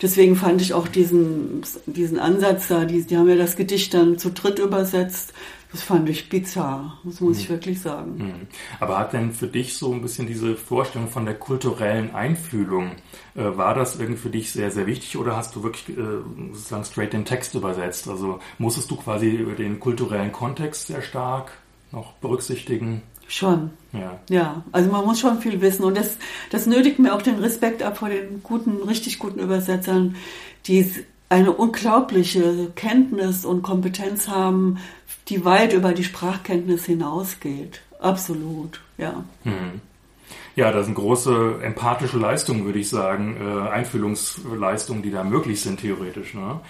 Deswegen 0.02 0.36
fand 0.36 0.60
ich 0.60 0.74
auch 0.74 0.88
diesen, 0.88 1.62
diesen 1.86 2.18
Ansatz 2.18 2.68
da, 2.68 2.84
die, 2.84 3.02
die 3.02 3.16
haben 3.16 3.30
ja 3.30 3.36
das 3.36 3.56
Gedicht 3.56 3.94
dann 3.94 4.18
zu 4.18 4.30
dritt 4.30 4.58
übersetzt. 4.58 5.32
Das 5.72 5.82
fand 5.82 6.08
ich 6.08 6.28
bizarr, 6.28 6.98
das 7.04 7.20
muss 7.20 7.36
mhm. 7.36 7.42
ich 7.42 7.50
wirklich 7.50 7.80
sagen. 7.80 8.16
Mhm. 8.18 8.46
Aber 8.80 8.98
hat 8.98 9.12
denn 9.12 9.32
für 9.32 9.46
dich 9.46 9.76
so 9.76 9.92
ein 9.92 10.02
bisschen 10.02 10.26
diese 10.26 10.56
Vorstellung 10.56 11.08
von 11.08 11.24
der 11.24 11.34
kulturellen 11.34 12.12
Einfühlung, 12.12 12.92
äh, 13.36 13.56
war 13.56 13.74
das 13.74 13.98
irgendwie 13.98 14.20
für 14.20 14.30
dich 14.30 14.50
sehr, 14.50 14.72
sehr 14.72 14.86
wichtig 14.86 15.16
oder 15.16 15.36
hast 15.36 15.54
du 15.54 15.62
wirklich 15.62 15.96
äh, 15.96 16.02
sozusagen 16.52 16.84
straight 16.84 17.12
den 17.12 17.24
Text 17.24 17.54
übersetzt? 17.54 18.08
Also 18.08 18.40
musstest 18.58 18.90
du 18.90 18.96
quasi 18.96 19.30
über 19.30 19.54
den 19.54 19.78
kulturellen 19.78 20.32
Kontext 20.32 20.88
sehr 20.88 21.02
stark 21.02 21.52
noch 21.92 22.14
berücksichtigen? 22.14 23.02
Schon. 23.28 23.70
Ja. 23.92 24.18
ja, 24.28 24.64
also 24.72 24.90
man 24.90 25.04
muss 25.04 25.20
schon 25.20 25.40
viel 25.40 25.60
wissen 25.60 25.84
und 25.84 25.96
das, 25.96 26.18
das 26.50 26.66
nötigt 26.66 26.98
mir 26.98 27.14
auch 27.14 27.22
den 27.22 27.38
Respekt 27.38 27.80
ab 27.84 27.98
vor 27.98 28.08
den 28.08 28.42
guten, 28.42 28.82
richtig 28.82 29.20
guten 29.20 29.38
Übersetzern, 29.38 30.16
die 30.66 30.90
eine 31.28 31.52
unglaubliche 31.52 32.72
Kenntnis 32.74 33.44
und 33.44 33.62
Kompetenz 33.62 34.26
haben, 34.26 34.78
die 35.30 35.44
weit 35.44 35.72
über 35.72 35.92
die 35.92 36.04
Sprachkenntnis 36.04 36.84
hinausgeht. 36.84 37.80
Absolut, 38.00 38.80
ja. 38.98 39.24
Hm. 39.44 39.80
Ja, 40.56 40.72
das 40.72 40.86
sind 40.86 40.94
große 40.94 41.60
empathische 41.62 42.18
Leistungen, 42.18 42.64
würde 42.64 42.80
ich 42.80 42.88
sagen, 42.88 43.36
äh, 43.40 43.70
Einfühlungsleistungen, 43.70 45.02
die 45.02 45.10
da 45.10 45.22
möglich 45.22 45.60
sind, 45.60 45.80
theoretisch. 45.80 46.34
Ne? 46.34 46.60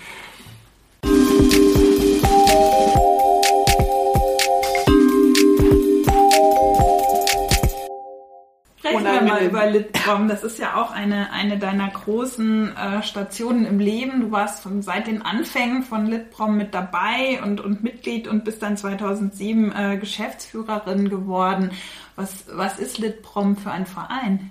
Sprechen 8.91 9.05
wir 9.05 9.23
mal 9.23 9.43
über 9.43 9.67
Litprom. 9.67 10.29
Das 10.29 10.45
ist 10.45 10.59
ja 10.59 10.81
auch 10.81 10.91
eine, 10.91 11.33
eine 11.33 11.59
deiner 11.59 11.89
großen 11.89 12.77
äh, 12.77 13.03
Stationen 13.03 13.67
im 13.67 13.79
Leben. 13.79 14.21
Du 14.21 14.31
warst 14.31 14.63
von, 14.63 14.83
seit 14.83 15.07
den 15.07 15.23
Anfängen 15.23 15.83
von 15.83 16.07
Litprom 16.07 16.57
mit 16.57 16.75
dabei 16.75 17.41
und, 17.43 17.61
und 17.61 17.83
Mitglied 17.83 18.29
und 18.29 18.45
bist 18.45 18.63
dann 18.63 18.77
2007 18.77 19.73
äh, 19.73 19.97
Geschäftsführerin 19.97 21.09
geworden. 21.09 21.71
Was, 22.17 22.45
was 22.53 22.79
ist 22.79 22.99
Litprom 22.99 23.57
für 23.57 23.71
ein 23.71 23.87
Verein? 23.87 24.51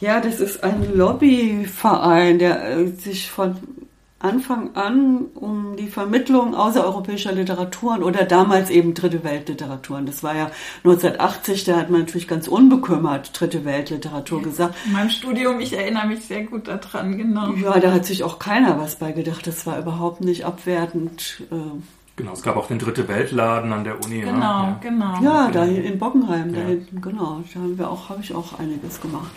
Ja, 0.00 0.20
das 0.20 0.40
ist 0.40 0.64
ein 0.64 0.96
Lobbyverein, 0.96 2.38
der 2.38 2.70
äh, 2.70 2.86
sich 2.88 3.30
von 3.30 3.56
Anfang 4.22 4.74
an 4.76 5.26
um 5.34 5.76
die 5.76 5.88
Vermittlung 5.88 6.54
außereuropäischer 6.54 7.32
Literaturen 7.32 8.02
oder 8.02 8.24
damals 8.24 8.70
eben 8.70 8.94
Dritte 8.94 9.24
Weltliteraturen. 9.24 10.06
Das 10.06 10.22
war 10.22 10.34
ja 10.34 10.50
1980, 10.84 11.64
da 11.64 11.76
hat 11.76 11.90
man 11.90 12.00
natürlich 12.00 12.28
ganz 12.28 12.48
unbekümmert 12.48 13.38
Dritte 13.38 13.64
Weltliteratur 13.64 14.38
ja. 14.38 14.44
gesagt. 14.44 14.74
In 14.86 14.92
meinem 14.92 15.10
Studium, 15.10 15.60
ich 15.60 15.72
erinnere 15.72 16.06
mich 16.06 16.24
sehr 16.24 16.44
gut 16.44 16.68
daran, 16.68 17.16
genau. 17.16 17.52
Ja, 17.54 17.78
da 17.80 17.92
hat 17.92 18.04
sich 18.04 18.22
auch 18.22 18.38
keiner 18.38 18.78
was 18.78 18.96
bei 18.96 19.12
gedacht. 19.12 19.46
Das 19.46 19.66
war 19.66 19.78
überhaupt 19.78 20.20
nicht 20.20 20.44
abwertend. 20.44 21.42
Äh. 21.50 21.54
Genau, 22.16 22.32
es 22.32 22.42
gab 22.42 22.56
auch 22.56 22.68
den 22.68 22.78
Dritte 22.78 23.08
Weltladen 23.08 23.72
an 23.72 23.84
der 23.84 24.04
Uni. 24.04 24.20
Genau, 24.20 24.30
ne? 24.32 24.38
ja. 24.38 24.78
genau. 24.80 25.22
Ja, 25.22 25.50
da 25.50 25.64
in 25.64 25.98
Bockenheim, 25.98 26.52
da 26.54 26.60
hinten, 26.60 27.00
genau. 27.00 27.42
Da 27.52 27.60
haben 27.60 27.78
wir 27.78 27.90
auch, 27.90 28.10
habe 28.10 28.20
ich 28.22 28.34
auch 28.34 28.58
einiges 28.58 29.00
gemacht. 29.00 29.30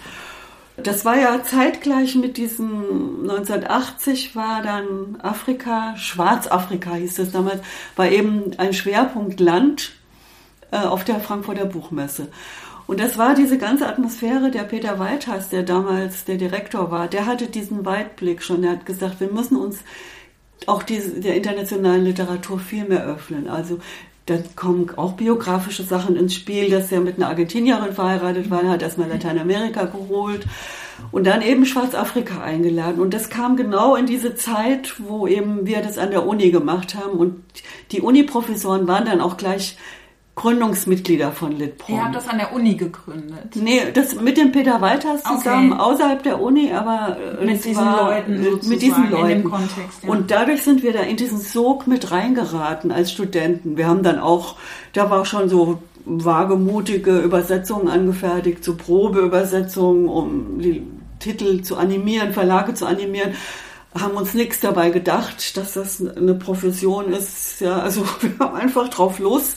Das 0.78 1.06
war 1.06 1.18
ja 1.18 1.42
zeitgleich 1.42 2.16
mit 2.16 2.36
diesem 2.38 3.22
1980 3.22 4.36
war 4.36 4.62
dann 4.62 5.18
Afrika, 5.22 5.96
Schwarzafrika 5.96 6.96
hieß 6.96 7.16
das 7.16 7.32
damals, 7.32 7.62
war 7.96 8.10
eben 8.10 8.52
ein 8.58 8.74
Schwerpunktland 8.74 9.94
äh, 10.72 10.78
auf 10.78 11.06
der 11.06 11.22
Frankfurter 11.22 11.66
Buchmesse. 11.66 12.28
Und 12.88 13.00
das 13.00 13.18
war 13.18 13.34
diese 13.36 13.58
ganze 13.58 13.88
Atmosphäre, 13.88 14.52
der 14.52 14.64
Peter 14.64 15.00
Weithas, 15.00 15.50
der 15.50 15.64
damals 15.64 16.26
der 16.26 16.38
Direktor 16.38 16.92
war, 16.92 17.08
der 17.08 17.26
hatte 17.26 17.48
diesen 17.48 17.86
Weitblick 17.86 18.44
schon. 18.44 18.62
Der 18.62 18.72
hat 18.72 18.86
gesagt, 18.86 19.20
wir 19.20 19.32
müssen 19.32 19.58
uns 19.58 19.80
auch 20.68 20.84
diese, 20.84 21.20
der 21.20 21.36
internationalen 21.36 22.04
Literatur 22.04 22.60
viel 22.60 22.86
mehr 22.86 23.06
öffnen. 23.06 23.50
Also 23.50 23.80
da 24.26 24.38
kommen 24.56 24.90
auch 24.96 25.14
biografische 25.14 25.84
Sachen 25.84 26.16
ins 26.16 26.34
Spiel, 26.34 26.72
dass 26.72 26.92
er 26.92 27.00
mit 27.00 27.18
einer 27.18 27.28
Argentinierin 27.28 27.94
verheiratet 27.94 28.50
war, 28.50 28.68
hat 28.68 28.82
erstmal 28.82 29.08
Lateinamerika 29.08 29.86
geholt 29.86 30.46
und 31.12 31.28
dann 31.28 31.44
eben 31.44 31.66
Schwarzafrika 31.66 32.42
eingeladen. 32.42 33.00
Und 33.00 33.14
das 33.14 33.30
kam 33.30 33.56
genau 33.56 33.96
in 33.96 34.08
diese 34.08 34.34
Zeit, 34.34 34.96
wo 35.00 35.28
eben 35.28 35.68
wir 35.68 35.82
das 35.82 36.00
an 36.00 36.10
der 36.10 36.26
Uni 36.26 36.50
gemacht 36.50 36.96
haben. 36.96 37.20
Und 37.20 37.44
die 37.92 38.02
Uni-Professoren 38.02 38.88
waren 38.88 39.06
dann 39.06 39.22
auch 39.22 39.38
gleich 39.38 39.78
Gründungsmitglieder 40.36 41.32
von 41.32 41.54
Litprom. 41.54 41.96
Ihr 41.96 42.04
habt 42.04 42.16
das 42.16 42.28
an 42.28 42.38
der 42.38 42.54
Uni 42.54 42.76
gegründet? 42.76 43.56
Nee, 43.56 43.92
das 43.94 44.20
mit 44.20 44.38
dem 44.38 44.52
Peter 44.52 44.82
Walters 44.82 45.24
zusammen 45.24 45.72
okay. 45.72 45.82
außerhalb 45.82 46.24
der 46.24 46.42
Uni, 46.42 46.74
aber 46.74 47.18
äh, 47.40 47.46
mit 47.46 47.64
diesen 47.64 47.86
Leuten 47.86 48.60
mit 48.68 48.82
diesen 48.82 49.10
Leuten. 49.10 49.44
Kontext, 49.46 50.04
ja. 50.04 50.10
Und 50.10 50.32
dadurch 50.32 50.64
sind 50.64 50.84
wir 50.84 50.92
da 50.92 51.00
in 51.00 51.16
diesen 51.16 51.40
Sog 51.40 51.88
mit 51.88 52.12
reingeraten 52.12 52.92
als 52.92 53.14
Studenten. 53.14 53.78
Wir 53.78 53.88
haben 53.88 54.04
dann 54.04 54.20
auch, 54.20 54.56
da 54.92 55.10
war 55.10 55.26
schon 55.26 55.48
so 55.48 55.82
wagemutige 56.04 57.18
Übersetzungen 57.20 57.88
angefertigt, 57.88 58.62
so 58.64 58.76
Probeübersetzungen, 58.76 60.10
um 60.10 60.60
die 60.60 60.86
Titel 61.20 61.62
zu 61.62 61.78
animieren, 61.78 62.34
Verlage 62.34 62.74
zu 62.74 62.86
animieren 62.86 63.34
haben 63.98 64.18
uns 64.18 64.34
nichts 64.34 64.60
dabei 64.60 64.90
gedacht, 64.90 65.56
dass 65.56 65.72
das 65.72 66.06
eine 66.06 66.34
Profession 66.34 67.14
ist. 67.14 67.62
Ja, 67.62 67.80
also 67.80 68.04
wir 68.20 68.38
haben 68.40 68.56
einfach 68.56 68.90
drauf 68.90 69.20
los 69.20 69.56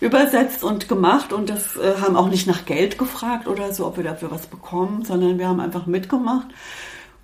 übersetzt 0.00 0.62
und 0.62 0.88
gemacht 0.88 1.32
und 1.32 1.50
das 1.50 1.76
äh, 1.76 2.00
haben 2.00 2.16
auch 2.16 2.28
nicht 2.28 2.46
nach 2.46 2.64
Geld 2.64 2.98
gefragt 2.98 3.48
oder 3.48 3.72
so, 3.72 3.86
ob 3.86 3.96
wir 3.96 4.04
dafür 4.04 4.30
was 4.30 4.46
bekommen, 4.46 5.04
sondern 5.04 5.38
wir 5.38 5.48
haben 5.48 5.60
einfach 5.60 5.86
mitgemacht. 5.86 6.48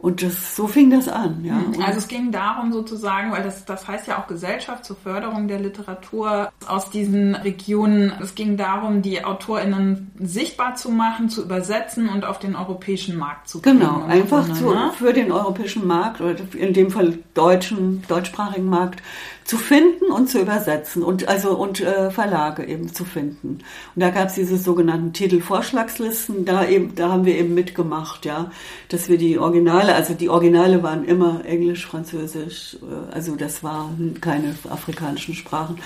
Und 0.05 0.23
das, 0.23 0.55
so 0.55 0.67
fing 0.67 0.91
das 0.91 1.09
an, 1.09 1.43
ja. 1.47 1.55
Mhm. 1.55 1.81
Also 1.83 1.97
es 1.97 2.09
ging 2.09 2.31
darum 2.31 2.75
sozusagen, 2.75 3.33
weil 3.33 3.43
das, 3.43 3.65
das 3.65 3.89
heißt 3.89 4.07
ja 4.07 4.19
auch 4.19 4.27
Gesellschaft 4.27 4.85
zur 4.85 4.97
Förderung 4.97 5.49
der 5.49 5.59
Literatur 5.59 6.53
aus 6.67 6.91
diesen 6.91 7.35
Regionen. 7.35 8.13
Es 8.21 8.35
ging 8.35 8.59
darum, 8.59 9.01
die 9.01 9.25
AutorInnen 9.25 10.11
sichtbar 10.21 10.75
zu 10.75 10.91
machen, 10.91 11.31
zu 11.31 11.43
übersetzen 11.43 12.11
und 12.11 12.27
auf 12.27 12.39
den 12.39 12.55
europäischen 12.55 13.17
Markt 13.17 13.49
zu 13.49 13.63
bringen. 13.63 13.79
Genau, 13.81 14.05
einfach 14.05 14.45
zu, 14.53 14.75
ne? 14.75 14.93
für 14.95 15.15
den 15.15 15.33
europäischen 15.33 15.87
Markt 15.87 16.21
oder 16.21 16.37
in 16.53 16.75
dem 16.75 16.91
Fall 16.91 17.19
deutschen, 17.33 18.03
deutschsprachigen 18.07 18.69
Markt 18.69 19.03
zu 19.45 19.59
finden 19.59 20.07
und 20.07 20.31
zu 20.31 20.41
übersetzen 20.41 21.03
und 21.03 21.29
also 21.29 21.51
und 21.57 21.81
äh, 21.81 22.11
Verlage 22.11 22.65
eben 22.65 22.93
zu 22.93 23.05
finden. 23.05 23.59
Und 23.95 24.03
da 24.03 24.11
gab 24.11 24.29
es 24.29 24.35
diese 24.35 24.57
sogenannten 24.57 25.13
Titelvorschlagslisten, 25.13 26.47
da 26.47 26.67
eben, 26.67 26.95
da 26.95 27.11
haben 27.11 27.27
wir 27.27 27.37
eben 27.37 27.53
mitgemacht, 27.53 28.25
ja, 28.25 28.51
dass 28.89 29.09
wir 29.09 29.19
die 29.19 29.39
Originale, 29.39 29.95
also 29.95 30.15
die 30.15 30.31
Originale 30.31 30.83
waren 30.83 31.05
immer 31.05 31.45
Englisch, 31.45 31.87
Französisch, 31.87 32.79
äh, 32.83 33.15
also 33.15 33.37
das 33.37 33.63
waren 33.63 34.19
keine 34.21 34.55
afrikanischen 34.71 35.35
Sprachen. 35.35 35.79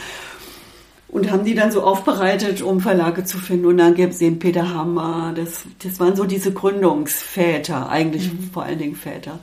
Und 1.08 1.30
haben 1.30 1.44
die 1.44 1.54
dann 1.54 1.72
so 1.72 1.82
aufbereitet, 1.82 2.60
um 2.60 2.80
Verlage 2.80 3.24
zu 3.24 3.38
finden. 3.38 3.64
Und 3.64 3.78
dann 3.78 3.94
gäbe 3.94 4.10
es 4.10 4.18
den 4.18 4.38
Peter 4.38 4.74
Hammer. 4.74 5.32
Das, 5.34 5.64
das 5.82 5.98
waren 5.98 6.14
so 6.14 6.24
diese 6.24 6.52
Gründungsväter, 6.52 7.88
eigentlich 7.88 8.30
mhm. 8.30 8.50
vor 8.52 8.64
allen 8.64 8.78
Dingen 8.78 8.94
Väter 8.94 9.38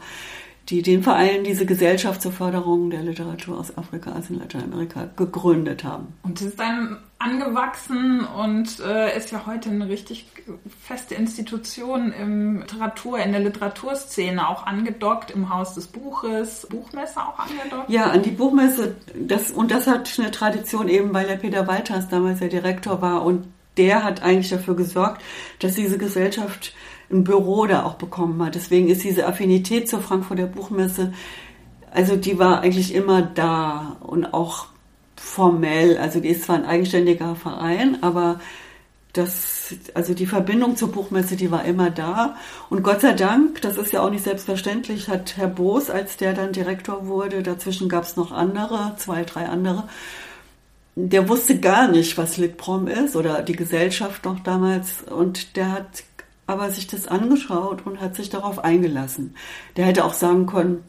die 0.69 0.81
den 0.81 1.03
Verein 1.03 1.43
diese 1.43 1.65
Gesellschaft 1.65 2.21
zur 2.21 2.31
Förderung 2.31 2.89
der 2.89 3.03
Literatur 3.03 3.59
aus 3.59 3.77
Afrika, 3.77 4.11
also 4.11 4.33
in 4.33 4.39
Lateinamerika, 4.39 5.09
gegründet 5.15 5.83
haben. 5.83 6.07
Und 6.23 6.41
ist 6.41 6.59
dann 6.59 6.97
angewachsen 7.19 8.21
und 8.21 8.79
äh, 8.79 9.15
ist 9.15 9.31
ja 9.31 9.45
heute 9.45 9.69
eine 9.69 9.87
richtig 9.87 10.25
feste 10.81 11.15
Institution 11.15 12.11
im 12.11 12.61
Literatur, 12.61 13.19
in 13.19 13.31
der 13.31 13.41
Literaturszene, 13.41 14.47
auch 14.47 14.65
angedockt 14.65 15.31
im 15.31 15.49
Haus 15.49 15.75
des 15.75 15.87
Buches, 15.87 16.67
Buchmesse 16.69 17.19
auch 17.19 17.39
angedockt? 17.39 17.89
Ja, 17.89 18.05
an 18.05 18.23
die 18.23 18.31
Buchmesse, 18.31 18.95
das, 19.15 19.51
und 19.51 19.71
das 19.71 19.87
hat 19.87 20.11
eine 20.17 20.31
Tradition 20.31 20.87
eben, 20.87 21.13
weil 21.13 21.27
der 21.27 21.37
Peter 21.37 21.67
Walters 21.67 22.09
damals 22.09 22.39
der 22.39 22.49
Direktor 22.49 23.01
war 23.01 23.23
und 23.23 23.47
der 23.77 24.03
hat 24.03 24.23
eigentlich 24.23 24.49
dafür 24.49 24.75
gesorgt, 24.75 25.21
dass 25.59 25.75
diese 25.75 25.97
Gesellschaft 25.97 26.73
ein 27.11 27.23
Büro 27.23 27.65
da 27.65 27.83
auch 27.83 27.95
bekommen 27.95 28.43
hat. 28.43 28.55
Deswegen 28.55 28.87
ist 28.87 29.03
diese 29.03 29.27
Affinität 29.27 29.89
zur 29.89 30.01
Frankfurter 30.01 30.47
Buchmesse, 30.47 31.13
also 31.91 32.17
die 32.17 32.37
war 32.37 32.59
eigentlich 32.59 32.93
immer 32.93 33.21
da 33.21 33.95
und 34.01 34.33
auch 34.33 34.67
formell. 35.15 35.97
Also 35.97 36.19
die 36.19 36.29
ist 36.29 36.43
zwar 36.43 36.57
ein 36.57 36.65
eigenständiger 36.65 37.35
Verein, 37.35 38.03
aber 38.03 38.39
das, 39.13 39.73
also 39.93 40.13
die 40.13 40.25
Verbindung 40.25 40.75
zur 40.75 40.91
Buchmesse, 40.91 41.37
die 41.37 41.51
war 41.51 41.63
immer 41.63 41.89
da. 41.89 42.35
Und 42.69 42.83
Gott 42.83 43.01
sei 43.01 43.13
Dank, 43.13 43.61
das 43.61 43.77
ist 43.77 43.93
ja 43.93 44.01
auch 44.01 44.09
nicht 44.09 44.25
selbstverständlich, 44.25 45.07
hat 45.07 45.37
Herr 45.37 45.47
Boos, 45.47 45.89
als 45.89 46.17
der 46.17 46.33
dann 46.33 46.51
Direktor 46.51 47.07
wurde, 47.07 47.43
dazwischen 47.43 47.87
gab 47.87 48.03
es 48.03 48.17
noch 48.17 48.33
andere, 48.33 48.95
zwei, 48.97 49.23
drei 49.23 49.45
andere, 49.45 49.87
der 50.95 51.27
wusste 51.29 51.59
gar 51.59 51.89
nicht, 51.89 52.17
was 52.17 52.37
Litprom 52.37 52.87
ist 52.87 53.15
oder 53.15 53.41
die 53.41 53.55
Gesellschaft 53.55 54.25
noch 54.25 54.39
damals. 54.41 55.03
Und 55.03 55.55
der 55.55 55.71
hat 55.71 56.03
aber 56.47 56.69
sich 56.71 56.87
das 56.87 57.07
angeschaut 57.07 57.85
und 57.85 58.01
hat 58.01 58.15
sich 58.15 58.29
darauf 58.29 58.63
eingelassen. 58.63 59.35
Der 59.77 59.85
hätte 59.85 60.05
auch 60.05 60.13
sagen 60.13 60.45
können, 60.45 60.83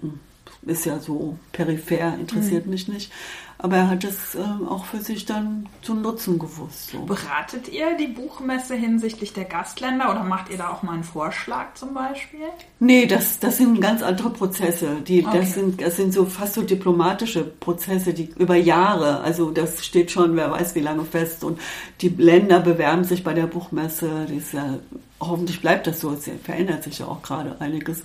hm, 0.00 0.20
ist 0.62 0.86
ja 0.86 0.98
so 0.98 1.38
peripher, 1.52 2.14
interessiert 2.14 2.66
mhm. 2.66 2.72
mich 2.72 2.88
nicht. 2.88 3.12
Aber 3.58 3.76
er 3.76 3.88
hat 3.88 4.04
es 4.04 4.34
ähm, 4.34 4.68
auch 4.68 4.84
für 4.84 5.00
sich 5.00 5.24
dann 5.24 5.68
zu 5.80 5.94
nutzen 5.94 6.38
gewusst. 6.38 6.90
So. 6.90 7.00
Beratet 7.00 7.68
ihr 7.68 7.96
die 7.96 8.08
Buchmesse 8.08 8.74
hinsichtlich 8.74 9.32
der 9.32 9.44
Gastländer 9.44 10.10
oder 10.10 10.24
macht 10.24 10.50
ihr 10.50 10.58
da 10.58 10.70
auch 10.70 10.82
mal 10.82 10.92
einen 10.92 11.04
Vorschlag 11.04 11.74
zum 11.74 11.94
Beispiel? 11.94 12.40
Nee, 12.80 13.06
das, 13.06 13.38
das 13.38 13.56
sind 13.56 13.80
ganz 13.80 14.02
andere 14.02 14.30
Prozesse. 14.30 14.96
Die, 15.06 15.24
okay. 15.24 15.38
das, 15.38 15.54
sind, 15.54 15.80
das 15.80 15.96
sind 15.96 16.12
so 16.12 16.26
fast 16.26 16.54
so 16.54 16.62
diplomatische 16.62 17.44
Prozesse, 17.44 18.12
die 18.12 18.30
über 18.36 18.56
Jahre, 18.56 19.20
also 19.20 19.50
das 19.50 19.84
steht 19.84 20.10
schon, 20.10 20.36
wer 20.36 20.50
weiß 20.50 20.74
wie 20.74 20.80
lange 20.80 21.04
fest. 21.04 21.42
Und 21.42 21.58
die 22.02 22.08
Länder 22.08 22.60
bewerben 22.60 23.04
sich 23.04 23.24
bei 23.24 23.32
der 23.32 23.46
Buchmesse. 23.46 24.26
Ja, 24.52 24.78
hoffentlich 25.18 25.62
bleibt 25.62 25.86
das 25.86 26.00
so. 26.00 26.12
Es 26.12 26.28
verändert 26.44 26.82
sich 26.82 26.98
ja 26.98 27.06
auch 27.06 27.22
gerade 27.22 27.56
einiges. 27.60 28.02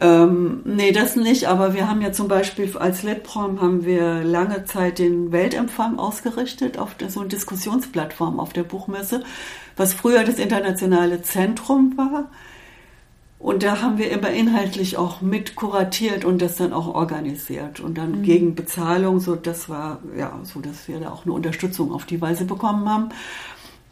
Ähm, 0.00 0.62
nee, 0.64 0.92
das 0.92 1.14
nicht, 1.14 1.46
aber 1.46 1.74
wir 1.74 1.86
haben 1.86 2.00
ja 2.00 2.10
zum 2.10 2.26
Beispiel 2.26 2.74
als 2.78 3.02
Litprom 3.02 3.60
haben 3.60 3.84
wir 3.84 4.24
lange 4.24 4.64
Zeit 4.64 4.98
den 4.98 5.30
Weltempfang 5.30 5.98
ausgerichtet 5.98 6.78
auf 6.78 6.96
so 7.08 7.20
eine 7.20 7.28
Diskussionsplattform 7.28 8.40
auf 8.40 8.54
der 8.54 8.62
Buchmesse, 8.62 9.22
was 9.76 9.92
früher 9.92 10.24
das 10.24 10.38
internationale 10.38 11.20
Zentrum 11.20 11.98
war. 11.98 12.30
Und 13.38 13.62
da 13.62 13.82
haben 13.82 13.98
wir 13.98 14.10
immer 14.10 14.30
inhaltlich 14.30 14.96
auch 14.96 15.20
mit 15.20 15.54
kuratiert 15.54 16.24
und 16.24 16.40
das 16.40 16.56
dann 16.56 16.72
auch 16.72 16.94
organisiert 16.94 17.80
und 17.80 17.98
dann 17.98 18.18
mhm. 18.18 18.22
gegen 18.22 18.54
Bezahlung, 18.54 19.20
so 19.20 19.36
das 19.36 19.68
war 19.68 19.98
ja 20.16 20.38
so, 20.44 20.60
dass 20.60 20.88
wir 20.88 21.00
da 21.00 21.10
auch 21.10 21.24
eine 21.24 21.34
Unterstützung 21.34 21.92
auf 21.92 22.06
die 22.06 22.20
Weise 22.20 22.44
bekommen 22.46 22.88
haben, 22.88 23.10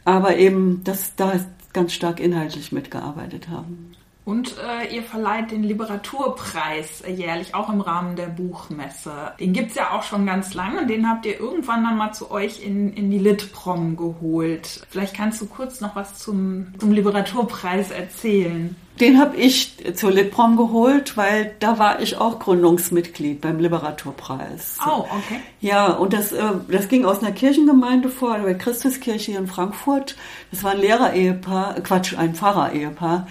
aber 0.04 0.36
eben, 0.36 0.84
dass 0.84 1.16
da 1.16 1.32
ganz 1.74 1.92
stark 1.92 2.20
inhaltlich 2.20 2.72
mitgearbeitet 2.72 3.48
haben. 3.48 3.92
Und 4.29 4.57
äh, 4.59 4.95
ihr 4.95 5.03
verleiht 5.03 5.53
den 5.53 5.62
Literaturpreis 5.62 7.03
jährlich, 7.09 7.55
auch 7.55 7.70
im 7.70 7.81
Rahmen 7.81 8.14
der 8.14 8.26
Buchmesse. 8.26 9.11
Den 9.41 9.55
gibt's 9.55 9.74
ja 9.74 9.93
auch 9.93 10.03
schon 10.03 10.26
ganz 10.26 10.53
lange 10.53 10.83
und 10.83 10.89
den 10.89 11.09
habt 11.09 11.24
ihr 11.24 11.41
irgendwann 11.41 11.83
dann 11.83 11.97
mal 11.97 12.12
zu 12.12 12.31
euch 12.31 12.62
in, 12.62 12.93
in 12.93 13.11
die 13.11 13.16
Litprom 13.16 13.97
geholt. 13.97 14.83
Vielleicht 14.91 15.14
kannst 15.14 15.41
du 15.41 15.47
kurz 15.47 15.81
noch 15.81 15.97
was 15.97 16.18
zum, 16.18 16.74
zum 16.79 16.93
Literaturpreis 16.93 17.91
erzählen. 17.91 18.76
Den 19.01 19.18
habe 19.18 19.35
ich 19.39 19.79
zur 19.95 20.11
Litprom 20.11 20.59
geholt, 20.59 21.16
weil 21.16 21.55
da 21.61 21.79
war 21.79 22.03
ich 22.03 22.18
auch 22.18 22.39
Gründungsmitglied 22.39 23.41
beim 23.41 23.59
Literaturpreis. 23.61 24.76
Oh, 24.87 25.05
okay. 25.05 25.41
Ja, 25.62 25.93
und 25.93 26.12
das, 26.12 26.33
äh, 26.33 26.43
das 26.70 26.89
ging 26.89 27.07
aus 27.07 27.22
einer 27.22 27.33
Kirchengemeinde 27.33 28.11
vor, 28.11 28.37
der 28.41 28.59
Christuskirche 28.59 29.33
in 29.33 29.47
Frankfurt. 29.47 30.16
Das 30.51 30.62
war 30.64 30.72
ein 30.72 30.81
Lehrer-Ehepaar, 30.81 31.76
Quatsch, 31.81 32.14
ein 32.18 32.35
Pfarrer-Ehepaar 32.35 33.26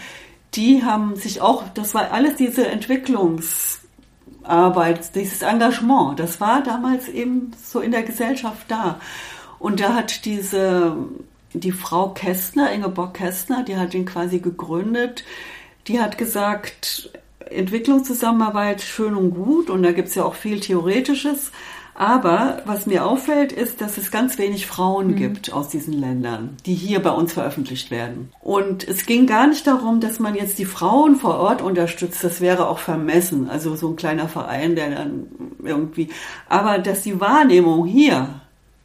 die 0.56 0.84
haben 0.84 1.16
sich 1.16 1.42
auch, 1.42 1.64
das 1.74 1.94
war 1.94 2.12
alles 2.12 2.36
diese 2.36 2.68
Entwicklungsarbeit, 2.68 5.16
dieses 5.16 5.42
Engagement, 5.42 6.20
das 6.20 6.42
war 6.42 6.64
damals 6.64 7.08
eben 7.10 7.52
so 7.62 7.80
in 7.80 7.92
der 7.92 8.04
Gesellschaft 8.04 8.70
da. 8.70 9.00
Und 9.60 9.80
da 9.80 9.94
hat 9.94 10.26
diese, 10.26 10.96
die 11.54 11.72
Frau 11.72 12.10
Kästner, 12.10 12.72
Ingeborg 12.72 13.16
Kästner, 13.16 13.64
die 13.64 13.78
hat 13.78 13.94
ihn 13.94 14.06
quasi 14.06 14.40
gegründet, 14.40 15.24
die 15.88 16.00
hat 16.00 16.18
gesagt, 16.18 17.12
Entwicklungszusammenarbeit 17.50 18.82
schön 18.82 19.16
und 19.16 19.32
gut. 19.32 19.70
Und 19.70 19.84
da 19.84 19.92
gibt 19.92 20.10
es 20.10 20.16
ja 20.16 20.26
auch 20.26 20.36
viel 20.36 20.60
Theoretisches, 20.60 21.52
aber 21.98 22.62
was 22.66 22.86
mir 22.86 23.04
auffällt, 23.04 23.52
ist, 23.52 23.82
dass 23.82 23.98
es 23.98 24.12
ganz 24.12 24.38
wenig 24.38 24.68
Frauen 24.68 25.08
mhm. 25.08 25.16
gibt 25.16 25.52
aus 25.52 25.70
diesen 25.70 25.94
Ländern, 25.94 26.56
die 26.68 26.76
hier 26.76 27.02
bei 27.02 27.10
uns 27.10 27.34
veröffentlicht 27.34 27.90
werden. 27.90 28.32
Und 28.40 28.88
es 28.88 29.08
ging 29.08 29.26
gar 29.26 29.48
nicht 29.48 29.66
darum, 29.66 30.00
dass 30.00 30.20
man 30.20 30.36
jetzt 30.36 30.60
die 30.60 30.66
Frauen 30.66 31.16
vor 31.16 31.40
Ort 31.40 31.64
unterstützt. 31.64 32.24
Das 32.24 32.40
wäre 32.40 32.68
auch 32.68 32.78
vermessen. 32.78 33.50
Also 33.50 33.76
so 33.76 33.90
ein 33.90 33.96
kleiner 33.96 34.30
Verein, 34.30 34.76
der 34.76 34.92
dann 34.92 35.28
irgendwie, 35.64 36.10
aber 36.48 36.78
dass 36.78 37.02
die 37.02 37.20
Wahrnehmung 37.20 37.88
hier 37.88 38.42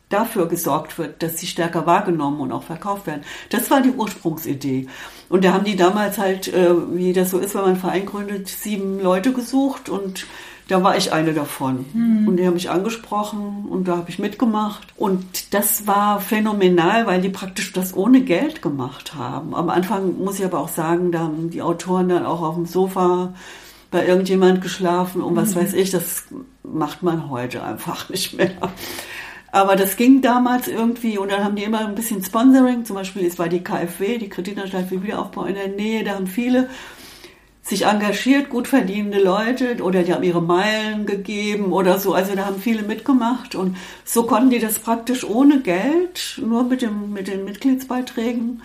dafür 0.09 0.49
gesorgt 0.49 0.97
wird, 0.97 1.23
dass 1.23 1.39
sie 1.39 1.47
stärker 1.47 1.85
wahrgenommen 1.85 2.41
und 2.41 2.53
auch 2.53 2.63
verkauft 2.63 3.07
werden. 3.07 3.25
Das 3.51 3.71
war 3.71 3.83
die 3.83 3.91
Ursprungsidee. 3.91 4.89
Und 5.29 5.45
da 5.45 5.53
haben 5.53 5.65
die 5.65 5.77
damals 5.77 6.17
halt, 6.17 6.49
äh, 6.49 6.71
wie 6.97 7.13
das 7.13 7.31
so 7.31 7.39
ist, 7.39 7.55
wenn 7.55 7.63
man 7.63 7.71
einen 7.73 7.81
Verein 7.81 8.07
gründet, 8.07 8.49
sieben 8.49 9.01
Leute 9.01 9.33
gesucht 9.35 9.91
und 9.91 10.27
da 10.69 10.83
war 10.83 10.97
ich 10.97 11.13
eine 11.13 11.35
davon. 11.35 11.85
Mhm. 11.93 12.29
Und 12.29 12.37
die 12.37 12.47
haben 12.47 12.55
mich 12.55 12.71
angesprochen 12.71 13.67
und 13.69 13.89
da 13.89 13.97
habe 13.97 14.11
ich 14.11 14.19
mitgemacht. 14.19 14.89
Und 14.97 15.55
das 15.55 15.87
war 15.87 16.21
phänomenal, 16.21 17.07
weil 17.07 17.21
die 17.21 17.29
praktisch 17.29 17.73
das 17.73 17.95
ohne 17.97 18.23
Geld 18.23 18.63
gemacht 18.63 19.15
haben. 19.15 19.55
Am 19.55 19.69
Anfang 19.69 20.19
muss 20.19 20.39
ich 20.39 20.45
aber 20.45 20.61
auch 20.61 20.69
sagen, 20.69 21.13
da 21.13 21.21
haben 21.21 21.51
die 21.51 21.63
Autoren 21.63 22.09
dann 22.09 22.25
auch 22.25 22.43
auf 22.43 22.55
dem 22.55 22.67
Sofa 22.67 23.35
bei 23.91 24.07
irgendjemand 24.07 24.63
geschlafen 24.63 25.21
und 25.21 25.37
was 25.37 25.55
mhm. 25.55 25.61
weiß 25.61 25.75
ich, 25.75 25.91
das 25.91 26.25
macht 26.65 27.03
man 27.03 27.29
heute 27.31 27.63
einfach 27.63 28.09
nicht 28.09 28.37
mehr. 28.37 28.73
Aber 29.53 29.77
das 29.77 29.97
ging 29.97 30.23
damals 30.23 30.67
irgendwie 30.67 31.19
und 31.19 31.31
dann 31.31 31.45
haben 31.45 31.57
die 31.57 31.65
immer 31.65 31.87
ein 31.87 31.95
bisschen 31.95 32.25
Sponsoring, 32.25 32.87
zum 32.87 32.97
Beispiel 32.97 33.27
es 33.27 33.39
war 33.39 33.51
die 33.51 33.63
KfW, 33.63 34.17
die 34.17 34.31
Kreditanstalt 34.31 34.89
für 34.89 35.03
Wiederaufbau 35.03 35.45
in 35.45 35.55
der 35.55 35.69
Nähe, 35.69 36.05
da 36.05 36.15
haben 36.15 36.27
viele 36.27 36.71
sich 37.63 37.87
engagiert, 37.87 38.51
gut 38.51 38.67
verdienende 38.67 39.23
Leute 39.23 39.83
oder 39.83 40.03
die 40.03 40.13
haben 40.13 40.25
ihre 40.25 40.43
Meilen 40.43 41.07
gegeben 41.07 41.73
oder 41.73 41.99
so. 41.99 42.13
Also 42.13 42.35
da 42.35 42.47
haben 42.47 42.61
viele 42.61 42.83
mitgemacht 42.83 43.55
und 43.55 43.77
so 44.05 44.25
konnten 44.25 44.51
die 44.51 44.59
das 44.59 44.81
praktisch 44.81 45.25
ohne 45.25 45.61
Geld, 45.61 46.41
nur 46.45 46.65
mit, 46.65 46.83
dem, 46.83 47.13
mit 47.13 47.29
den 47.29 47.45
Mitgliedsbeiträgen 47.45 48.63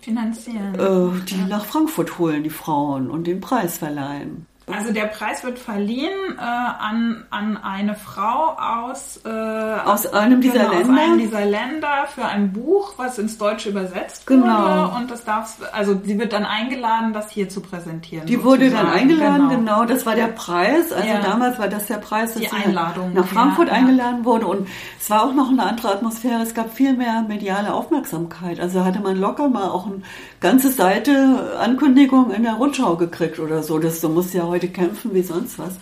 finanzieren. 0.00 0.74
Äh, 0.74 1.24
die 1.26 1.38
ja. 1.38 1.46
nach 1.46 1.66
Frankfurt 1.66 2.18
holen, 2.18 2.42
die 2.42 2.50
Frauen, 2.50 3.10
und 3.10 3.26
den 3.26 3.40
Preis 3.40 3.78
verleihen. 3.78 4.46
Also 4.72 4.92
der 4.92 5.04
Preis 5.04 5.44
wird 5.44 5.58
verliehen 5.58 6.38
äh, 6.38 6.40
an, 6.40 7.24
an 7.28 7.58
eine 7.58 7.94
Frau 7.94 8.56
aus, 8.58 9.20
äh, 9.22 9.28
aus 9.28 10.06
einem 10.06 10.40
dieser 10.40 10.60
genau, 10.60 10.72
Länder. 10.72 10.92
Aus 10.94 10.98
einem 10.98 11.18
dieser 11.18 11.44
Länder 11.44 12.06
für 12.14 12.24
ein 12.24 12.52
Buch, 12.52 12.94
was 12.96 13.18
ins 13.18 13.36
Deutsche 13.36 13.68
übersetzt 13.68 14.28
wurde. 14.28 14.40
Genau. 14.40 14.96
Und 14.96 15.10
das 15.10 15.24
darf, 15.24 15.58
also 15.72 16.00
sie 16.02 16.18
wird 16.18 16.32
dann 16.32 16.46
eingeladen, 16.46 17.12
das 17.12 17.30
hier 17.30 17.50
zu 17.50 17.60
präsentieren. 17.60 18.26
Die 18.26 18.36
sozusagen. 18.36 18.62
wurde 18.62 18.70
dann 18.70 18.86
eingeladen, 18.86 19.48
genau. 19.50 19.80
genau. 19.80 19.84
Das 19.84 20.06
war 20.06 20.14
der 20.14 20.28
Preis. 20.28 20.92
Also 20.92 21.08
ja. 21.08 21.20
damals 21.20 21.58
war 21.58 21.68
das 21.68 21.86
der 21.86 21.98
Preis, 21.98 22.32
dass 22.32 22.42
Die 22.42 22.48
sie 22.48 22.56
Einladung, 22.56 23.12
nach 23.12 23.26
Frankfurt 23.26 23.68
ja, 23.68 23.74
eingeladen 23.74 24.20
ja. 24.20 24.24
wurde. 24.24 24.46
Und 24.46 24.68
es 24.98 25.10
war 25.10 25.24
auch 25.24 25.34
noch 25.34 25.50
eine 25.50 25.62
andere 25.62 25.92
Atmosphäre. 25.92 26.40
Es 26.40 26.54
gab 26.54 26.72
viel 26.72 26.94
mehr 26.94 27.22
mediale 27.28 27.74
Aufmerksamkeit. 27.74 28.60
Also 28.60 28.82
hatte 28.82 29.00
man 29.00 29.16
locker 29.16 29.50
mal 29.50 29.68
auch 29.68 29.84
eine 29.84 30.00
ganze 30.40 30.70
Seite 30.70 31.58
Ankündigung 31.60 32.30
in 32.30 32.44
der 32.44 32.54
Rundschau 32.54 32.96
gekriegt 32.96 33.38
oder 33.38 33.62
so. 33.62 33.78
Das 33.78 34.00
so 34.00 34.08
muss 34.08 34.32
ja 34.32 34.44
heute 34.44 34.53
kämpfen 34.60 35.14
wie 35.14 35.22
sonst 35.22 35.58
was. 35.58 35.74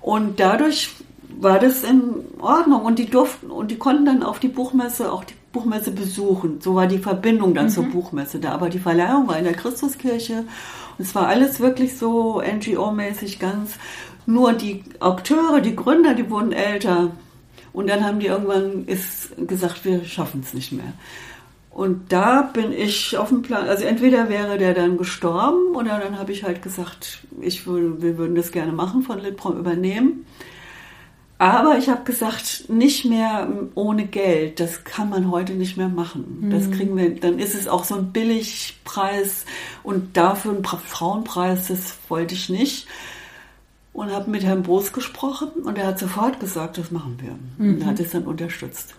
Und 0.00 0.40
dadurch 0.40 0.90
war 1.40 1.58
das 1.58 1.84
in 1.84 2.24
Ordnung 2.40 2.84
und 2.84 2.98
die 2.98 3.06
durften 3.06 3.50
und 3.50 3.70
die 3.70 3.78
konnten 3.78 4.04
dann 4.04 4.22
auf 4.22 4.38
die 4.38 4.48
Buchmesse 4.48 5.10
auch 5.12 5.24
die 5.24 5.34
Buchmesse 5.52 5.90
besuchen. 5.90 6.60
So 6.60 6.74
war 6.74 6.86
die 6.86 6.98
Verbindung 6.98 7.54
dann 7.54 7.66
mhm. 7.66 7.70
zur 7.70 7.84
Buchmesse 7.84 8.38
da. 8.38 8.52
Aber 8.52 8.68
die 8.68 8.78
Verleihung 8.78 9.28
war 9.28 9.38
in 9.38 9.44
der 9.44 9.54
Christuskirche 9.54 10.44
und 10.98 11.06
es 11.06 11.14
war 11.14 11.28
alles 11.28 11.60
wirklich 11.60 11.96
so 11.96 12.40
NGO-mäßig 12.40 13.38
ganz. 13.38 13.78
Nur 14.24 14.52
die 14.52 14.84
Akteure, 15.00 15.60
die 15.60 15.74
Gründer, 15.74 16.14
die 16.14 16.30
wurden 16.30 16.52
älter 16.52 17.10
und 17.72 17.88
dann 17.88 18.04
haben 18.04 18.20
die 18.20 18.26
irgendwann 18.26 18.84
ist 18.86 19.30
gesagt, 19.48 19.84
wir 19.84 20.04
schaffen 20.04 20.42
es 20.44 20.54
nicht 20.54 20.72
mehr. 20.72 20.92
Und 21.72 22.12
da 22.12 22.42
bin 22.42 22.70
ich 22.70 23.16
auf 23.16 23.30
dem 23.30 23.40
Plan, 23.40 23.66
also 23.66 23.84
entweder 23.84 24.28
wäre 24.28 24.58
der 24.58 24.74
dann 24.74 24.98
gestorben 24.98 25.74
oder 25.74 25.98
dann 26.00 26.18
habe 26.18 26.30
ich 26.32 26.44
halt 26.44 26.60
gesagt, 26.60 27.20
ich 27.40 27.66
würde, 27.66 28.02
wir 28.02 28.18
würden 28.18 28.34
das 28.34 28.52
gerne 28.52 28.72
machen, 28.72 29.02
von 29.02 29.18
Litprom 29.18 29.58
übernehmen. 29.58 30.26
Aber 31.38 31.76
ich 31.78 31.88
habe 31.88 32.04
gesagt, 32.04 32.66
nicht 32.68 33.04
mehr 33.06 33.48
ohne 33.74 34.06
Geld. 34.06 34.60
Das 34.60 34.84
kann 34.84 35.08
man 35.08 35.30
heute 35.30 35.54
nicht 35.54 35.76
mehr 35.76 35.88
machen. 35.88 36.48
Das 36.52 36.66
Mhm. 36.68 36.70
kriegen 36.72 36.96
wir, 36.96 37.14
dann 37.18 37.38
ist 37.38 37.54
es 37.54 37.66
auch 37.66 37.84
so 37.84 37.96
ein 37.96 38.12
Billigpreis 38.12 39.44
und 39.82 40.16
dafür 40.16 40.52
ein 40.52 40.62
Frauenpreis, 40.64 41.68
das 41.68 41.96
wollte 42.08 42.34
ich 42.34 42.48
nicht. 42.48 42.86
Und 43.94 44.10
habe 44.12 44.30
mit 44.30 44.44
Herrn 44.44 44.62
Boos 44.62 44.92
gesprochen 44.92 45.48
und 45.64 45.78
er 45.78 45.86
hat 45.88 45.98
sofort 45.98 46.38
gesagt, 46.38 46.78
das 46.78 46.90
machen 46.90 47.18
wir. 47.20 47.36
Mhm. 47.66 47.74
Und 47.76 47.86
hat 47.86 47.98
es 47.98 48.10
dann 48.12 48.24
unterstützt. 48.24 48.94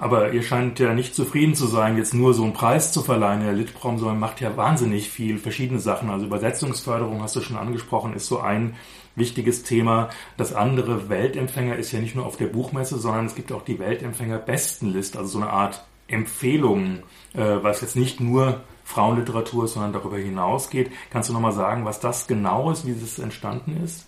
Aber 0.00 0.32
ihr 0.32 0.42
scheint 0.42 0.78
ja 0.78 0.94
nicht 0.94 1.14
zufrieden 1.14 1.54
zu 1.54 1.66
sein, 1.66 1.98
jetzt 1.98 2.14
nur 2.14 2.32
so 2.32 2.42
einen 2.42 2.54
Preis 2.54 2.90
zu 2.90 3.02
verleihen. 3.02 3.42
Der 3.44 3.52
Litprom, 3.52 3.98
sondern 3.98 4.18
macht 4.18 4.40
ja 4.40 4.56
wahnsinnig 4.56 5.10
viel, 5.10 5.36
verschiedene 5.36 5.78
Sachen. 5.78 6.08
Also 6.08 6.24
Übersetzungsförderung 6.24 7.22
hast 7.22 7.36
du 7.36 7.42
schon 7.42 7.58
angesprochen, 7.58 8.14
ist 8.14 8.26
so 8.26 8.40
ein 8.40 8.76
wichtiges 9.14 9.62
Thema. 9.62 10.08
Das 10.38 10.54
andere 10.54 11.10
Weltempfänger 11.10 11.76
ist 11.76 11.92
ja 11.92 12.00
nicht 12.00 12.16
nur 12.16 12.24
auf 12.24 12.38
der 12.38 12.46
Buchmesse, 12.46 12.98
sondern 12.98 13.26
es 13.26 13.34
gibt 13.34 13.52
auch 13.52 13.60
die 13.60 13.78
Weltempfänger 13.78 14.38
Bestenliste, 14.38 15.18
also 15.18 15.32
so 15.32 15.38
eine 15.40 15.50
Art 15.50 15.84
Empfehlung, 16.08 17.00
äh, 17.34 17.58
was 17.60 17.82
jetzt 17.82 17.94
nicht 17.94 18.20
nur 18.20 18.62
Frauenliteratur 18.84 19.66
ist, 19.66 19.74
sondern 19.74 19.92
darüber 19.92 20.16
hinausgeht. 20.16 20.90
Kannst 21.10 21.28
du 21.28 21.34
nochmal 21.34 21.52
sagen, 21.52 21.84
was 21.84 22.00
das 22.00 22.26
genau 22.26 22.70
ist, 22.70 22.86
wie 22.86 22.94
das 22.94 23.18
entstanden 23.18 23.82
ist? 23.84 24.06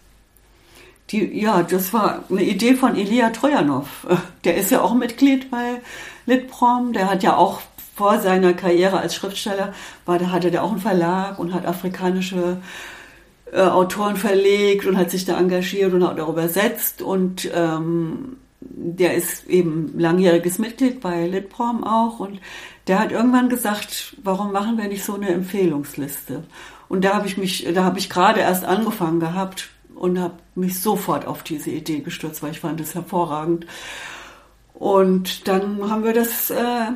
Die, 1.11 1.41
ja, 1.41 1.63
das 1.63 1.93
war 1.93 2.25
eine 2.31 2.43
Idee 2.43 2.75
von 2.75 2.97
Elia 2.97 3.31
Trojanov. 3.31 4.07
Der 4.45 4.57
ist 4.57 4.71
ja 4.71 4.81
auch 4.81 4.95
Mitglied 4.95 5.51
bei 5.51 5.81
Litprom. 6.27 6.93
Der 6.93 7.11
hat 7.11 7.23
ja 7.23 7.37
auch 7.37 7.61
vor 7.95 8.19
seiner 8.21 8.55
Karriere 8.55 8.99
als 8.99 9.15
Schriftsteller, 9.15 9.75
war, 10.07 10.19
da 10.19 10.31
hatte 10.31 10.51
der 10.51 10.65
auch 10.65 10.71
einen 10.71 10.81
Verlag 10.81 11.39
und 11.39 11.53
hat 11.53 11.67
afrikanische 11.67 12.57
äh, 13.53 13.61
Autoren 13.61 14.17
verlegt 14.17 14.87
und 14.87 14.97
hat 14.97 15.11
sich 15.11 15.25
da 15.25 15.39
engagiert 15.39 15.93
und 15.93 16.07
hat 16.07 16.19
auch 16.19 16.31
übersetzt. 16.31 17.03
Und 17.03 17.51
ähm, 17.55 18.39
der 18.61 19.15
ist 19.15 19.47
eben 19.47 19.99
langjähriges 19.99 20.59
Mitglied 20.59 21.01
bei 21.01 21.27
Litprom 21.27 21.85
auch. 21.85 22.19
Und 22.19 22.41
der 22.87 22.99
hat 22.99 23.13
irgendwann 23.13 23.49
gesagt, 23.49 24.17
warum 24.23 24.53
machen 24.53 24.79
wir 24.79 24.89
nicht 24.89 25.05
so 25.05 25.15
eine 25.15 25.29
Empfehlungsliste? 25.29 26.45
Und 26.89 27.05
da 27.05 27.15
habe 27.15 27.27
ich 27.27 27.37
mich, 27.37 27.69
da 27.75 27.85
habe 27.85 27.99
ich 27.99 28.11
gerade 28.11 28.41
erst 28.41 28.65
angefangen 28.65 29.21
gehabt 29.21 29.69
und 30.03 30.19
habe 30.19 30.35
mich 30.57 30.81
sofort 30.81 31.29
auf 31.29 31.45
diese 31.45 31.71
Idee 31.71 32.01
gestürzt, 32.01 32.43
weil 32.43 32.51
ich 32.51 32.59
fand 32.59 32.81
es 32.81 32.97
hervorragend. 32.97 33.67
Und 34.75 35.47
dann 35.47 35.89
haben 35.89 36.03
wir 36.03 36.13
das 36.13 36.51
äh, 36.51 36.89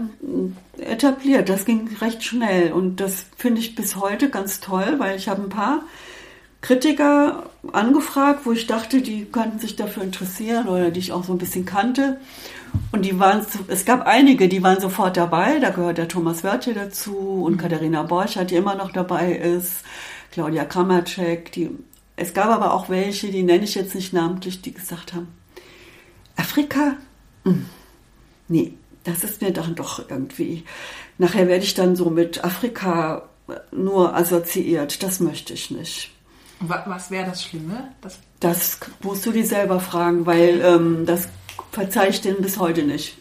etabliert. 0.77 1.49
Das 1.49 1.67
ging 1.67 1.89
recht 2.01 2.25
schnell 2.25 2.73
und 2.73 2.97
das 2.97 3.27
finde 3.37 3.61
ich 3.61 3.77
bis 3.77 3.95
heute 3.95 4.29
ganz 4.29 4.59
toll, 4.59 4.97
weil 4.99 5.17
ich 5.17 5.29
habe 5.29 5.43
ein 5.43 5.49
paar 5.51 5.83
Kritiker 6.63 7.45
angefragt, 7.73 8.41
wo 8.43 8.51
ich 8.51 8.67
dachte, 8.67 9.01
die 9.01 9.25
könnten 9.27 9.61
sich 9.61 9.77
dafür 9.77 10.03
interessieren 10.03 10.67
oder 10.67 10.91
die 10.91 10.99
ich 10.99 11.13
auch 11.13 11.23
so 11.23 11.33
ein 11.33 11.39
bisschen 11.39 11.65
kannte. 11.65 12.19
Und 12.91 13.05
die 13.05 13.21
waren, 13.21 13.47
es 13.69 13.85
gab 13.85 14.05
einige, 14.05 14.49
die 14.49 14.65
waren 14.65 14.81
sofort 14.81 15.17
dabei. 15.17 15.61
Da 15.61 15.71
gehört 15.71 15.99
der 15.99 16.09
Thomas 16.09 16.43
Wörtje 16.43 16.75
dazu 16.75 17.45
und 17.45 17.57
Katharina 17.57 18.03
Borchardt, 18.03 18.51
die 18.51 18.57
immer 18.57 18.75
noch 18.75 18.91
dabei 18.91 19.31
ist, 19.31 19.85
Claudia 20.33 20.65
Kramacek. 20.65 21.53
Die, 21.53 21.71
es 22.17 22.33
gab 22.35 22.49
aber 22.49 22.73
auch 22.75 22.89
welche, 22.89 23.31
die 23.31 23.43
nenne 23.43 23.65
ich 23.65 23.75
jetzt 23.75 23.95
nicht 23.95 24.13
namentlich, 24.13 24.63
die 24.63 24.73
gesagt 24.73 25.13
haben, 25.15 25.29
Afrika? 26.37 26.97
Hm. 27.45 27.67
Nee, 28.49 28.75
das 29.05 29.25
ist 29.25 29.41
mir 29.43 29.53
dann 29.53 29.75
doch 29.75 30.09
irgendwie. 30.11 30.65
Nachher 31.19 31.49
werde 31.49 31.65
ich 31.65 31.75
dann 31.75 31.97
so 31.97 32.11
mit 32.11 32.45
Afrika 32.45 33.29
nur 33.73 34.15
assoziiert. 34.15 35.03
Das 35.03 35.21
möchte 35.21 35.53
ich 35.55 35.71
nicht. 35.71 36.11
Wa- 36.61 36.85
Was 36.87 37.11
wäre 37.11 37.27
das 37.27 37.43
Schlimme? 37.45 37.93
Das, 38.01 38.19
Das 38.41 38.79
musst 39.03 39.25
du 39.27 39.33
dir 39.33 39.47
selber 39.47 39.81
fragen, 39.81 40.27
weil 40.27 40.61
ähm, 40.63 41.07
das 41.07 41.29
verzeih 41.73 42.09
ich 42.09 42.21
denen 42.21 42.43
bis 42.43 42.59
heute 42.59 42.83
nicht. 42.83 43.17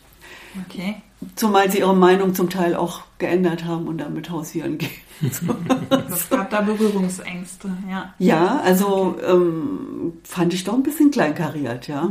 okay. 0.67 0.95
Zumal 1.35 1.71
sie 1.71 1.79
ihre 1.79 1.95
Meinung 1.95 2.35
zum 2.35 2.49
Teil 2.49 2.75
auch 2.75 3.01
geändert 3.17 3.63
haben 3.63 3.87
und 3.87 3.97
damit 3.99 4.29
hausieren 4.29 4.77
gehen. 4.77 4.91
Es 5.21 6.29
gab 6.29 6.49
da 6.49 6.61
Berührungsängste, 6.61 7.69
ja. 7.89 8.13
Ja, 8.19 8.61
also 8.63 9.17
ähm, 9.25 10.13
fand 10.23 10.53
ich 10.53 10.63
doch 10.63 10.73
ein 10.73 10.83
bisschen 10.83 11.11
kleinkariert, 11.11 11.87
ja. 11.87 12.09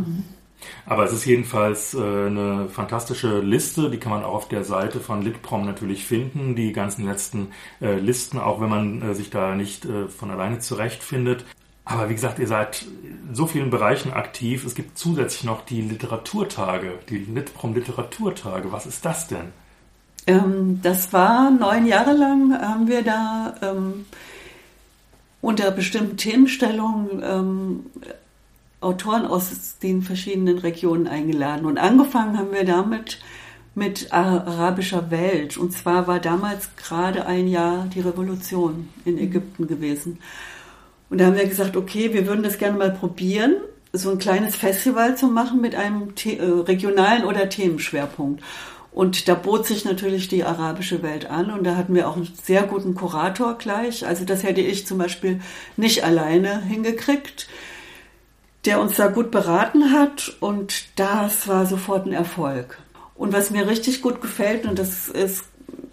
Aber 0.86 1.04
es 1.04 1.12
ist 1.12 1.26
jedenfalls 1.26 1.94
äh, 1.94 1.98
eine 1.98 2.68
fantastische 2.68 3.40
Liste, 3.40 3.90
die 3.90 3.98
kann 3.98 4.12
man 4.12 4.24
auch 4.24 4.34
auf 4.34 4.48
der 4.48 4.64
Seite 4.64 5.00
von 5.00 5.22
Litprom 5.22 5.66
natürlich 5.66 6.04
finden, 6.06 6.54
die 6.54 6.72
ganzen 6.72 7.06
letzten 7.06 7.48
äh, 7.80 7.98
Listen, 7.98 8.38
auch 8.38 8.60
wenn 8.60 8.70
man 8.70 9.02
äh, 9.02 9.14
sich 9.14 9.30
da 9.30 9.54
nicht 9.54 9.84
äh, 9.84 10.08
von 10.08 10.30
alleine 10.30 10.58
zurechtfindet. 10.58 11.44
Aber 11.84 12.08
wie 12.08 12.14
gesagt, 12.14 12.38
ihr 12.38 12.48
seid 12.48 12.86
in 13.28 13.34
so 13.34 13.46
vielen 13.46 13.68
Bereichen 13.68 14.12
aktiv. 14.12 14.64
Es 14.64 14.74
gibt 14.74 14.96
zusätzlich 14.96 15.44
noch 15.44 15.66
die 15.66 15.82
Literaturtage, 15.82 16.98
die 17.10 17.18
Litprom 17.18 17.74
Literaturtage. 17.74 18.72
Was 18.72 18.86
ist 18.86 19.04
das 19.04 19.28
denn? 19.28 19.52
Ähm, 20.26 20.80
das 20.82 21.12
war 21.12 21.50
neun 21.50 21.86
Jahre 21.86 22.12
lang, 22.12 22.58
haben 22.58 22.88
wir 22.88 23.02
da 23.02 23.54
ähm, 23.62 24.06
unter 25.40 25.70
bestimmten 25.70 26.16
Themenstellungen 26.16 27.22
ähm, 27.22 27.86
Autoren 28.80 29.26
aus 29.26 29.78
den 29.82 30.02
verschiedenen 30.02 30.58
Regionen 30.58 31.06
eingeladen. 31.06 31.66
Und 31.66 31.78
angefangen 31.78 32.38
haben 32.38 32.52
wir 32.52 32.64
damit 32.64 33.18
mit 33.74 34.12
arabischer 34.12 35.10
Welt. 35.10 35.56
Und 35.56 35.72
zwar 35.72 36.06
war 36.06 36.20
damals 36.20 36.76
gerade 36.76 37.26
ein 37.26 37.48
Jahr 37.48 37.86
die 37.86 38.00
Revolution 38.00 38.88
in 39.04 39.18
Ägypten 39.18 39.66
gewesen. 39.66 40.18
Und 41.10 41.18
da 41.20 41.26
haben 41.26 41.36
wir 41.36 41.46
gesagt, 41.46 41.76
okay, 41.76 42.12
wir 42.12 42.26
würden 42.26 42.42
das 42.42 42.58
gerne 42.58 42.78
mal 42.78 42.90
probieren, 42.90 43.56
so 43.92 44.10
ein 44.10 44.18
kleines 44.18 44.56
Festival 44.56 45.16
zu 45.16 45.28
machen 45.28 45.60
mit 45.60 45.74
einem 45.74 46.12
The 46.16 46.38
äh, 46.38 46.44
regionalen 46.44 47.24
oder 47.24 47.48
Themenschwerpunkt. 47.48 48.42
Und 48.94 49.26
da 49.26 49.34
bot 49.34 49.66
sich 49.66 49.84
natürlich 49.84 50.28
die 50.28 50.44
arabische 50.44 51.02
Welt 51.02 51.28
an 51.28 51.50
und 51.50 51.64
da 51.64 51.74
hatten 51.74 51.96
wir 51.96 52.08
auch 52.08 52.14
einen 52.14 52.32
sehr 52.40 52.62
guten 52.62 52.94
Kurator 52.94 53.58
gleich. 53.58 54.06
Also 54.06 54.24
das 54.24 54.44
hätte 54.44 54.60
ich 54.60 54.86
zum 54.86 54.98
Beispiel 54.98 55.40
nicht 55.76 56.04
alleine 56.04 56.62
hingekriegt, 56.62 57.48
der 58.64 58.80
uns 58.80 58.94
da 58.94 59.08
gut 59.08 59.32
beraten 59.32 59.92
hat 59.92 60.36
und 60.38 60.84
das 60.94 61.48
war 61.48 61.66
sofort 61.66 62.06
ein 62.06 62.12
Erfolg. 62.12 62.78
Und 63.16 63.32
was 63.32 63.50
mir 63.50 63.66
richtig 63.66 64.00
gut 64.00 64.20
gefällt, 64.20 64.64
und 64.64 64.78
das 64.78 65.08
ist, 65.08 65.44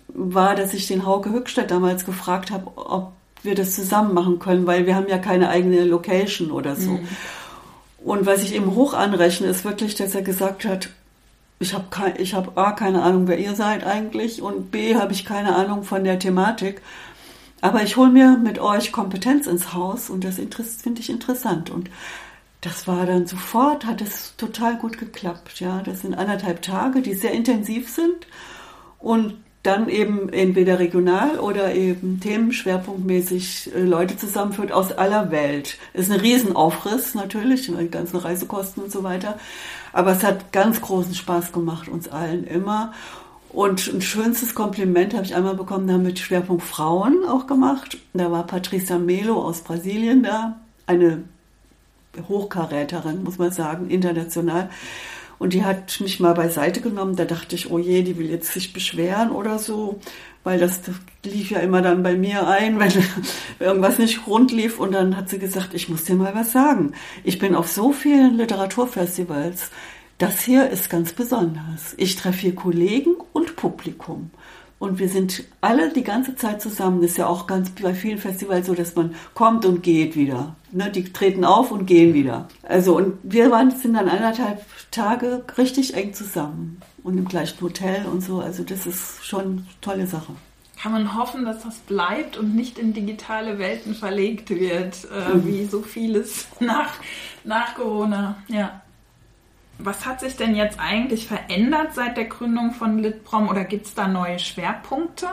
war, 0.10 0.54
dass 0.56 0.76
ich 0.76 0.86
den 0.86 1.04
Hauke 1.04 1.32
Höchstadt 1.32 1.72
damals 1.72 2.06
gefragt 2.06 2.52
habe, 2.52 2.72
ob 2.76 3.14
wir 3.42 3.56
das 3.56 3.74
zusammen 3.74 4.14
machen 4.14 4.38
können, 4.38 4.68
weil 4.68 4.86
wir 4.86 4.96
haben 4.96 5.08
ja 5.08 5.18
keine 5.18 5.50
eigene 5.50 5.84
Location 5.86 6.52
oder 6.52 6.76
so. 6.76 7.00
Und 8.04 8.28
was 8.28 8.44
ich 8.44 8.56
ihm 8.56 8.76
hoch 8.76 8.94
anrechne, 8.94 9.48
ist 9.48 9.66
wirklich, 9.66 9.96
dass 9.96 10.14
er 10.14 10.22
gesagt 10.22 10.66
hat, 10.66 10.90
ich 11.62 11.74
habe 11.74 12.14
ich 12.18 12.34
hab 12.34 12.58
A, 12.58 12.72
keine 12.72 13.04
Ahnung, 13.04 13.28
wer 13.28 13.40
ihr 13.40 13.56
seid 13.56 13.86
eigentlich 13.86 14.42
und 14.42 14.72
B, 14.72 14.96
habe 14.96 15.14
ich 15.14 15.26
keine 15.26 15.56
Ahnung 15.56 15.84
von 15.84 16.04
der 16.04 16.20
Thematik. 16.20 16.82
Aber 17.62 17.84
ich 17.84 17.96
hole 17.96 18.10
mir 18.10 18.38
mit 18.38 18.60
euch 18.60 18.92
Kompetenz 18.92 19.46
ins 19.46 19.74
Haus 19.74 20.10
und 20.10 20.24
das 20.24 20.36
finde 20.36 21.00
ich 21.00 21.10
interessant. 21.10 21.70
Und 21.70 21.90
das 22.62 22.88
war 22.88 23.06
dann 23.06 23.28
sofort, 23.28 23.86
hat 23.86 24.02
es 24.02 24.36
total 24.38 24.78
gut 24.78 24.98
geklappt. 24.98 25.60
Ja, 25.60 25.82
das 25.82 26.02
sind 26.02 26.16
anderthalb 26.16 26.62
Tage, 26.62 27.02
die 27.02 27.14
sehr 27.14 27.32
intensiv 27.32 27.90
sind 27.90 28.28
und 29.00 29.38
dann 29.64 29.90
eben 29.90 30.30
entweder 30.30 30.80
regional 30.80 31.40
oder 31.40 31.76
eben 31.76 32.20
themenschwerpunktmäßig 32.20 33.72
äh, 33.76 33.80
Leute 33.84 34.18
zusammenführt 34.18 34.72
aus 34.72 34.92
aller 34.92 35.30
Welt. 35.32 35.78
Ist 35.94 36.12
ein 36.12 36.20
Riesenaufriss 36.20 37.14
natürlich, 37.14 37.68
die 37.68 37.90
ganzen 37.90 38.18
Reisekosten 38.18 38.84
und 38.84 38.92
so 38.92 39.04
weiter. 39.04 39.38
Aber 39.94 40.12
es 40.12 40.24
hat 40.24 40.52
ganz 40.52 40.82
großen 40.82 41.14
Spaß 41.14 41.52
gemacht, 41.52 41.90
uns 41.90 42.08
allen 42.08 42.46
immer. 42.46 42.94
Und 43.50 43.94
ein 43.94 44.02
schönstes 44.02 44.56
Kompliment 44.56 45.14
habe 45.14 45.26
ich 45.26 45.36
einmal 45.36 45.56
bekommen, 45.56 45.86
da 45.86 45.94
haben 45.94 46.06
wir 46.06 46.16
Schwerpunkt 46.16 46.64
Frauen 46.64 47.26
auch 47.28 47.48
gemacht. 47.48 47.98
Da 48.14 48.32
war 48.32 48.48
Patricia 48.48 48.98
Melo 48.98 49.42
aus 49.42 49.62
Brasilien 49.62 50.24
da, 50.24 50.60
eine 50.88 51.24
Hochkaräterin, 52.28 53.24
muss 53.24 53.38
man 53.38 53.52
sagen, 53.52 53.90
international. 53.90 54.70
Und 55.42 55.54
die 55.54 55.66
hat 55.66 56.00
mich 56.02 56.20
mal 56.20 56.36
beiseite 56.36 56.82
genommen. 56.82 57.16
Da 57.16 57.26
dachte 57.26 57.56
ich, 57.56 57.72
oh 57.72 57.80
je, 57.80 58.04
die 58.04 58.16
will 58.16 58.30
jetzt 58.30 58.54
sich 58.54 58.74
beschweren 58.74 59.32
oder 59.32 59.58
so, 59.58 60.00
weil 60.44 60.60
das, 60.60 60.84
das 60.84 60.94
lief 61.26 61.50
ja 61.50 61.62
immer 61.62 61.82
dann 61.82 62.04
bei 62.04 62.14
mir 62.16 62.48
ein, 62.48 62.80
wenn 62.80 62.92
irgendwas 63.60 63.98
nicht 63.98 64.28
rund 64.28 64.52
lief. 64.52 64.80
Und 64.80 64.92
dann 64.92 65.18
hat 65.18 65.30
sie 65.30 65.40
gesagt, 65.40 65.74
ich 65.74 65.90
muss 65.90 66.04
dir 66.04 66.14
mal 66.14 66.36
was 66.36 66.52
sagen. 66.52 66.94
Ich 67.24 67.40
bin 67.40 67.56
auf 67.56 67.68
so 67.68 67.92
vielen 67.92 68.38
Literaturfestivals. 68.38 69.72
Das 70.20 70.42
hier 70.42 70.70
ist 70.70 70.92
ganz 70.92 71.12
besonders. 71.12 71.96
Ich 71.98 72.16
treffe 72.18 72.42
hier 72.42 72.54
Kollegen 72.54 73.16
und 73.34 73.56
Publikum. 73.56 74.30
Und 74.82 74.98
wir 74.98 75.10
sind 75.10 75.44
alle 75.62 75.94
die 75.94 76.02
ganze 76.04 76.36
Zeit 76.36 76.60
zusammen. 76.60 77.04
Das 77.04 77.12
ist 77.12 77.18
ja 77.18 77.28
auch 77.28 77.46
ganz 77.46 77.70
bei 77.70 77.94
vielen 77.94 78.18
Festivals 78.18 78.66
so, 78.66 78.74
dass 78.74 78.96
man 78.96 79.14
kommt 79.36 79.64
und 79.64 79.84
geht 79.84 80.16
wieder. 80.16 80.56
Ne, 80.72 80.90
die 80.90 81.04
treten 81.14 81.46
auf 81.46 81.70
und 81.70 81.86
gehen 81.86 82.16
wieder. 82.16 82.48
Also 82.64 82.98
und 82.98 83.20
wir 83.22 83.52
waren 83.52 83.70
sind 83.70 83.94
dann 83.94 84.10
anderthalb 84.10 84.66
Tage 84.90 85.46
richtig 85.56 85.94
eng 85.94 86.16
zusammen 86.16 86.82
und 87.04 87.16
im 87.16 87.28
gleichen 87.28 87.62
Hotel 87.62 88.08
und 88.08 88.22
so. 88.22 88.40
Also 88.40 88.64
das 88.64 88.88
ist 88.88 89.24
schon 89.24 89.42
eine 89.42 89.66
tolle 89.82 90.08
Sache. 90.08 90.34
Kann 90.82 90.94
man 90.94 91.16
hoffen, 91.16 91.46
dass 91.46 91.62
das 91.62 91.78
bleibt 91.78 92.38
und 92.38 92.56
nicht 92.56 92.80
in 92.80 92.94
digitale 92.94 93.60
Welten 93.60 93.94
verlegt 93.94 94.50
wird, 94.50 95.08
äh, 95.16 95.36
mhm. 95.36 95.46
wie 95.46 95.66
so 95.66 95.84
vieles 95.84 96.48
nach, 96.60 96.96
nach 97.44 97.76
Corona. 97.76 98.38
Ja. 98.48 98.82
Was 99.84 100.06
hat 100.06 100.20
sich 100.20 100.36
denn 100.36 100.56
jetzt 100.56 100.80
eigentlich 100.80 101.28
verändert 101.28 101.94
seit 101.94 102.18
der 102.18 102.26
Gründung 102.26 102.72
von 102.72 103.00
Litprom 103.00 103.50
oder 103.50 103.64
gibt 103.64 103.88
es 103.88 103.94
da 103.94 104.08
neue 104.08 104.40
Schwerpunkte? 104.40 105.28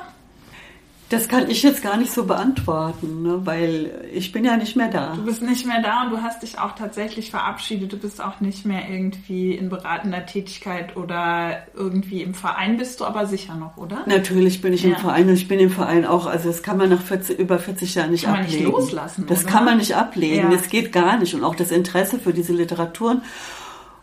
Das 1.10 1.26
kann 1.26 1.48
ich 1.48 1.62
jetzt 1.62 1.82
gar 1.82 1.96
nicht 1.96 2.12
so 2.12 2.26
beantworten, 2.26 3.22
ne, 3.22 3.40
weil 3.44 4.08
ich 4.12 4.30
bin 4.30 4.44
ja 4.44 4.58
nicht 4.58 4.76
mehr 4.76 4.88
da. 4.88 5.14
Du 5.14 5.24
bist 5.24 5.40
nicht 5.40 5.66
mehr 5.66 5.80
da 5.80 6.02
und 6.04 6.10
du 6.10 6.20
hast 6.20 6.42
dich 6.42 6.58
auch 6.58 6.74
tatsächlich 6.74 7.30
verabschiedet. 7.30 7.90
Du 7.90 7.96
bist 7.96 8.22
auch 8.22 8.40
nicht 8.40 8.66
mehr 8.66 8.90
irgendwie 8.90 9.54
in 9.54 9.70
beratender 9.70 10.26
Tätigkeit 10.26 10.98
oder 10.98 11.62
irgendwie 11.74 12.22
im 12.22 12.34
Verein. 12.34 12.76
Bist 12.76 13.00
du 13.00 13.06
aber 13.06 13.24
sicher 13.24 13.54
noch, 13.54 13.78
oder? 13.78 14.02
Natürlich 14.04 14.60
bin 14.60 14.74
ich 14.74 14.82
ja. 14.82 14.90
im 14.90 14.96
Verein 14.96 15.28
und 15.28 15.34
ich 15.34 15.48
bin 15.48 15.58
im 15.60 15.70
Verein 15.70 16.04
auch. 16.04 16.26
Also 16.26 16.48
das 16.48 16.62
kann 16.62 16.76
man 16.76 16.90
nach 16.90 17.00
40, 17.00 17.38
über 17.38 17.58
40 17.58 17.94
Jahren 17.94 18.10
nicht 18.10 18.26
kann 18.26 18.40
ablegen. 18.40 18.64
Man 18.64 18.72
nicht 18.72 18.72
loslassen. 18.72 19.24
Das 19.26 19.44
oder? 19.44 19.52
kann 19.52 19.64
man 19.64 19.78
nicht 19.78 19.96
ablegen. 19.96 20.50
Ja. 20.50 20.56
Das 20.58 20.68
geht 20.68 20.92
gar 20.92 21.16
nicht. 21.18 21.34
Und 21.34 21.42
auch 21.42 21.54
das 21.54 21.70
Interesse 21.70 22.18
für 22.18 22.34
diese 22.34 22.52
Literaturen. 22.52 23.22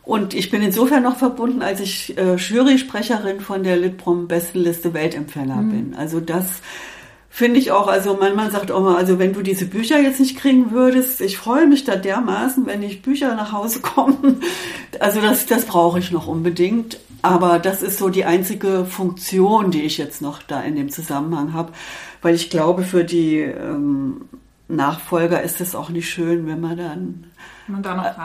Und 0.06 0.36
ich 0.36 0.52
bin 0.52 0.62
insofern 0.62 1.04
noch 1.04 1.18
verbunden, 1.18 1.64
als 1.64 1.80
ich 1.80 2.16
äh, 2.18 2.36
Jury-Sprecherin 2.36 3.42
von 3.42 3.64
der 3.64 3.76
Litprom 3.76 4.28
Bestenliste 4.28 4.94
Weltempfänger 4.94 5.56
mhm. 5.56 5.70
bin. 5.70 5.96
Also 5.96 6.20
das 6.20 6.62
finde 7.36 7.60
ich 7.60 7.72
auch, 7.72 7.88
also 7.88 8.16
mein 8.18 8.36
Mann 8.36 8.52
sagt 8.52 8.72
auch 8.72 8.82
mal, 8.82 8.96
also 8.96 9.20
wenn 9.20 9.34
du 9.34 9.42
diese 9.42 9.66
Bücher 9.66 10.00
jetzt 10.00 10.20
nicht 10.20 10.38
kriegen 10.38 10.72
würdest, 10.72 11.20
ich 11.22 11.38
freue 11.38 11.68
mich 11.68 11.84
da 11.84 11.96
dermaßen, 11.96 12.66
wenn 12.68 12.84
ich 12.84 13.02
Bücher 13.02 13.36
nach 13.36 13.52
Hause 13.52 13.80
kommen. 13.82 14.42
Also 15.00 15.20
das, 15.20 15.48
das 15.48 15.66
brauche 15.66 16.00
ich 16.00 16.12
noch 16.12 16.28
unbedingt. 16.28 17.00
Aber 17.24 17.58
das 17.58 17.82
ist 17.82 17.98
so 17.98 18.10
die 18.10 18.26
einzige 18.26 18.86
Funktion, 18.86 19.72
die 19.72 19.82
ich 19.82 19.98
jetzt 19.98 20.22
noch 20.22 20.44
da 20.44 20.62
in 20.62 20.76
dem 20.76 20.90
Zusammenhang 20.90 21.54
habe, 21.54 21.74
weil 22.22 22.36
ich 22.36 22.52
glaube, 22.52 22.84
für 22.84 23.04
die 23.04 23.40
ähm, 23.40 24.22
Nachfolger 24.68 25.42
ist 25.42 25.60
es 25.60 25.74
auch 25.74 25.90
nicht 25.90 26.08
schön, 26.08 26.46
wenn 26.46 26.62
man 26.62 26.78
dann 26.78 27.24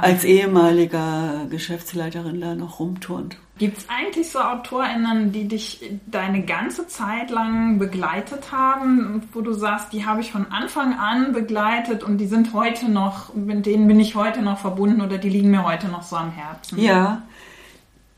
als 0.00 0.24
ehemaliger 0.24 1.46
Geschäftsleiterin 1.50 2.40
da 2.40 2.54
noch 2.54 2.80
rumturnt. 2.80 3.36
Gibt 3.58 3.78
es 3.78 3.88
eigentlich 3.88 4.30
so 4.30 4.38
AutorInnen, 4.38 5.32
die 5.32 5.46
dich 5.46 5.92
deine 6.06 6.42
ganze 6.42 6.86
Zeit 6.86 7.30
lang 7.30 7.78
begleitet 7.78 8.52
haben, 8.52 9.22
wo 9.32 9.42
du 9.42 9.52
sagst, 9.52 9.92
die 9.92 10.06
habe 10.06 10.22
ich 10.22 10.32
von 10.32 10.46
Anfang 10.50 10.94
an 10.94 11.32
begleitet 11.32 12.02
und 12.02 12.18
die 12.18 12.26
sind 12.26 12.54
heute 12.54 12.90
noch, 12.90 13.34
mit 13.34 13.66
denen 13.66 13.86
bin 13.86 14.00
ich 14.00 14.14
heute 14.14 14.40
noch 14.40 14.58
verbunden 14.58 15.02
oder 15.02 15.18
die 15.18 15.28
liegen 15.28 15.50
mir 15.50 15.64
heute 15.64 15.88
noch 15.88 16.02
so 16.02 16.16
am 16.16 16.30
Herzen? 16.32 16.78
Ja, 16.78 17.22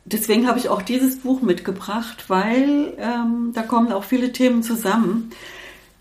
deswegen 0.05 0.47
habe 0.47 0.59
ich 0.59 0.69
auch 0.69 0.83
dieses 0.83 1.21
Buch 1.21 1.43
mitgebracht, 1.43 2.27
weil 2.29 2.95
ähm, 2.99 3.51
da 3.53 3.63
kommen 3.63 3.93
auch 3.93 4.05
viele 4.05 4.33
Themen 4.33 4.63
zusammen. 4.63 5.33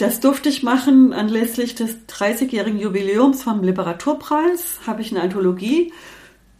Das 0.02 0.20
durfte 0.20 0.50
ich 0.50 0.64
machen 0.64 1.14
anlässlich 1.14 1.76
des 1.76 1.96
30-jährigen 2.10 2.80
Jubiläums 2.80 3.44
vom 3.44 3.64
Literaturpreis. 3.64 4.80
Habe 4.88 5.04
ich 5.04 5.12
eine 5.12 5.22
Anthologie 5.22 5.94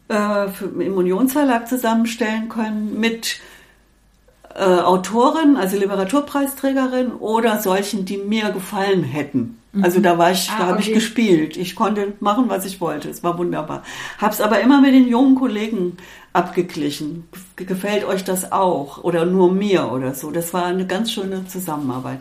äh, 0.10 0.48
für, 0.50 0.66
im 0.66 0.94
Unionsverlag 0.94 1.68
zusammenstellen 1.68 2.50
können 2.50 3.00
mit 3.00 3.40
äh, 4.54 4.64
Autoren, 4.64 5.58
also 5.58 5.76
Literaturpreisträgerin 5.76 7.14
oder 7.14 7.60
solchen, 7.60 8.06
die 8.06 8.18
mir 8.18 8.52
gefallen 8.52 9.02
hätten. 9.02 9.58
Mhm. 9.72 9.86
Also 9.86 10.02
da 10.02 10.20
war 10.20 10.30
ich, 10.30 10.52
ah, 10.52 10.60
da 10.60 10.66
habe 10.68 10.78
okay. 10.78 10.90
ich 10.90 10.94
gespielt. 10.94 11.58
Ich 11.58 11.76
konnte 11.76 12.14
machen, 12.20 12.46
was 12.48 12.64
ich 12.66 12.80
wollte. 12.80 13.10
Es 13.10 13.24
war 13.24 13.40
wunderbar. 13.40 13.82
Hab's 14.20 14.40
aber 14.40 14.60
immer 14.60 14.82
mit 14.82 14.94
den 14.94 15.08
jungen 15.08 15.34
Kollegen 15.34 15.98
abgeglichen. 16.32 17.28
Gefällt 17.56 18.06
euch 18.06 18.24
das 18.24 18.52
auch 18.52 19.04
oder 19.04 19.26
nur 19.26 19.52
mir 19.52 19.92
oder 19.92 20.14
so? 20.14 20.30
Das 20.30 20.54
war 20.54 20.66
eine 20.66 20.86
ganz 20.86 21.12
schöne 21.12 21.48
Zusammenarbeit. 21.48 22.20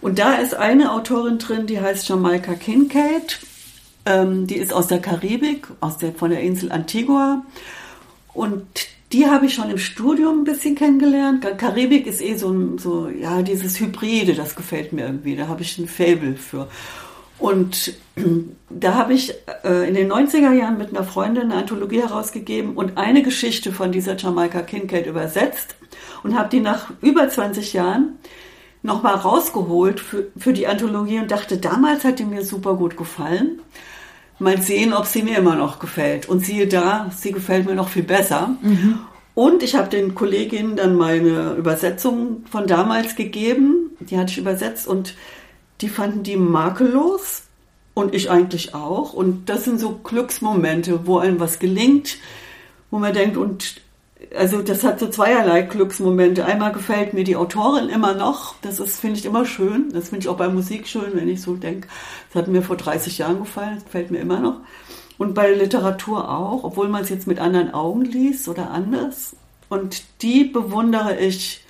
Und 0.00 0.18
da 0.18 0.34
ist 0.34 0.54
eine 0.54 0.92
Autorin 0.92 1.38
drin, 1.38 1.66
die 1.66 1.80
heißt 1.80 2.08
Jamaika 2.08 2.54
Kincaid. 2.54 3.40
Ähm, 4.06 4.46
die 4.46 4.56
ist 4.56 4.72
aus 4.72 4.86
der 4.86 5.00
Karibik, 5.00 5.66
aus 5.80 5.98
der, 5.98 6.12
von 6.12 6.30
der 6.30 6.40
Insel 6.40 6.70
Antigua. 6.70 7.44
Und 8.32 8.64
die 9.12 9.26
habe 9.26 9.46
ich 9.46 9.54
schon 9.54 9.70
im 9.70 9.78
Studium 9.78 10.40
ein 10.40 10.44
bisschen 10.44 10.74
kennengelernt. 10.74 11.44
Karibik 11.58 12.06
ist 12.06 12.20
eh 12.20 12.36
so, 12.36 12.78
so, 12.78 13.08
ja, 13.08 13.42
dieses 13.42 13.80
Hybride, 13.80 14.34
das 14.34 14.54
gefällt 14.54 14.92
mir 14.92 15.06
irgendwie. 15.06 15.34
Da 15.34 15.48
habe 15.48 15.62
ich 15.62 15.78
ein 15.78 15.88
Fable 15.88 16.36
für. 16.36 16.68
Und 17.38 17.94
da 18.70 18.94
habe 18.94 19.14
ich 19.14 19.34
äh, 19.64 19.88
in 19.88 19.94
den 19.94 20.12
90er 20.12 20.52
Jahren 20.52 20.78
mit 20.78 20.90
einer 20.90 21.04
Freundin 21.04 21.44
eine 21.44 21.56
Anthologie 21.56 22.02
herausgegeben 22.02 22.74
und 22.76 22.98
eine 22.98 23.22
Geschichte 23.22 23.72
von 23.72 23.92
dieser 23.92 24.16
Jamaika 24.16 24.62
Kincaid 24.62 25.06
übersetzt 25.06 25.76
und 26.22 26.38
habe 26.38 26.50
die 26.50 26.60
nach 26.60 26.90
über 27.00 27.28
20 27.28 27.72
Jahren 27.72 28.18
nochmal 28.82 29.14
rausgeholt 29.14 30.00
für, 30.00 30.28
für 30.36 30.52
die 30.52 30.66
Anthologie 30.66 31.18
und 31.18 31.30
dachte, 31.30 31.58
damals 31.58 32.04
hat 32.04 32.18
die 32.18 32.24
mir 32.24 32.44
super 32.44 32.74
gut 32.74 32.96
gefallen. 32.96 33.60
Mal 34.38 34.62
sehen, 34.62 34.92
ob 34.92 35.06
sie 35.06 35.22
mir 35.22 35.38
immer 35.38 35.56
noch 35.56 35.80
gefällt. 35.80 36.28
Und 36.28 36.44
siehe 36.44 36.68
da, 36.68 37.10
sie 37.16 37.32
gefällt 37.32 37.66
mir 37.66 37.74
noch 37.74 37.88
viel 37.88 38.04
besser. 38.04 38.54
Mhm. 38.62 39.00
Und 39.34 39.62
ich 39.62 39.74
habe 39.74 39.88
den 39.88 40.14
Kolleginnen 40.14 40.76
dann 40.76 40.96
meine 40.96 41.54
Übersetzung 41.54 42.44
von 42.50 42.66
damals 42.66 43.16
gegeben. 43.16 43.90
Die 44.00 44.16
hatte 44.16 44.32
ich 44.32 44.38
übersetzt 44.38 44.86
und 44.86 45.14
die 45.80 45.88
fanden 45.88 46.22
die 46.22 46.36
makellos. 46.36 47.42
Und 47.94 48.14
ich 48.14 48.30
eigentlich 48.30 48.76
auch. 48.76 49.12
Und 49.12 49.48
das 49.48 49.64
sind 49.64 49.80
so 49.80 49.98
Glücksmomente, 50.04 51.06
wo 51.06 51.18
einem 51.18 51.40
was 51.40 51.58
gelingt, 51.58 52.18
wo 52.92 53.00
man 53.00 53.12
denkt, 53.12 53.36
und 53.36 53.80
also 54.36 54.62
das 54.62 54.82
hat 54.84 54.98
so 54.98 55.08
zweierlei 55.08 55.62
Glücksmomente. 55.62 56.44
Einmal 56.44 56.72
gefällt 56.72 57.14
mir 57.14 57.24
die 57.24 57.36
Autorin 57.36 57.88
immer 57.88 58.14
noch. 58.14 58.56
Das 58.62 58.80
ist, 58.80 58.98
finde 59.00 59.18
ich, 59.18 59.24
immer 59.24 59.44
schön. 59.44 59.90
Das 59.92 60.08
finde 60.08 60.24
ich 60.24 60.28
auch 60.28 60.36
bei 60.36 60.48
Musik 60.48 60.88
schön, 60.88 61.12
wenn 61.14 61.28
ich 61.28 61.40
so 61.40 61.54
denke. 61.54 61.88
Das 62.32 62.42
hat 62.42 62.48
mir 62.48 62.62
vor 62.62 62.76
30 62.76 63.18
Jahren 63.18 63.38
gefallen. 63.38 63.76
Das 63.76 63.84
gefällt 63.84 64.10
mir 64.10 64.18
immer 64.18 64.40
noch. 64.40 64.60
Und 65.18 65.34
bei 65.34 65.52
Literatur 65.52 66.30
auch, 66.30 66.64
obwohl 66.64 66.88
man 66.88 67.02
es 67.02 67.10
jetzt 67.10 67.26
mit 67.26 67.38
anderen 67.38 67.72
Augen 67.72 68.04
liest 68.04 68.48
oder 68.48 68.70
anders. 68.70 69.36
Und 69.68 70.02
die 70.22 70.44
bewundere 70.44 71.18
ich 71.18 71.64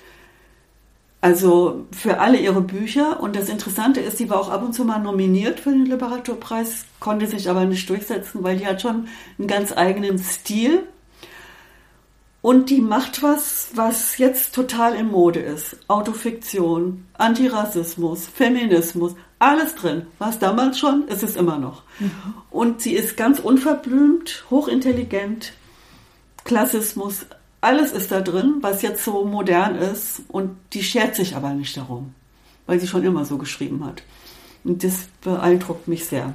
also 1.21 1.85
für 1.91 2.19
alle 2.19 2.37
ihre 2.37 2.61
Bücher. 2.61 3.21
Und 3.21 3.35
das 3.35 3.49
Interessante 3.49 3.99
ist, 3.99 4.17
sie 4.17 4.29
war 4.29 4.39
auch 4.39 4.49
ab 4.49 4.63
und 4.63 4.73
zu 4.73 4.85
mal 4.85 4.99
nominiert 4.99 5.59
für 5.59 5.71
den 5.71 5.85
Literaturpreis, 5.85 6.85
konnte 6.99 7.27
sich 7.27 7.49
aber 7.49 7.65
nicht 7.65 7.89
durchsetzen, 7.89 8.43
weil 8.43 8.57
die 8.57 8.65
hat 8.65 8.81
schon 8.81 9.07
einen 9.37 9.47
ganz 9.47 9.75
eigenen 9.75 10.17
Stil 10.17 10.83
und 12.41 12.69
die 12.69 12.81
macht 12.81 13.21
was, 13.21 13.69
was 13.73 14.17
jetzt 14.17 14.55
total 14.55 14.95
in 14.95 15.11
Mode 15.11 15.39
ist. 15.39 15.77
Autofiktion, 15.87 17.05
Antirassismus, 17.17 18.27
Feminismus, 18.27 19.15
alles 19.39 19.75
drin. 19.75 20.07
War 20.19 20.29
es 20.29 20.39
damals 20.39 20.79
schon, 20.79 21.07
ist 21.07 21.23
es 21.23 21.35
immer 21.35 21.57
noch. 21.57 21.83
Mhm. 21.99 22.11
Und 22.49 22.81
sie 22.81 22.93
ist 22.93 23.17
ganz 23.17 23.39
unverblümt, 23.39 24.45
hochintelligent, 24.49 25.53
Klassismus, 26.45 27.25
alles 27.61 27.91
ist 27.91 28.11
da 28.11 28.21
drin, 28.21 28.57
was 28.61 28.81
jetzt 28.81 29.03
so 29.03 29.25
modern 29.25 29.75
ist. 29.75 30.21
Und 30.29 30.57
die 30.73 30.83
schert 30.83 31.15
sich 31.15 31.35
aber 31.35 31.53
nicht 31.53 31.75
darum, 31.75 32.13
weil 32.65 32.79
sie 32.79 32.87
schon 32.87 33.03
immer 33.03 33.25
so 33.25 33.37
geschrieben 33.37 33.85
hat. 33.85 34.03
Und 34.63 34.83
das 34.83 35.07
beeindruckt 35.21 35.87
mich 35.87 36.05
sehr. 36.05 36.33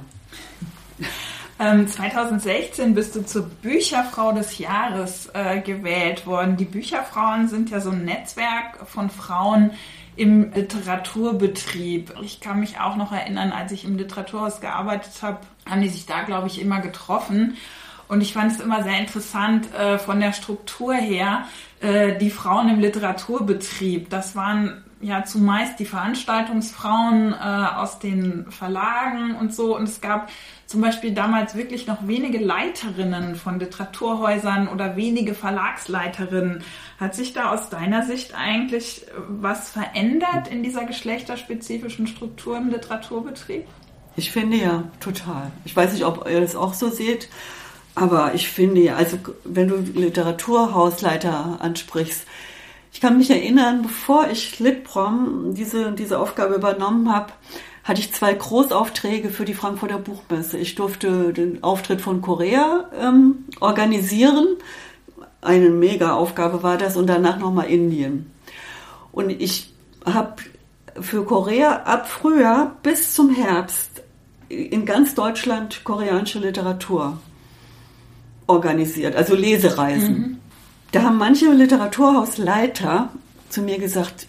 2016 1.57 2.85
ähm, 2.85 2.95
bist 2.95 3.15
du 3.15 3.25
zur 3.25 3.43
Bücherfrau 3.43 4.33
des 4.33 4.57
Jahres 4.57 5.29
äh, 5.33 5.61
gewählt 5.61 6.27
worden. 6.27 6.57
Die 6.57 6.65
Bücherfrauen 6.65 7.47
sind 7.47 7.69
ja 7.69 7.79
so 7.79 7.91
ein 7.91 8.03
Netzwerk 8.03 8.85
von 8.87 9.09
Frauen 9.09 9.71
im 10.17 10.51
Literaturbetrieb. 10.51 12.13
Ich 12.21 12.41
kann 12.41 12.59
mich 12.59 12.79
auch 12.79 12.97
noch 12.97 13.13
erinnern, 13.13 13.51
als 13.51 13.71
ich 13.71 13.85
im 13.85 13.97
Literaturhaus 13.97 14.59
gearbeitet 14.59 15.21
habe, 15.21 15.39
haben 15.69 15.81
die 15.81 15.89
sich 15.89 16.05
da, 16.05 16.23
glaube 16.23 16.47
ich, 16.47 16.61
immer 16.61 16.81
getroffen. 16.81 17.55
Und 18.07 18.21
ich 18.21 18.33
fand 18.33 18.51
es 18.51 18.59
immer 18.59 18.83
sehr 18.83 18.99
interessant 18.99 19.73
äh, 19.73 19.97
von 19.97 20.19
der 20.19 20.33
Struktur 20.33 20.93
her, 20.93 21.45
äh, 21.79 22.17
die 22.17 22.29
Frauen 22.29 22.69
im 22.69 22.79
Literaturbetrieb. 22.79 24.09
Das 24.09 24.35
waren 24.35 24.83
ja 25.01 25.23
zumeist 25.23 25.79
die 25.79 25.85
Veranstaltungsfrauen 25.85 27.33
äh, 27.33 27.35
aus 27.37 27.99
den 27.99 28.45
Verlagen 28.51 29.35
und 29.35 29.53
so. 29.53 29.75
Und 29.75 29.83
es 29.83 30.01
gab 30.01 30.29
zum 30.65 30.81
Beispiel 30.81 31.13
damals 31.13 31.55
wirklich 31.55 31.87
noch 31.87 32.07
wenige 32.07 32.39
Leiterinnen 32.39 33.35
von 33.35 33.59
Literaturhäusern 33.59 34.67
oder 34.67 34.95
wenige 34.95 35.33
Verlagsleiterinnen. 35.33 36.63
Hat 36.99 37.13
sich 37.13 37.33
da 37.33 37.51
aus 37.51 37.69
deiner 37.69 38.03
Sicht 38.03 38.33
eigentlich 38.35 39.05
was 39.27 39.69
verändert 39.69 40.47
in 40.49 40.63
dieser 40.63 40.85
geschlechterspezifischen 40.85 42.07
Struktur 42.07 42.57
im 42.57 42.69
Literaturbetrieb? 42.69 43.65
Ich 44.15 44.31
finde 44.31 44.57
ja, 44.57 44.83
total. 44.99 45.51
Ich 45.65 45.75
weiß 45.75 45.93
nicht, 45.93 46.05
ob 46.05 46.27
ihr 46.29 46.41
das 46.41 46.55
auch 46.55 46.73
so 46.73 46.89
seht, 46.89 47.29
aber 47.93 48.33
ich 48.33 48.49
finde 48.49 48.81
ja, 48.81 48.95
also 48.95 49.17
wenn 49.43 49.67
du 49.67 49.75
Literaturhausleiter 49.77 51.57
ansprichst, 51.61 52.25
Ich 52.95 53.01
kann 53.01 53.17
mich 53.17 53.29
erinnern, 53.29 53.81
bevor 53.81 54.29
ich 54.31 54.57
Litprom 54.59 55.53
diese, 55.53 55.91
diese 55.91 56.17
Aufgabe 56.17 56.55
übernommen 56.55 57.11
habe, 57.13 57.33
hatte 57.85 58.01
ich 58.01 58.11
zwei 58.11 58.33
Großaufträge 58.33 59.29
für 59.29 59.45
die 59.45 59.53
Frankfurter 59.53 59.99
Buchmesse. 59.99 60.57
Ich 60.57 60.73
durfte 60.73 61.31
den 61.31 61.63
Auftritt 61.63 62.01
von 62.01 62.19
Korea 62.19 62.89
ähm, 62.99 63.45
organisieren. 63.59 64.47
Eine 65.41 65.69
mega 65.69 66.13
Aufgabe 66.13 66.63
war 66.63 66.77
das 66.79 66.97
und 66.97 67.05
danach 67.05 67.37
nochmal 67.37 67.67
Indien. 67.67 68.31
Und 69.11 69.29
ich 69.29 69.71
habe 70.03 70.37
für 70.99 71.25
Korea 71.25 71.83
ab 71.83 72.09
Frühjahr 72.09 72.75
bis 72.81 73.13
zum 73.13 73.33
Herbst 73.33 74.01
in 74.49 74.85
ganz 74.87 75.13
Deutschland 75.13 75.83
koreanische 75.83 76.39
Literatur 76.39 77.19
organisiert, 78.47 79.15
also 79.15 79.35
Lesereisen. 79.35 80.13
Mhm. 80.13 80.37
Da 80.91 81.03
haben 81.03 81.17
manche 81.17 81.51
Literaturhausleiter 81.51 83.09
zu 83.49 83.61
mir 83.61 83.77
gesagt, 83.77 84.27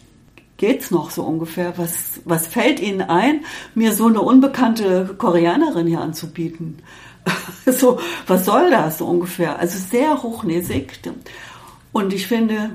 geht's 0.57 0.91
noch 0.91 1.11
so 1.11 1.23
ungefähr? 1.23 1.77
Was, 1.77 2.21
was 2.25 2.47
fällt 2.47 2.81
Ihnen 2.81 3.03
ein, 3.03 3.45
mir 3.75 3.93
so 3.93 4.07
eine 4.07 4.21
unbekannte 4.21 5.15
Koreanerin 5.19 5.87
hier 5.87 6.01
anzubieten? 6.01 6.79
so, 7.67 7.99
was 8.27 8.45
soll 8.45 8.71
das 8.71 8.99
so 8.99 9.07
ungefähr? 9.07 9.59
Also 9.59 9.79
sehr 9.79 10.23
hochnäsig. 10.23 11.01
Und 11.93 12.13
ich 12.13 12.27
finde, 12.27 12.71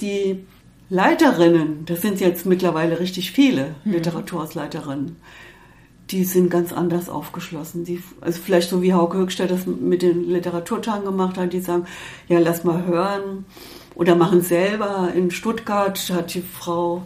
die 0.00 0.44
Leiterinnen, 0.88 1.84
das 1.86 2.02
sind 2.02 2.20
jetzt 2.20 2.46
mittlerweile 2.46 3.00
richtig 3.00 3.32
viele 3.32 3.74
mhm. 3.84 3.92
Literaturhausleiterinnen, 3.92 5.16
die 6.10 6.24
sind 6.24 6.50
ganz 6.50 6.72
anders 6.72 7.08
aufgeschlossen. 7.08 7.84
Die, 7.84 8.00
also 8.20 8.40
vielleicht 8.40 8.70
so 8.70 8.82
wie 8.82 8.94
Hauke 8.94 9.18
Höchstadt 9.18 9.50
das 9.50 9.66
mit 9.66 10.02
den 10.02 10.28
Literaturtagen 10.28 11.04
gemacht 11.04 11.36
hat, 11.36 11.52
die 11.52 11.60
sagen, 11.60 11.86
ja, 12.28 12.38
lass 12.38 12.62
mal 12.62 12.84
hören 12.86 13.44
oder 13.96 14.14
machen 14.14 14.42
selber. 14.42 15.10
In 15.14 15.30
Stuttgart 15.30 15.98
hat 16.14 16.34
die 16.34 16.42
Frau 16.42 17.02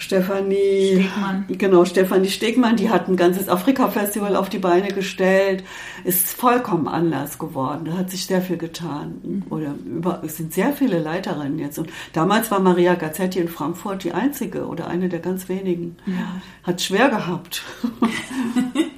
Stefanie 0.00 1.02
Stegmann. 1.02 1.44
Genau, 1.48 1.84
Stefanie 1.84 2.30
Stegmann, 2.30 2.76
die 2.76 2.88
hat 2.88 3.06
ein 3.06 3.16
ganzes 3.16 3.50
Afrika-Festival 3.50 4.34
auf 4.34 4.48
die 4.48 4.58
Beine 4.58 4.88
gestellt, 4.88 5.62
ist 6.04 6.32
vollkommen 6.32 6.88
anders 6.88 7.38
geworden. 7.38 7.84
Da 7.84 7.98
hat 7.98 8.10
sich 8.10 8.24
sehr 8.24 8.40
viel 8.40 8.56
getan. 8.56 9.44
Oder 9.50 9.74
über, 9.84 10.22
es 10.24 10.38
sind 10.38 10.54
sehr 10.54 10.72
viele 10.72 10.98
Leiterinnen 10.98 11.58
jetzt. 11.58 11.78
Und 11.78 11.90
damals 12.14 12.50
war 12.50 12.60
Maria 12.60 12.94
Gazzetti 12.94 13.40
in 13.40 13.48
Frankfurt 13.48 14.02
die 14.02 14.12
einzige 14.12 14.66
oder 14.66 14.86
eine 14.86 15.10
der 15.10 15.20
ganz 15.20 15.50
wenigen. 15.50 15.98
Ja. 16.06 16.40
Hat 16.62 16.80
schwer 16.80 17.10
gehabt. 17.10 17.62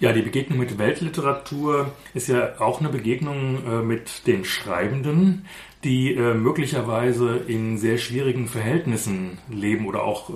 Ja, 0.00 0.12
die 0.12 0.22
Begegnung 0.22 0.60
mit 0.60 0.78
Weltliteratur 0.78 1.90
ist 2.14 2.28
ja 2.28 2.60
auch 2.60 2.78
eine 2.78 2.88
Begegnung 2.88 3.66
äh, 3.66 3.82
mit 3.82 4.28
den 4.28 4.44
Schreibenden, 4.44 5.44
die 5.82 6.14
äh, 6.14 6.34
möglicherweise 6.34 7.36
in 7.36 7.78
sehr 7.78 7.98
schwierigen 7.98 8.46
Verhältnissen 8.46 9.38
leben 9.50 9.86
oder 9.86 10.04
auch 10.04 10.30
äh, 10.30 10.34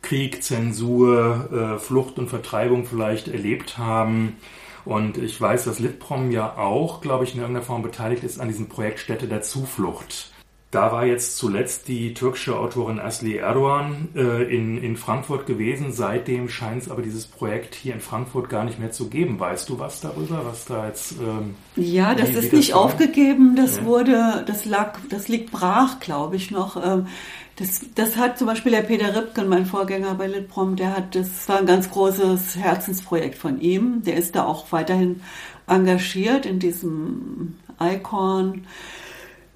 Krieg, 0.00 0.44
Zensur, 0.44 1.48
äh, 1.76 1.78
Flucht 1.80 2.20
und 2.20 2.28
Vertreibung 2.28 2.84
vielleicht 2.84 3.26
erlebt 3.26 3.78
haben. 3.78 4.36
Und 4.84 5.18
ich 5.18 5.40
weiß, 5.40 5.64
dass 5.64 5.80
Litprom 5.80 6.30
ja 6.30 6.56
auch, 6.56 7.00
glaube 7.00 7.24
ich, 7.24 7.34
in 7.34 7.40
irgendeiner 7.40 7.66
Form 7.66 7.82
beteiligt 7.82 8.22
ist 8.22 8.38
an 8.38 8.46
diesem 8.46 8.68
Projekt 8.68 9.00
Städte 9.00 9.26
der 9.26 9.42
Zuflucht. 9.42 10.33
Da 10.74 10.90
war 10.90 11.06
jetzt 11.06 11.36
zuletzt 11.36 11.86
die 11.86 12.14
türkische 12.14 12.58
Autorin 12.58 12.98
Asli 12.98 13.36
Erdogan 13.36 14.08
äh, 14.16 14.42
in, 14.52 14.82
in 14.82 14.96
Frankfurt 14.96 15.46
gewesen. 15.46 15.92
Seitdem 15.92 16.48
scheint 16.48 16.82
es 16.82 16.90
aber 16.90 17.00
dieses 17.00 17.28
Projekt 17.28 17.76
hier 17.76 17.94
in 17.94 18.00
Frankfurt 18.00 18.48
gar 18.48 18.64
nicht 18.64 18.80
mehr 18.80 18.90
zu 18.90 19.08
geben. 19.08 19.38
Weißt 19.38 19.68
du 19.68 19.78
was 19.78 20.00
darüber, 20.00 20.44
was 20.44 20.64
da 20.64 20.88
jetzt? 20.88 21.12
Ähm, 21.12 21.54
ja, 21.76 22.16
das 22.16 22.30
ist 22.30 22.50
wie 22.50 22.56
nicht 22.56 22.70
das 22.70 22.76
aufgegeben. 22.76 23.54
Das 23.54 23.76
ja. 23.76 23.84
wurde, 23.84 24.44
das 24.48 24.64
lag, 24.64 24.98
das 25.10 25.28
liegt 25.28 25.52
brach, 25.52 26.00
glaube 26.00 26.34
ich 26.34 26.50
noch. 26.50 26.76
Ähm, 26.84 27.06
das, 27.54 27.82
das 27.94 28.16
hat 28.16 28.36
zum 28.36 28.48
Beispiel 28.48 28.72
der 28.72 28.82
Peter 28.82 29.14
Ripken, 29.14 29.48
mein 29.48 29.66
Vorgänger 29.66 30.16
bei 30.16 30.26
Litprom, 30.26 30.74
der 30.74 30.96
hat, 30.96 31.14
das 31.14 31.48
war 31.48 31.58
ein 31.58 31.66
ganz 31.66 31.88
großes 31.88 32.56
Herzensprojekt 32.56 33.38
von 33.38 33.60
ihm. 33.60 34.02
Der 34.02 34.16
ist 34.16 34.34
da 34.34 34.44
auch 34.44 34.72
weiterhin 34.72 35.20
engagiert 35.68 36.46
in 36.46 36.58
diesem 36.58 37.58
Icon. 37.80 38.66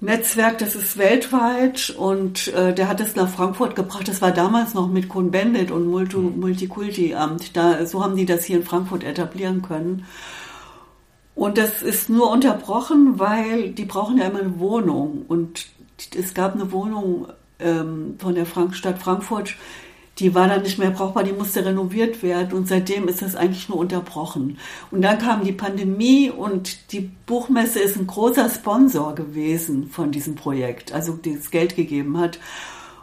Netzwerk, 0.01 0.59
das 0.59 0.75
ist 0.75 0.97
weltweit 0.97 1.89
und 1.89 2.47
äh, 2.53 2.73
der 2.73 2.87
hat 2.87 3.01
es 3.01 3.17
nach 3.17 3.29
Frankfurt 3.29 3.75
gebracht. 3.75 4.07
Das 4.07 4.21
war 4.21 4.31
damals 4.31 4.73
noch 4.73 4.87
mit 4.87 5.09
Cohn-Bendit 5.09 5.71
und 5.71 5.87
Multi 5.87 6.17
mhm. 6.17 6.39
Multikulti-Amt. 6.39 7.57
Da, 7.57 7.85
so 7.85 8.01
haben 8.01 8.15
die 8.15 8.25
das 8.25 8.45
hier 8.45 8.57
in 8.57 8.63
Frankfurt 8.63 9.03
etablieren 9.03 9.61
können. 9.61 10.05
Und 11.35 11.57
das 11.57 11.81
ist 11.81 12.09
nur 12.09 12.31
unterbrochen, 12.31 13.19
weil 13.19 13.71
die 13.71 13.85
brauchen 13.85 14.17
ja 14.17 14.27
immer 14.27 14.39
eine 14.39 14.59
Wohnung. 14.59 15.25
Und 15.27 15.67
es 16.17 16.33
gab 16.33 16.53
eine 16.53 16.71
Wohnung 16.71 17.27
ähm, 17.59 18.15
von 18.19 18.35
der 18.35 18.45
Frank 18.45 18.75
Stadt 18.75 18.99
Frankfurt, 18.99 19.55
die 20.19 20.35
war 20.35 20.47
dann 20.47 20.63
nicht 20.63 20.77
mehr 20.77 20.91
brauchbar, 20.91 21.23
die 21.23 21.31
musste 21.31 21.65
renoviert 21.65 22.21
werden 22.21 22.57
und 22.57 22.67
seitdem 22.67 23.07
ist 23.07 23.21
das 23.21 23.35
eigentlich 23.35 23.69
nur 23.69 23.77
unterbrochen. 23.77 24.57
Und 24.91 25.01
dann 25.01 25.19
kam 25.19 25.43
die 25.43 25.51
Pandemie 25.51 26.29
und 26.29 26.91
die 26.91 27.11
Buchmesse 27.25 27.79
ist 27.79 27.97
ein 27.97 28.07
großer 28.07 28.49
Sponsor 28.49 29.15
gewesen 29.15 29.87
von 29.87 30.11
diesem 30.11 30.35
Projekt, 30.35 30.91
also 30.91 31.13
das 31.13 31.51
Geld 31.51 31.75
gegeben 31.75 32.17
hat. 32.17 32.39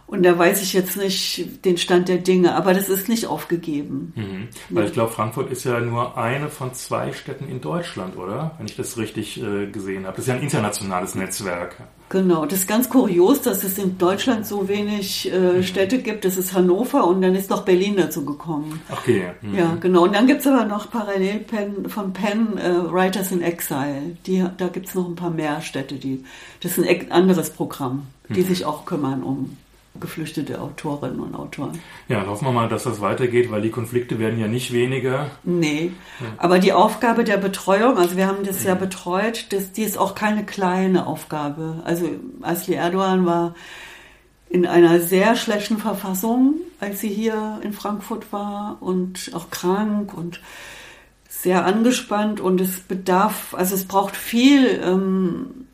Und 0.09 0.23
da 0.23 0.39
weiß 0.39 0.63
ich 0.63 0.73
jetzt 0.73 0.97
nicht 0.97 1.65
den 1.65 1.79
Stand 1.79 2.09
der 2.09 2.19
Dinge, 2.19 2.55
aber 2.55 2.75
das 2.75 2.89
ist 2.89 3.09
nicht 3.09 3.27
aufgegeben. 3.27 4.13
Mhm. 4.15 4.49
Weil 4.71 4.87
ich 4.87 4.93
glaube, 4.93 5.11
Frankfurt 5.11 5.51
ist 5.51 5.65
ja 5.65 5.81
nur 5.81 6.17
eine 6.17 6.49
von 6.49 6.73
zwei 6.75 7.13
Städten 7.13 7.49
in 7.49 7.61
Deutschland, 7.61 8.17
oder? 8.17 8.53
Wenn 8.59 8.67
ich 8.67 8.77
das 8.77 8.97
richtig 8.99 9.43
äh, 9.43 9.67
gesehen 9.67 10.07
habe. 10.07 10.17
Das 10.17 10.27
ist 10.27 10.29
ja 10.29 10.35
ein 10.35 10.43
internationales 10.43 11.17
Netzwerk. 11.17 11.77
Genau, 12.09 12.47
das 12.47 12.61
ist 12.61 12.69
ganz 12.69 12.89
kurios, 12.89 13.43
dass 13.43 13.65
es 13.65 13.79
in 13.79 13.99
Deutschland 13.99 14.47
so 14.47 14.69
wenig 14.69 15.33
äh, 15.33 15.55
mhm. 15.55 15.63
Städte 15.65 15.99
gibt. 15.99 16.25
Das 16.25 16.37
ist 16.37 16.55
Hannover 16.55 17.05
und 17.05 17.21
dann 17.21 17.35
ist 17.35 17.51
noch 17.51 17.65
Berlin 17.65 17.97
dazu 17.97 18.25
gekommen. 18.25 18.81
Okay. 18.93 19.33
Mhm. 19.43 19.55
Ja, 19.57 19.77
genau. 19.81 20.05
Und 20.05 20.15
dann 20.15 20.29
gibt 20.29 20.43
es 20.43 20.47
aber 20.47 20.67
noch 20.67 20.89
parallel 20.89 21.41
Pen, 21.41 21.89
von 21.89 22.13
Penn 22.13 22.57
äh, 22.59 22.93
Writers 22.93 23.33
in 23.33 23.43
Exile. 23.43 24.17
Die, 24.25 24.45
da 24.57 24.69
gibt 24.69 24.87
es 24.87 24.95
noch 24.95 25.09
ein 25.09 25.17
paar 25.17 25.31
mehr 25.31 25.61
Städte, 25.63 25.97
die. 25.97 26.23
Das 26.61 26.79
ist 26.79 26.89
ein 26.89 27.11
anderes 27.11 27.51
Programm, 27.51 28.07
die 28.29 28.43
mhm. 28.43 28.47
sich 28.47 28.65
auch 28.65 28.85
kümmern 28.85 29.25
um 29.25 29.57
geflüchtete 30.01 30.61
Autorinnen 30.61 31.21
und 31.21 31.35
Autoren. 31.35 31.79
Ja, 32.09 32.27
hoffen 32.27 32.47
wir 32.47 32.53
mal, 32.53 32.69
dass 32.69 32.85
das 32.85 33.01
weitergeht, 33.01 33.51
weil 33.51 33.63
die 33.63 33.71
Konflikte 33.71 34.19
werden 34.19 34.39
ja 34.39 34.49
nicht 34.49 34.73
weniger. 34.73 35.31
Nee, 35.45 35.93
ja. 36.21 36.27
aber 36.39 36.59
die 36.59 36.73
Aufgabe 36.73 37.25
der 37.25 37.37
Betreuung, 37.37 37.99
also 37.99 38.17
wir 38.17 38.27
haben 38.27 38.45
das 38.45 38.65
ja, 38.65 38.71
ja 38.71 38.75
betreut, 38.75 39.47
das, 39.51 39.73
die 39.73 39.83
ist 39.83 39.99
auch 39.99 40.15
keine 40.15 40.45
kleine 40.45 41.07
Aufgabe. 41.07 41.83
Also 41.85 42.09
Asli 42.43 42.75
Erdogan 42.75 43.27
war 43.27 43.55
in 44.49 44.67
einer 44.67 45.01
sehr 45.01 45.37
schlechten 45.37 45.79
Verfassung, 45.79 46.55
als 46.81 47.01
sie 47.01 47.09
hier 47.09 47.61
in 47.63 47.73
Frankfurt 47.73 48.33
war 48.33 48.79
und 48.81 49.31
auch 49.35 49.51
krank 49.51 50.15
und 50.15 50.41
sehr 51.29 51.65
angespannt 51.65 52.41
und 52.41 52.61
es 52.61 52.81
bedarf, 52.81 53.55
also 53.55 53.75
es 53.75 53.85
braucht 53.85 54.17
viel 54.17 54.81
ähm, 54.83 55.66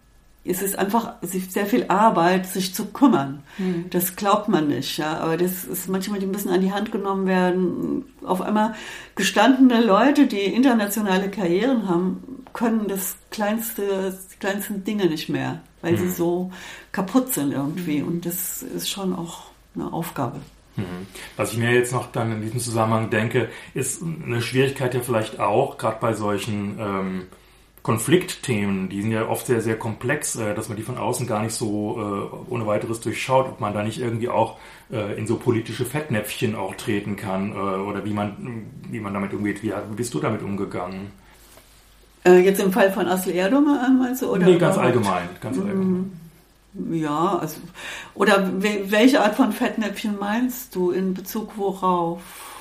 es 0.45 0.61
ist 0.61 0.77
einfach 0.77 1.15
sehr 1.23 1.67
viel 1.67 1.85
Arbeit, 1.87 2.47
sich 2.47 2.75
zu 2.75 2.87
kümmern. 2.87 3.45
Mhm. 3.59 3.87
Das 3.91 4.17
glaubt 4.17 4.49
man 4.49 4.69
nicht, 4.69 4.99
ja. 4.99 5.19
Aber 5.19 5.37
das 5.37 5.65
ist 5.65 5.89
manchmal, 5.89 6.19
die 6.19 6.27
müssen 6.27 6.49
an 6.49 6.61
die 6.61 6.73
Hand 6.73 6.91
genommen 6.91 7.27
werden. 7.27 8.05
Auf 8.25 8.41
einmal 8.41 8.75
gestandene 9.15 9.85
Leute, 9.85 10.27
die 10.27 10.43
internationale 10.43 11.31
Karrieren 11.31 11.89
haben, 11.89 12.45
können 12.53 12.89
das 12.89 13.17
kleinste, 13.31 14.19
die 14.33 14.39
kleinsten 14.39 14.83
Dinge 14.83 15.07
nicht 15.07 15.29
mehr, 15.29 15.61
weil 15.81 15.93
mhm. 15.93 15.99
sie 15.99 16.11
so 16.11 16.51
kaputt 16.91 17.33
sind 17.33 17.53
irgendwie. 17.53 18.01
Hm. 18.01 18.09
Und 18.09 18.27
das 18.27 18.63
ist 18.63 18.91
schon 18.91 19.15
auch 19.15 19.45
eine 19.75 19.93
Aufgabe. 19.93 20.41
Mhm. 20.77 21.07
Was 21.37 21.53
ich 21.53 21.59
mir 21.59 21.73
jetzt 21.73 21.93
noch 21.93 22.11
dann 22.11 22.33
in 22.33 22.43
diesem 22.43 22.59
Zusammenhang 22.59 23.11
denke, 23.11 23.49
ist 23.75 24.03
eine 24.03 24.43
Schwierigkeit 24.43 24.95
ja 24.95 25.01
vielleicht 25.01 25.39
auch, 25.39 25.79
gerade 25.79 25.99
bei 26.01 26.15
solchen 26.15 26.79
ähm, 26.79 27.23
Konfliktthemen, 27.83 28.89
die 28.89 29.03
sind 29.03 29.11
ja 29.11 29.29
oft 29.29 29.47
sehr, 29.47 29.61
sehr 29.61 29.77
komplex, 29.77 30.37
äh, 30.37 30.55
dass 30.55 30.69
man 30.69 30.77
die 30.77 30.85
von 30.85 30.99
außen 30.99 31.27
gar 31.27 31.43
nicht 31.43 31.55
so 31.55 31.99
äh, 32.49 32.53
ohne 32.53 32.67
weiteres 32.67 33.01
durchschaut, 33.01 33.47
ob 33.49 33.61
man 33.61 33.75
da 33.75 33.83
nicht 33.83 34.01
irgendwie 34.01 34.29
auch 34.29 34.59
äh, 34.93 35.19
in 35.19 35.27
so 35.27 35.37
politische 35.37 35.85
Fettnäpfchen 35.85 36.55
auch 36.55 36.77
treten 36.77 37.17
kann 37.17 37.53
oder 37.53 38.05
wie 38.05 38.13
man, 38.13 38.67
wie 38.89 39.01
man 39.01 39.13
damit 39.13 39.35
umgeht. 39.35 39.63
Wie, 39.63 39.73
bist 39.97 40.15
du 40.15 40.21
damit 40.21 40.43
umgegangen? 40.43 41.11
Jetzt 42.25 42.61
im 42.61 42.73
Fall 42.73 42.93
von 42.93 43.07
Erdogan 43.07 43.99
meinst 43.99 44.23
du? 44.23 44.31
Oder 44.31 44.47
nee, 44.47 44.59
ganz 44.59 44.79
allgemein, 44.79 45.29
ganz 45.41 45.57
mhm. 45.57 45.63
allgemein. 45.67 46.21
Ja, 46.93 47.39
also, 47.39 47.61
oder 48.15 48.49
welche 48.61 49.21
Art 49.21 49.35
von 49.35 49.53
Fettnäpfchen 49.53 50.19
meinst 50.19 50.75
du 50.75 50.93
in 50.93 51.15
Bezug 51.15 51.57
worauf? 51.57 52.52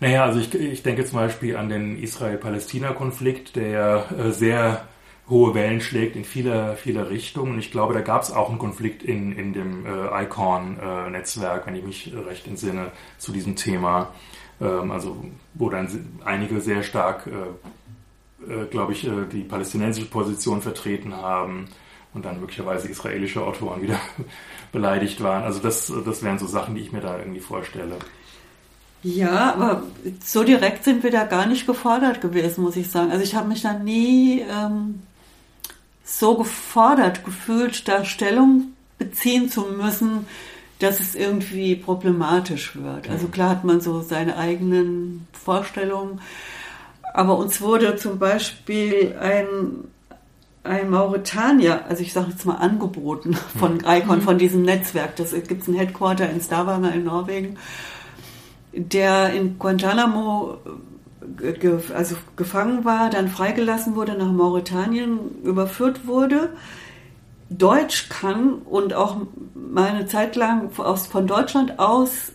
Naja, 0.00 0.24
also 0.24 0.40
ich, 0.40 0.54
ich 0.54 0.82
denke 0.82 1.04
zum 1.04 1.18
Beispiel 1.18 1.56
an 1.56 1.68
den 1.68 2.02
Israel-Palästina-Konflikt, 2.02 3.54
der 3.54 4.06
äh, 4.18 4.30
sehr 4.32 4.88
hohe 5.28 5.54
Wellen 5.54 5.80
schlägt 5.80 6.16
in 6.16 6.24
vieler, 6.24 6.76
vieler 6.76 7.10
Richtungen. 7.10 7.52
Und 7.52 7.58
ich 7.60 7.70
glaube, 7.70 7.94
da 7.94 8.00
gab 8.00 8.22
es 8.22 8.32
auch 8.32 8.48
einen 8.48 8.58
Konflikt 8.58 9.02
in, 9.02 9.32
in 9.32 9.52
dem 9.52 9.86
äh, 9.86 10.24
ICON-Netzwerk, 10.24 11.66
wenn 11.66 11.76
ich 11.76 11.84
mich 11.84 12.12
recht 12.26 12.46
entsinne, 12.46 12.90
zu 13.18 13.30
diesem 13.32 13.56
Thema. 13.56 14.12
ähm, 14.60 14.90
also 14.90 15.24
wo 15.54 15.68
dann 15.68 15.88
einige 16.24 16.60
sehr 16.60 16.82
stark, 16.82 17.26
äh, 17.26 18.52
äh, 18.52 18.66
glaube 18.66 18.92
ich, 18.92 19.06
äh, 19.06 19.26
die 19.30 19.42
palästinensische 19.42 20.08
Position 20.08 20.62
vertreten 20.62 21.14
haben 21.14 21.68
und 22.14 22.24
dann 22.24 22.40
möglicherweise 22.40 22.88
israelische 22.88 23.42
Autoren 23.42 23.82
wieder 23.82 24.00
beleidigt 24.72 25.22
waren. 25.22 25.44
Also 25.44 25.60
das, 25.60 25.92
das 26.04 26.22
wären 26.22 26.38
so 26.38 26.46
Sachen, 26.46 26.74
die 26.74 26.80
ich 26.80 26.92
mir 26.92 27.00
da 27.00 27.18
irgendwie 27.18 27.40
vorstelle. 27.40 27.96
Ja, 29.02 29.54
aber 29.54 29.84
so 30.22 30.44
direkt 30.44 30.84
sind 30.84 31.02
wir 31.02 31.10
da 31.10 31.24
gar 31.24 31.46
nicht 31.46 31.66
gefordert 31.66 32.20
gewesen, 32.20 32.62
muss 32.62 32.76
ich 32.76 32.90
sagen. 32.90 33.10
Also 33.10 33.24
ich 33.24 33.34
habe 33.34 33.48
mich 33.48 33.62
da 33.62 33.72
nie 33.72 34.40
ähm, 34.40 35.00
so 36.04 36.36
gefordert 36.36 37.24
gefühlt, 37.24 37.88
da 37.88 38.04
Stellung 38.04 38.72
beziehen 38.98 39.48
zu 39.48 39.62
müssen, 39.62 40.26
dass 40.80 41.00
es 41.00 41.14
irgendwie 41.14 41.76
problematisch 41.76 42.76
wird. 42.76 43.08
Also 43.08 43.28
klar 43.28 43.50
hat 43.50 43.64
man 43.64 43.80
so 43.80 44.02
seine 44.02 44.36
eigenen 44.36 45.26
Vorstellungen, 45.32 46.20
aber 47.14 47.38
uns 47.38 47.60
wurde 47.60 47.96
zum 47.96 48.18
Beispiel 48.18 49.16
ein, 49.18 49.84
ein 50.62 50.90
Mauretanier, 50.90 51.86
also 51.88 52.02
ich 52.02 52.12
sage 52.12 52.30
jetzt 52.30 52.44
mal 52.44 52.56
angeboten 52.56 53.34
von 53.58 53.74
mhm. 53.78 53.84
ICON, 53.86 54.20
von 54.20 54.36
diesem 54.38 54.62
Netzwerk. 54.62 55.16
Das 55.16 55.32
gibt 55.32 55.62
es 55.62 55.68
ein 55.68 55.74
Headquarter 55.74 56.28
in 56.28 56.40
Stavanger 56.40 56.94
in 56.94 57.04
Norwegen 57.04 57.56
der 58.72 59.32
in 59.32 59.58
Guantanamo 59.58 60.58
äh, 61.42 61.52
ge 61.52 61.78
also 61.94 62.16
gefangen 62.36 62.84
war, 62.84 63.10
dann 63.10 63.28
freigelassen 63.28 63.94
wurde, 63.94 64.16
nach 64.16 64.32
Mauretanien 64.32 65.42
überführt 65.42 66.06
wurde, 66.06 66.50
Deutsch 67.48 68.08
kann 68.08 68.54
und 68.54 68.94
auch 68.94 69.16
mal 69.54 69.88
eine 69.88 70.06
Zeit 70.06 70.36
lang 70.36 70.70
aus, 70.78 71.08
von 71.08 71.26
Deutschland 71.26 71.78
aus 71.80 72.32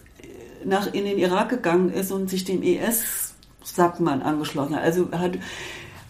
nach, 0.65 0.93
in 0.93 1.05
den 1.05 1.17
Irak 1.17 1.49
gegangen 1.49 1.91
ist 1.91 2.11
und 2.11 2.29
sich 2.29 2.43
dem 2.43 2.61
IS, 2.63 3.35
sagt 3.63 3.99
man, 3.99 4.21
angeschlossen 4.21 4.75
hat. 4.75 4.83
Also, 4.83 5.11
hat, 5.11 5.37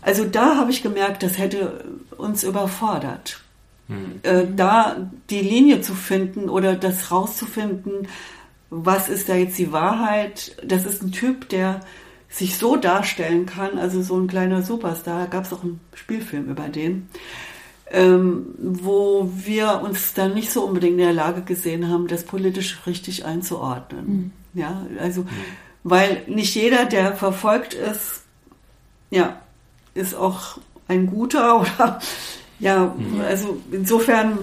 also 0.02 0.26
da 0.26 0.58
habe 0.58 0.72
ich 0.72 0.82
gemerkt, 0.82 1.24
das 1.24 1.38
hätte 1.38 1.86
uns 2.18 2.44
überfordert. 2.44 3.42
Hm. 3.88 4.20
Äh, 4.24 4.46
da 4.56 4.96
die 5.30 5.42
Linie 5.42 5.82
zu 5.82 5.94
finden 5.94 6.50
oder 6.50 6.76
das 6.76 7.12
rauszufinden, 7.12 8.08
was 8.84 9.10
ist 9.10 9.30
da 9.30 9.36
jetzt 9.36 9.58
die 9.58 9.72
Wahrheit? 9.72 10.58
Das 10.64 10.86
ist 10.86 11.02
ein 11.02 11.12
Typ, 11.12 11.50
der 11.50 11.82
sich 12.30 12.58
so 12.58 12.76
darstellen 12.76 13.46
kann, 13.46 13.80
also 13.80 14.02
so 14.02 14.18
ein 14.18 14.28
kleiner 14.28 14.62
Superstar. 14.62 15.22
Da 15.22 15.26
gab 15.28 15.46
es 15.46 15.54
auch 15.54 15.64
einen 15.64 15.80
Spielfilm 15.94 16.50
über 16.50 16.68
den, 16.68 17.08
ähm, 17.90 18.48
wo 18.58 19.32
wir 19.34 19.82
uns 19.82 20.14
dann 20.14 20.34
nicht 20.34 20.52
so 20.52 20.64
unbedingt 20.64 20.94
in 20.94 21.06
der 21.06 21.14
Lage 21.14 21.44
gesehen 21.44 21.90
haben, 21.90 22.08
das 22.08 22.26
politisch 22.26 22.82
richtig 22.86 23.24
einzuordnen. 23.24 24.08
Mhm. 24.08 24.32
Ja, 24.60 24.86
also, 25.00 25.22
mhm. 25.22 25.30
weil 25.84 26.24
nicht 26.28 26.56
jeder, 26.56 26.86
der 26.86 27.16
verfolgt 27.16 27.74
ist, 27.74 28.24
ja, 29.12 29.40
ist 29.94 30.16
auch 30.16 30.58
ein 30.88 31.08
guter 31.08 31.62
oder 31.62 32.00
ja, 32.60 32.96
mhm. 32.98 33.22
also 33.22 33.58
insofern, 33.72 34.38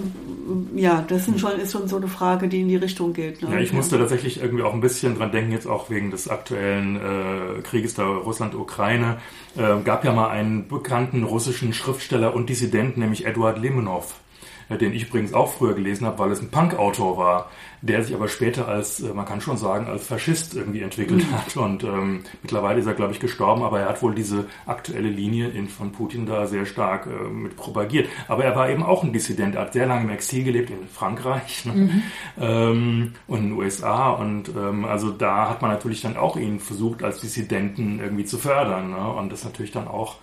ja, 0.75 1.03
das 1.07 1.25
sind 1.25 1.39
schon, 1.39 1.59
ist 1.59 1.71
schon 1.71 1.87
so 1.87 1.97
eine 1.97 2.07
Frage, 2.07 2.47
die 2.47 2.61
in 2.61 2.67
die 2.67 2.75
Richtung 2.75 3.13
geht. 3.13 3.41
Ne? 3.41 3.49
Ja, 3.51 3.59
ich 3.59 3.73
musste 3.73 3.97
tatsächlich 3.97 4.41
irgendwie 4.41 4.63
auch 4.63 4.73
ein 4.73 4.81
bisschen 4.81 5.17
dran 5.17 5.31
denken, 5.31 5.51
jetzt 5.51 5.67
auch 5.67 5.89
wegen 5.89 6.11
des 6.11 6.27
aktuellen 6.27 6.95
äh, 6.95 7.61
Krieges 7.63 7.95
der 7.95 8.05
Russland-Ukraine. 8.05 9.17
Äh, 9.57 9.81
gab 9.83 10.05
ja 10.05 10.13
mal 10.13 10.29
einen 10.29 10.67
bekannten 10.67 11.23
russischen 11.23 11.73
Schriftsteller 11.73 12.35
und 12.35 12.49
Dissidenten, 12.49 12.99
nämlich 12.99 13.25
Eduard 13.25 13.59
Lemonov 13.59 14.13
äh, 14.13 14.32
den 14.69 14.93
ich 14.93 15.07
übrigens 15.07 15.33
auch 15.33 15.53
früher 15.53 15.73
gelesen 15.73 16.05
habe, 16.05 16.19
weil 16.19 16.31
es 16.31 16.41
ein 16.41 16.49
Punk-Autor 16.49 17.17
war, 17.17 17.49
der 17.83 18.01
sich 18.01 18.15
aber 18.15 18.29
später 18.29 18.69
als, 18.69 19.01
äh, 19.01 19.13
man 19.13 19.25
kann 19.25 19.41
schon 19.41 19.57
sagen, 19.57 19.87
als 19.87 20.07
Faschist 20.07 20.55
irgendwie 20.55 20.81
entwickelt 20.81 21.29
mhm. 21.29 21.31
hat. 21.33 21.57
Und 21.57 21.83
ähm, 21.83 22.23
mittlerweile 22.41 22.79
ist 22.79 22.85
er, 22.85 22.93
glaube 22.93 23.11
ich, 23.11 23.19
gestorben, 23.19 23.61
aber 23.61 23.81
er 23.81 23.89
hat 23.89 24.01
wohl 24.01 24.15
diese 24.15 24.45
aktuelle 24.65 25.09
Linie 25.09 25.49
in, 25.49 25.67
von 25.67 25.91
Putin 25.91 26.25
da 26.25 26.47
sehr 26.47 26.65
stark 26.65 27.07
äh, 27.07 27.29
mit 27.29 27.57
propagiert. 27.57 28.07
Aber 28.29 28.45
er 28.45 28.55
war 28.55 28.69
eben 28.69 28.83
auch 28.83 29.03
ein 29.03 29.11
Dissident, 29.11 29.55
er 29.55 29.63
hat 29.63 29.73
sehr 29.73 29.85
lange 29.85 30.05
im 30.05 30.09
Exil 30.11 30.45
gelebt 30.45 30.69
in 30.69 30.87
Frankreich 30.87 31.65
ne? 31.65 31.73
mhm. 31.73 32.03
ähm, 32.39 33.13
und 33.27 33.39
in 33.39 33.49
den 33.49 33.57
USA. 33.57 34.11
Und 34.11 34.47
ähm, 34.49 34.85
also 34.85 35.11
da 35.11 35.49
hat 35.49 35.61
man 35.61 35.71
natürlich 35.71 36.01
dann 36.01 36.15
auch 36.15 36.37
ihn 36.37 36.61
versucht, 36.61 37.03
als 37.03 37.19
Dissidenten 37.19 37.99
irgendwie 37.99 38.25
zu 38.25 38.37
fördern. 38.37 38.91
Ne? 38.91 39.13
Und 39.13 39.29
das 39.29 39.39
ist 39.39 39.45
natürlich 39.45 39.71
dann 39.71 39.89
auch, 39.89 40.19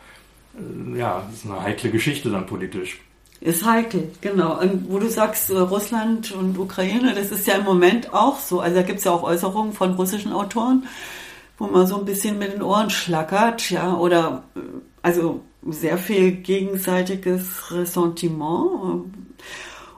äh, 0.56 0.98
ja, 0.98 1.24
das 1.26 1.40
ist 1.40 1.46
eine 1.46 1.62
heikle 1.62 1.90
Geschichte 1.90 2.30
dann 2.30 2.46
politisch. 2.46 3.00
Ist 3.40 3.64
heikel, 3.64 4.10
genau. 4.20 4.60
Und 4.60 4.90
wo 4.90 4.98
du 4.98 5.08
sagst, 5.08 5.48
äh, 5.48 5.58
Russland 5.58 6.32
und 6.32 6.58
Ukraine, 6.58 7.14
das 7.14 7.30
ist 7.30 7.46
ja 7.46 7.54
im 7.54 7.64
Moment 7.64 8.12
auch 8.12 8.38
so. 8.38 8.60
Also 8.60 8.76
da 8.76 8.82
gibt 8.82 8.98
es 8.98 9.04
ja 9.04 9.12
auch 9.12 9.22
Äußerungen 9.22 9.72
von 9.72 9.94
russischen 9.94 10.32
Autoren, 10.32 10.86
wo 11.56 11.66
man 11.66 11.86
so 11.86 11.98
ein 11.98 12.04
bisschen 12.04 12.38
mit 12.38 12.52
den 12.52 12.62
Ohren 12.62 12.90
schlackert, 12.90 13.70
ja, 13.70 13.96
oder 13.96 14.42
äh, 14.54 14.60
also 15.00 15.40
sehr 15.66 15.96
viel 15.96 16.32
gegenseitiges 16.32 17.70
Ressentiment. 17.72 19.04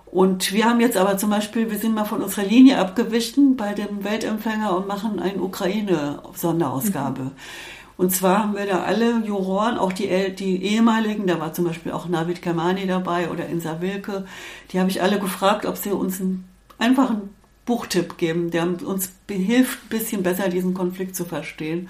Und 0.07 0.53
wir 0.53 0.67
haben 0.67 0.81
jetzt 0.81 0.97
aber 0.97 1.17
zum 1.17 1.31
Beispiel, 1.31 1.71
wir 1.71 1.79
sind 1.79 1.95
mal 1.95 2.05
von 2.05 2.23
unserer 2.23 2.45
Linie 2.45 2.79
abgewichen 2.79 3.57
bei 3.57 3.73
dem 3.73 4.05
Weltempfänger 4.05 4.77
und 4.77 4.87
machen 4.87 5.19
eine 5.19 5.43
Ukraine-Sonderausgabe. 5.43 7.23
Mhm. 7.23 7.31
Und 7.97 8.11
zwar 8.11 8.39
haben 8.41 8.57
wir 8.57 8.67
da 8.67 8.83
alle 8.83 9.21
Juroren, 9.25 9.79
auch 9.79 9.93
die, 9.93 10.35
die 10.35 10.63
ehemaligen, 10.65 11.27
da 11.27 11.39
war 11.39 11.53
zum 11.53 11.67
Beispiel 11.67 11.93
auch 11.93 12.09
Navid 12.09 12.43
Kermani 12.43 12.87
dabei 12.87 13.31
oder 13.31 13.47
Insa 13.47 13.81
Wilke, 13.81 14.27
die 14.71 14.81
habe 14.81 14.91
ich 14.91 15.03
alle 15.03 15.19
gefragt, 15.19 15.67
ob 15.67 15.77
sie 15.77 15.91
uns 15.91 16.21
einen 16.21 16.49
einfachen 16.79 17.31
Buchtipp 17.65 18.19
geben, 18.19 18.51
der 18.51 18.65
uns 18.65 19.13
hilft, 19.31 19.85
ein 19.85 19.89
bisschen 19.89 20.23
besser 20.23 20.49
diesen 20.49 20.75
Konflikt 20.75 21.15
zu 21.15 21.25
verstehen. 21.25 21.89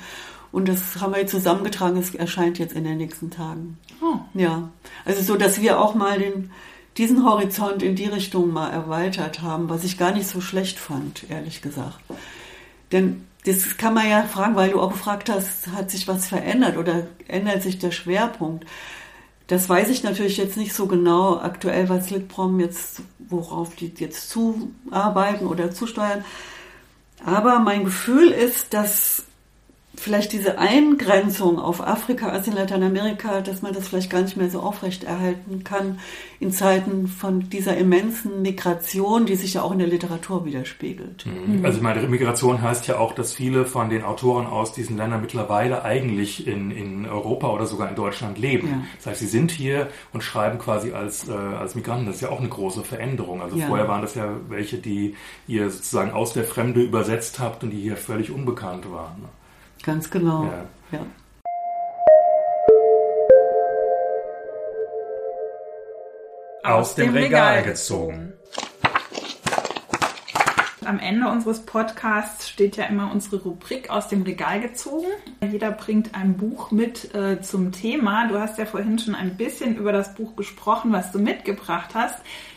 Und 0.51 0.69
das 0.69 1.01
haben 1.01 1.15
wir 1.15 1.21
jetzt 1.21 1.31
zusammengetragen, 1.31 1.97
es 1.97 2.15
erscheint 2.15 2.59
jetzt 2.59 2.75
in 2.75 2.85
den 2.85 2.99
nächsten 2.99 3.31
Tagen. 3.31 3.79
Oh. 4.03 4.19
Ja, 4.35 4.69
also 5.07 5.23
so, 5.23 5.37
dass 5.37 5.63
wir 5.63 5.81
auch 5.81 5.95
mal 5.95 6.19
den, 6.19 6.51
diesen 6.99 7.25
Horizont 7.25 7.83
in 7.83 7.97
die 7.97 8.07
Richtung 8.07 8.53
mal 8.53 8.69
erweitert 8.69 9.41
haben, 9.41 9.71
was 9.71 9.83
ich 9.83 9.97
gar 9.97 10.13
nicht 10.13 10.27
so 10.27 10.43
schlecht 10.43 10.79
fand, 10.79 11.31
ehrlich 11.31 11.63
gesagt. 11.63 12.01
Denn 12.93 13.27
das 13.45 13.77
kann 13.77 13.95
man 13.95 14.09
ja 14.09 14.23
fragen, 14.23 14.55
weil 14.55 14.71
du 14.71 14.81
auch 14.81 14.93
gefragt 14.93 15.29
hast, 15.29 15.69
hat 15.69 15.91
sich 15.91 16.07
was 16.07 16.27
verändert 16.27 16.77
oder 16.77 17.07
ändert 17.27 17.63
sich 17.63 17.79
der 17.79 17.91
Schwerpunkt? 17.91 18.67
Das 19.49 19.69
weiß 19.69 19.89
ich 19.91 20.03
natürlich 20.05 20.37
jetzt 20.37 20.57
nicht 20.57 20.73
so 20.73 20.87
genau 20.87 21.39
aktuell, 21.39 21.89
was 21.89 22.11
Litprom 22.11 22.61
jetzt, 22.61 23.03
worauf 23.19 23.75
die 23.75 23.93
jetzt 23.97 24.31
zuarbeiten 24.31 25.47
oder 25.47 25.73
zusteuern. 25.73 26.25
Aber 27.25 27.59
mein 27.59 27.85
Gefühl 27.85 28.31
ist, 28.31 28.73
dass 28.75 29.25
vielleicht 29.95 30.33
diese 30.33 30.59
Eingrenzung 30.59 31.59
auf 31.59 31.87
Afrika, 31.87 32.31
Asien, 32.31 32.57
Lateinamerika, 32.57 33.41
dass 33.41 33.63
man 33.63 33.75
das 33.75 33.89
vielleicht 33.89 34.11
gar 34.11 34.23
nicht 34.23 34.37
mehr 34.37 34.51
so 34.51 34.61
aufrechterhalten 34.61 35.65
kann 35.65 35.99
in 36.41 36.51
Zeiten 36.51 37.07
von 37.09 37.51
dieser 37.51 37.77
immensen 37.77 38.43
Migration, 38.43 39.27
die 39.27 39.37
sich 39.37 39.55
ja 39.55 39.63
auch 39.63 39.73
in 39.73 39.79
der 39.79 39.89
Literatur 39.89 40.45
widerspiegelt. 40.45 41.27
Mhm. 41.27 41.65
Also 41.65 41.77
ich 41.77 41.83
meine, 41.83 42.01
Migration 42.09 42.63
heißt 42.63 42.87
ja 42.89 42.99
auch, 42.99 43.15
dass 43.15 43.35
viele 43.35 43.67
von 43.67 43.91
den 43.91 44.03
Autoren 44.03 44.47
aus 44.47 44.73
diesen 44.73 44.97
Ländern 44.97 45.21
mittlerweile 45.21 45.85
eigentlich 45.85 46.47
in, 46.47 46.71
in 46.71 47.07
Europa 47.07 47.49
oder 47.49 47.67
sogar 47.67 47.89
in 47.91 47.95
Deutschland 47.95 48.39
leben. 48.39 48.69
Ja. 48.69 48.85
Das 48.97 49.07
heißt, 49.09 49.21
sie 49.21 49.27
sind 49.27 49.51
hier 49.51 49.89
und 50.13 50.23
schreiben 50.23 50.59
quasi 50.59 50.93
als, 50.93 51.29
äh, 51.29 51.33
als 51.33 51.75
Migranten. 51.75 52.07
Das 52.07 52.17
ist 52.17 52.23
ja 52.23 52.31
auch 52.31 52.41
eine 52.41 52.49
große 52.49 52.83
Veränderung. 52.83 53.43
Also 53.43 53.57
ja. 53.57 53.67
vorher 53.67 53.89
waren 53.89 54.01
das 54.01 54.15
ja 54.15 54.37
welche, 54.49 54.79
die 54.79 55.15
ihr 55.47 55.71
sozusagen 55.71 56.13
aus 56.13 56.33
der 56.33 56.45
Fremde 56.45 56.81
übersetzt 56.81 57.39
habt 57.39 57.63
und 57.63 57.71
die 57.71 57.81
hier 57.81 57.97
völlig 57.97 58.31
unbekannt 58.31 58.91
waren. 58.91 59.29
Ganz 59.83 60.11
genau. 60.11 60.45
Ja. 60.45 60.99
ja. 60.99 61.07
Aus 66.65 66.95
dem 66.95 67.13
Regal 67.13 67.65
gezogen. 67.65 68.33
Am 70.85 70.99
Ende 70.99 71.29
unseres 71.29 71.65
Podcasts 71.65 72.49
steht 72.49 72.77
ja 72.77 72.85
immer 72.85 73.11
unsere 73.13 73.43
Rubrik 73.43 73.91
aus 73.91 74.09
dem 74.09 74.23
Regal 74.23 74.61
gezogen. 74.61 75.07
Jeder 75.41 75.73
bringt 75.73 76.15
ein 76.15 76.37
Buch 76.37 76.71
mit 76.71 77.15
äh, 77.15 77.41
zum 77.41 77.73
Thema. 77.73 78.29
Du 78.29 78.39
hast 78.39 78.59
ja 78.59 78.67
vorhin 78.67 78.99
schon 78.99 79.15
ein 79.15 79.37
bisschen 79.37 79.77
über 79.77 79.93
das 79.93 80.15
Buch 80.15 80.37
gesprochen, 80.37 80.93
was 80.93 81.11
du 81.13 81.19
mitgebracht 81.19 81.91
hast. 81.95 82.17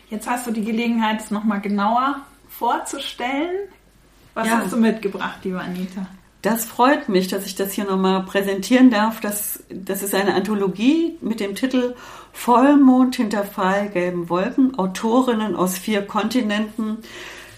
Jetzt 0.10 0.28
hast 0.30 0.46
du 0.46 0.52
die 0.52 0.64
Gelegenheit, 0.64 1.22
es 1.22 1.32
nochmal 1.32 1.62
genauer 1.62 2.22
vorzustellen. 2.50 3.70
Was 4.34 4.48
ja. 4.48 4.58
hast 4.58 4.72
du 4.72 4.78
mitgebracht, 4.78 5.40
liebe 5.44 5.60
Anita? 5.60 6.06
Das 6.46 6.64
freut 6.64 7.10
mich, 7.10 7.28
dass 7.28 7.48
ich 7.48 7.56
das 7.56 7.72
hier 7.72 7.86
nochmal 7.86 8.24
präsentieren 8.24 8.92
darf. 8.92 9.20
Das, 9.20 9.64
das 9.72 10.04
ist 10.04 10.14
eine 10.14 10.36
Anthologie 10.36 11.18
mit 11.20 11.40
dem 11.40 11.56
Titel 11.56 11.96
Vollmond 12.34 13.16
hinter 13.16 13.44
fahlgelben 13.44 14.30
Wolken, 14.30 14.78
Autorinnen 14.78 15.56
aus 15.56 15.80
vier 15.80 16.04
Kontinenten. 16.04 17.00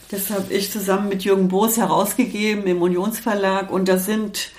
Das 0.09 0.29
habe 0.29 0.53
ich 0.53 0.71
zusammen 0.71 1.09
mit 1.09 1.25
Jürgen 1.25 1.49
Boos 1.49 1.75
herausgegeben 1.75 2.65
im 2.65 2.81
Unionsverlag 2.81 3.71
und 3.73 3.89
da 3.89 3.97
sind 3.97 4.51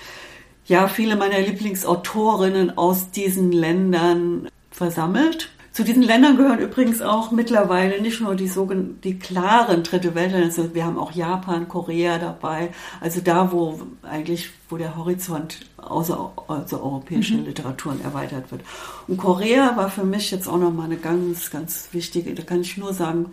ja 0.67 0.87
viele 0.87 1.15
meiner 1.15 1.39
Lieblingsautorinnen 1.39 2.77
aus 2.77 3.09
diesen 3.09 3.51
Ländern 3.51 4.47
versammelt. 4.69 5.49
Zu 5.79 5.85
diesen 5.85 6.03
Ländern 6.03 6.35
gehören 6.35 6.59
übrigens 6.59 7.01
auch 7.01 7.31
mittlerweile 7.31 8.01
nicht 8.01 8.19
nur 8.19 8.35
die 8.35 8.49
sogenannten, 8.49 8.99
die 8.99 9.17
klaren 9.17 9.81
Dritte 9.81 10.13
Weltländer, 10.13 10.47
also 10.47 10.75
wir 10.75 10.83
haben 10.83 10.97
auch 10.97 11.13
Japan, 11.13 11.69
Korea 11.69 12.17
dabei, 12.17 12.71
also 12.99 13.21
da, 13.21 13.53
wo 13.53 13.79
eigentlich, 14.03 14.49
wo 14.67 14.75
der 14.75 14.97
Horizont 14.97 15.61
außer 15.77 16.33
also 16.49 16.83
europäische 16.83 17.35
mhm. 17.35 17.45
Literaturen 17.45 18.01
erweitert 18.03 18.51
wird. 18.51 18.63
Und 19.07 19.15
Korea 19.15 19.77
war 19.77 19.89
für 19.89 20.03
mich 20.03 20.31
jetzt 20.31 20.49
auch 20.49 20.57
nochmal 20.57 20.87
eine 20.87 20.97
ganz, 20.97 21.49
ganz 21.49 21.87
wichtige, 21.93 22.35
da 22.35 22.43
kann 22.43 22.59
ich 22.59 22.75
nur 22.75 22.93
sagen, 22.93 23.27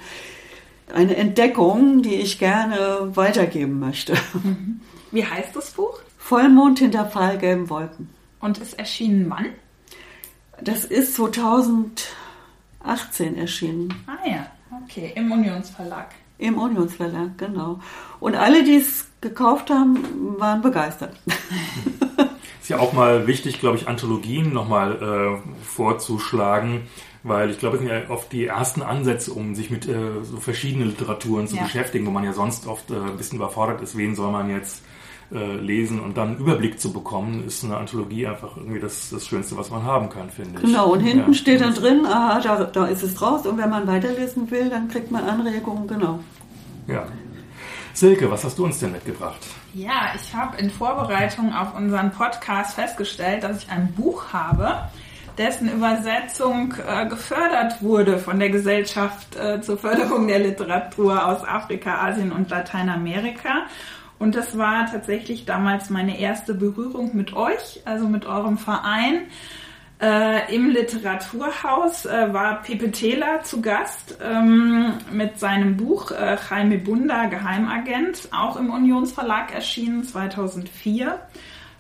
eine 0.95 1.17
Entdeckung, 1.17 2.03
die 2.03 2.15
ich 2.15 2.39
gerne 2.39 3.11
weitergeben 3.17 3.81
möchte. 3.81 4.15
Mhm. 4.35 4.83
Wie 5.11 5.25
heißt 5.25 5.57
das 5.57 5.73
Buch? 5.73 5.99
Vollmond 6.17 6.79
hinter 6.79 7.07
fahlgelben 7.07 7.69
Wolken. 7.71 8.09
Und 8.39 8.59
ist 8.59 8.79
erschienen 8.79 9.29
wann? 9.31 9.47
Das 10.63 10.85
ist 10.85 11.17
2018 12.87 13.37
erschienen. 13.37 13.95
Ah 14.07 14.29
ja, 14.29 14.47
okay, 14.85 15.13
im 15.15 15.31
Unionsverlag. 15.33 16.15
Im 16.39 16.59
Unionsverlag, 16.59 17.37
genau. 17.37 17.81
Und 18.21 18.37
alle, 18.37 18.63
die 18.63 18.77
es 18.77 19.09
gekauft 19.21 19.71
haben, 19.71 20.39
waren 20.39 20.63
begeistert. 20.63 21.17
Ist 22.61 22.71
ja 22.71 22.79
auch 22.79 22.93
mal 22.93 23.27
wichtig, 23.27 23.61
glaube 23.61 23.77
ich, 23.77 23.89
Anthologien 23.89 24.53
nochmal 24.53 25.41
äh, 25.43 25.65
vorzuschlagen, 25.65 26.83
weil 27.23 27.51
ich 27.51 27.59
glaube, 27.59 27.77
es 27.77 27.83
sind 27.83 27.91
ja 27.91 28.11
oft 28.11 28.33
die 28.33 28.47
ersten 28.47 28.83
Ansätze, 28.83 29.33
um 29.33 29.55
sich 29.55 29.71
mit 29.71 29.89
äh, 29.89 30.23
so 30.23 30.39
verschiedenen 30.39 30.89
Literaturen 30.89 31.47
zu 31.47 31.57
ja. 31.57 31.63
beschäftigen, 31.63 32.07
wo 32.07 32.11
man 32.11 32.25
ja 32.25 32.33
sonst 32.33 32.67
oft 32.67 32.91
äh, 32.91 32.95
ein 32.95 33.17
bisschen 33.17 33.39
überfordert 33.39 33.83
ist, 33.83 33.97
wen 33.97 34.17
soll 34.17 34.33
man 34.33 34.51
jetzt 34.51 34.83
äh, 35.33 35.57
lesen 35.57 36.01
und 36.01 36.17
dann 36.17 36.29
einen 36.29 36.39
Überblick 36.39 36.81
zu 36.81 36.93
bekommen, 36.93 37.45
ist 37.47 37.65
eine 37.65 37.77
Anthologie 37.77 38.27
einfach 38.27 38.57
irgendwie 38.57 38.81
das, 38.81 39.11
das 39.11 39.27
Schönste, 39.27 39.57
was 39.57 39.71
man 39.71 39.83
haben 39.83 40.09
kann, 40.09 40.31
finde 40.31 40.61
ich. 40.61 40.67
Genau, 40.67 40.93
und 40.93 41.01
hinten 41.01 41.33
ja. 41.33 41.39
steht 41.39 41.61
dann 41.61 41.75
drin, 41.75 42.07
aha, 42.07 42.41
da, 42.41 42.65
da 42.65 42.87
ist 42.87 43.03
es 43.03 43.21
raus 43.21 43.47
und 43.47 43.59
wenn 43.59 43.71
man 43.71 43.87
weiterlesen 43.87 44.51
will, 44.51 44.71
dann 44.71 44.89
kriegt 44.89 45.11
man 45.11 45.25
Anregungen, 45.25 45.87
genau. 45.89 46.21
Ja. 46.87 47.07
Silke, 47.93 48.31
was 48.31 48.45
hast 48.45 48.59
du 48.59 48.65
uns 48.67 48.79
denn 48.79 48.93
mitgebracht? 48.93 49.41
Ja, 49.73 50.13
ich 50.15 50.35
habe 50.35 50.59
in 50.59 50.71
Vorbereitung 50.71 51.55
auf 51.55 51.75
unseren 51.75 52.11
Podcast 52.13 52.75
festgestellt, 52.75 53.43
dass 53.43 53.63
ich 53.63 53.71
ein 53.71 53.93
Buch 53.95 54.33
habe, 54.33 54.89
dessen 55.39 55.73
Übersetzung 55.73 56.75
äh, 56.87 57.07
gefördert 57.07 57.83
wurde 57.83 58.19
von 58.19 58.39
der 58.39 58.51
Gesellschaft 58.51 59.37
äh, 59.37 59.61
zur 59.61 59.79
Förderung 59.79 60.29
der 60.29 60.39
Literatur 60.39 61.27
aus 61.27 61.43
Afrika, 61.45 62.07
Asien 62.07 62.33
und 62.33 62.51
Lateinamerika. 62.51 63.67
Und 64.19 64.35
das 64.35 64.57
war 64.57 64.87
tatsächlich 64.87 65.45
damals 65.45 65.91
meine 65.91 66.19
erste 66.19 66.55
Berührung 66.55 67.15
mit 67.15 67.35
euch, 67.35 67.83
also 67.85 68.09
mit 68.09 68.27
eurem 68.27 68.59
Verein. 68.59 69.23
Äh, 69.99 70.55
Im 70.55 70.69
Literaturhaus 70.69 72.05
äh, 72.05 72.33
war 72.33 72.63
Pepe 72.63 72.91
Tela 72.91 73.43
zu 73.43 73.63
Gast 73.63 74.19
ähm, 74.23 74.93
mit 75.11 75.39
seinem 75.39 75.79
Buch 75.79 76.11
äh, 76.11 76.37
Jaime 76.51 76.77
Bunda, 76.77 77.27
Geheimagent, 77.27 78.29
auch 78.31 78.57
im 78.57 78.71
Unionsverlag 78.71 79.55
erschienen 79.55 80.05
2004. 80.05 81.19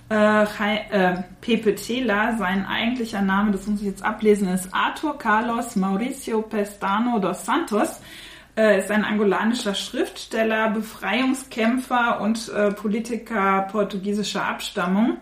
Äh, 0.08 0.44
äh, 0.44 1.22
Pepe 1.42 1.74
Tela, 1.74 2.38
sein 2.38 2.64
eigentlicher 2.64 3.20
Name, 3.20 3.50
das 3.50 3.66
muss 3.66 3.80
ich 3.80 3.86
jetzt 3.86 4.04
ablesen, 4.04 4.48
ist 4.48 4.72
Arthur 4.72 5.18
Carlos 5.18 5.76
Mauricio 5.76 6.40
Pestano 6.42 7.18
dos 7.18 7.44
Santos 7.44 8.00
äh, 8.56 8.78
ist 8.78 8.90
ein 8.90 9.04
angolanischer 9.04 9.74
Schriftsteller, 9.74 10.70
Befreiungskämpfer 10.70 12.20
und 12.20 12.48
äh, 12.48 12.72
Politiker 12.72 13.68
portugiesischer 13.70 14.44
Abstammung. 14.44 15.18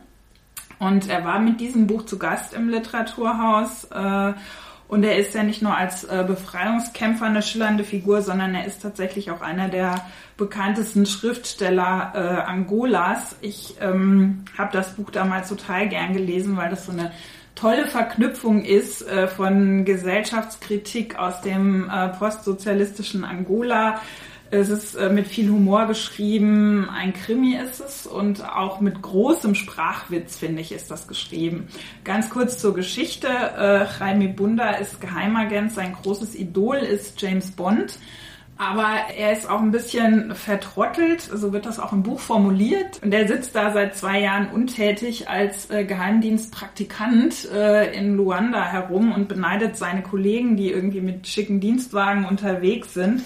Und 0.78 1.09
er 1.09 1.24
war 1.24 1.39
mit 1.39 1.61
diesem 1.61 1.87
Buch 1.87 2.05
zu 2.05 2.18
Gast 2.18 2.55
im 2.55 2.68
Literaturhaus. 2.68 3.85
Äh, 3.85 4.32
und 4.87 5.03
er 5.03 5.16
ist 5.16 5.35
ja 5.35 5.43
nicht 5.43 5.62
nur 5.62 5.76
als 5.76 6.05
äh, 6.05 6.24
Befreiungskämpfer 6.26 7.26
eine 7.26 7.43
schillernde 7.43 7.85
Figur, 7.85 8.22
sondern 8.22 8.55
er 8.55 8.66
ist 8.66 8.82
tatsächlich 8.82 9.30
auch 9.30 9.41
einer 9.41 9.68
der 9.68 10.05
bekanntesten 10.37 11.07
Schriftsteller 11.07 12.12
äh, 12.14 12.18
Angolas. 12.49 13.37
Ich 13.41 13.76
ähm, 13.80 14.45
habe 14.59 14.72
das 14.72 14.95
Buch 14.95 15.11
damals 15.11 15.49
total 15.49 15.89
gern 15.89 16.12
gelesen, 16.12 16.57
weil 16.57 16.70
das 16.70 16.87
so 16.87 16.93
eine 16.93 17.12
tolle 17.55 17.86
Verknüpfung 17.86 18.64
ist 18.64 19.02
äh, 19.02 19.28
von 19.28 19.84
Gesellschaftskritik 19.84 21.18
aus 21.18 21.40
dem 21.40 21.88
äh, 21.88 22.09
postsozialistischen 22.09 23.24
Angola. 23.24 24.00
Es 24.50 24.68
ist 24.68 24.94
äh, 24.94 25.09
mit 25.09 25.26
viel 25.26 25.50
Humor 25.50 25.86
geschrieben, 25.86 26.88
ein 26.88 27.12
Krimi 27.12 27.57
ist 27.57 27.80
es 27.80 28.07
und 28.07 28.44
auch 28.44 28.80
mit 28.80 29.00
großem 29.02 29.55
Sprachwitz, 29.55 30.36
finde 30.36 30.62
ich, 30.62 30.72
ist 30.72 30.90
das 30.90 31.09
geschrieben. 31.09 31.68
Ganz 32.05 32.30
kurz 32.30 32.59
zur 32.59 32.74
Geschichte. 32.74 33.28
Jaime 33.98 34.28
Bunda 34.28 34.72
ist 34.72 35.00
Geheimagent, 35.00 35.72
sein 35.72 35.96
großes 36.02 36.34
Idol 36.34 36.76
ist 36.76 37.20
James 37.20 37.50
Bond. 37.50 37.98
Aber 38.57 38.88
er 39.16 39.32
ist 39.32 39.50
auch 39.50 39.61
ein 39.61 39.72
bisschen 39.72 40.34
vertrottelt, 40.34 41.22
so 41.22 41.52
wird 41.52 41.66
das 41.66 41.80
auch 41.80 41.92
im 41.92 42.05
Buch 42.05 42.20
formuliert. 42.20 43.00
Und 43.02 43.12
er 43.12 43.26
sitzt 43.26 43.57
da 43.57 43.72
seit 43.72 43.96
zwei 43.96 44.20
Jahren 44.20 44.48
untätig 44.48 45.28
als 45.28 45.70
äh, 45.70 45.84
Geheimdienstpraktikant 45.84 47.50
äh, 47.52 47.92
in 47.98 48.16
Luanda 48.16 48.64
herum 48.64 49.12
und 49.12 49.26
beneidet 49.26 49.76
seine 49.76 50.02
Kollegen, 50.02 50.57
die 50.57 50.70
irgendwie 50.70 51.00
mit 51.00 51.26
schicken 51.26 51.59
Dienstwagen 51.59 52.26
unterwegs 52.26 52.94
sind. 52.94 53.22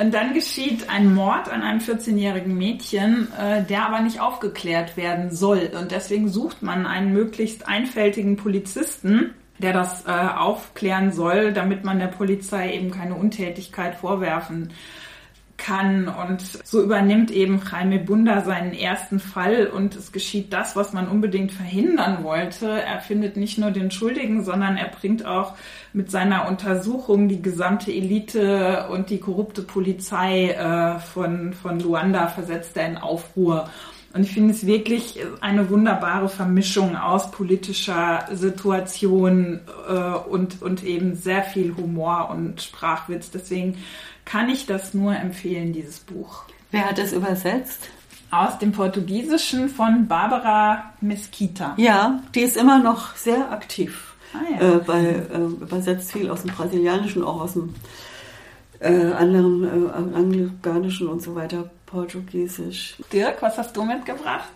Und 0.00 0.12
dann 0.12 0.34
geschieht 0.34 0.90
ein 0.90 1.14
Mord 1.14 1.48
an 1.48 1.62
einem 1.62 1.78
14-jährigen 1.78 2.56
Mädchen, 2.56 3.28
äh, 3.38 3.62
der 3.62 3.86
aber 3.86 4.00
nicht 4.00 4.20
aufgeklärt 4.20 4.96
werden 4.96 5.30
soll. 5.30 5.70
Und 5.80 5.92
deswegen 5.92 6.28
sucht 6.28 6.62
man 6.62 6.86
einen 6.86 7.12
möglichst 7.12 7.68
einfältigen 7.68 8.36
Polizisten, 8.36 9.30
der 9.58 9.72
das 9.72 10.04
äh, 10.06 10.10
aufklären 10.10 11.12
soll, 11.12 11.52
damit 11.52 11.84
man 11.84 11.98
der 11.98 12.08
Polizei 12.08 12.74
eben 12.74 12.90
keine 12.90 13.14
Untätigkeit 13.14 13.94
vorwerfen 13.94 14.70
kann. 15.56 16.08
Und 16.08 16.42
so 16.42 16.82
übernimmt 16.82 17.30
eben 17.30 17.60
Jaime 17.70 17.98
Bunda 17.98 18.42
seinen 18.42 18.72
ersten 18.72 19.18
Fall 19.18 19.66
und 19.66 19.96
es 19.96 20.12
geschieht 20.12 20.52
das, 20.52 20.76
was 20.76 20.92
man 20.92 21.08
unbedingt 21.08 21.52
verhindern 21.52 22.22
wollte. 22.22 22.68
Er 22.82 23.00
findet 23.00 23.36
nicht 23.36 23.58
nur 23.58 23.70
den 23.70 23.90
Schuldigen, 23.90 24.44
sondern 24.44 24.76
er 24.76 24.88
bringt 24.88 25.24
auch 25.24 25.54
mit 25.92 26.10
seiner 26.10 26.48
Untersuchung 26.48 27.28
die 27.28 27.42
gesamte 27.42 27.92
Elite 27.92 28.86
und 28.90 29.10
die 29.10 29.18
korrupte 29.18 29.62
Polizei 29.62 30.50
äh, 30.50 30.98
von, 31.00 31.54
von 31.54 31.80
Luanda 31.80 32.28
versetzt 32.28 32.76
er 32.76 32.88
in 32.88 32.98
Aufruhr. 32.98 33.70
Und 34.12 34.22
ich 34.22 34.32
finde 34.32 34.54
es 34.54 34.66
wirklich 34.66 35.18
eine 35.40 35.68
wunderbare 35.68 36.28
Vermischung 36.28 36.96
aus 36.96 37.30
politischer 37.30 38.24
Situation 38.32 39.60
äh, 39.88 40.28
und, 40.28 40.62
und 40.62 40.84
eben 40.84 41.14
sehr 41.16 41.42
viel 41.42 41.76
Humor 41.76 42.30
und 42.30 42.62
Sprachwitz. 42.62 43.30
Deswegen 43.30 43.76
kann 44.24 44.48
ich 44.48 44.66
das 44.66 44.94
nur 44.94 45.14
empfehlen, 45.14 45.72
dieses 45.72 46.00
Buch. 46.00 46.44
Wer 46.70 46.88
hat 46.88 46.98
es 46.98 47.12
übersetzt? 47.12 47.88
Aus 48.30 48.58
dem 48.58 48.72
Portugiesischen 48.72 49.68
von 49.68 50.08
Barbara 50.08 50.92
Mesquita. 51.00 51.74
Ja, 51.76 52.22
die 52.34 52.40
ist 52.40 52.56
immer 52.56 52.78
noch 52.78 53.14
sehr 53.16 53.52
aktiv. 53.52 54.14
Ah, 54.34 54.60
ja. 54.60 54.76
äh, 54.76 54.78
bei, 54.78 55.04
äh, 55.04 55.38
übersetzt 55.62 56.12
viel 56.12 56.30
aus 56.30 56.42
dem 56.42 56.50
Brasilianischen, 56.50 57.22
auch 57.22 57.40
aus 57.40 57.52
dem 57.52 57.74
äh, 58.80 59.12
anderen 59.12 59.64
äh, 59.64 60.16
Anglikanischen 60.16 61.08
und 61.08 61.22
so 61.22 61.34
weiter 61.34 61.70
Portugiesisch. 61.86 62.96
Dirk, 63.12 63.42
was 63.42 63.56
hast 63.58 63.76
du 63.76 63.84
mitgebracht? 63.84 64.52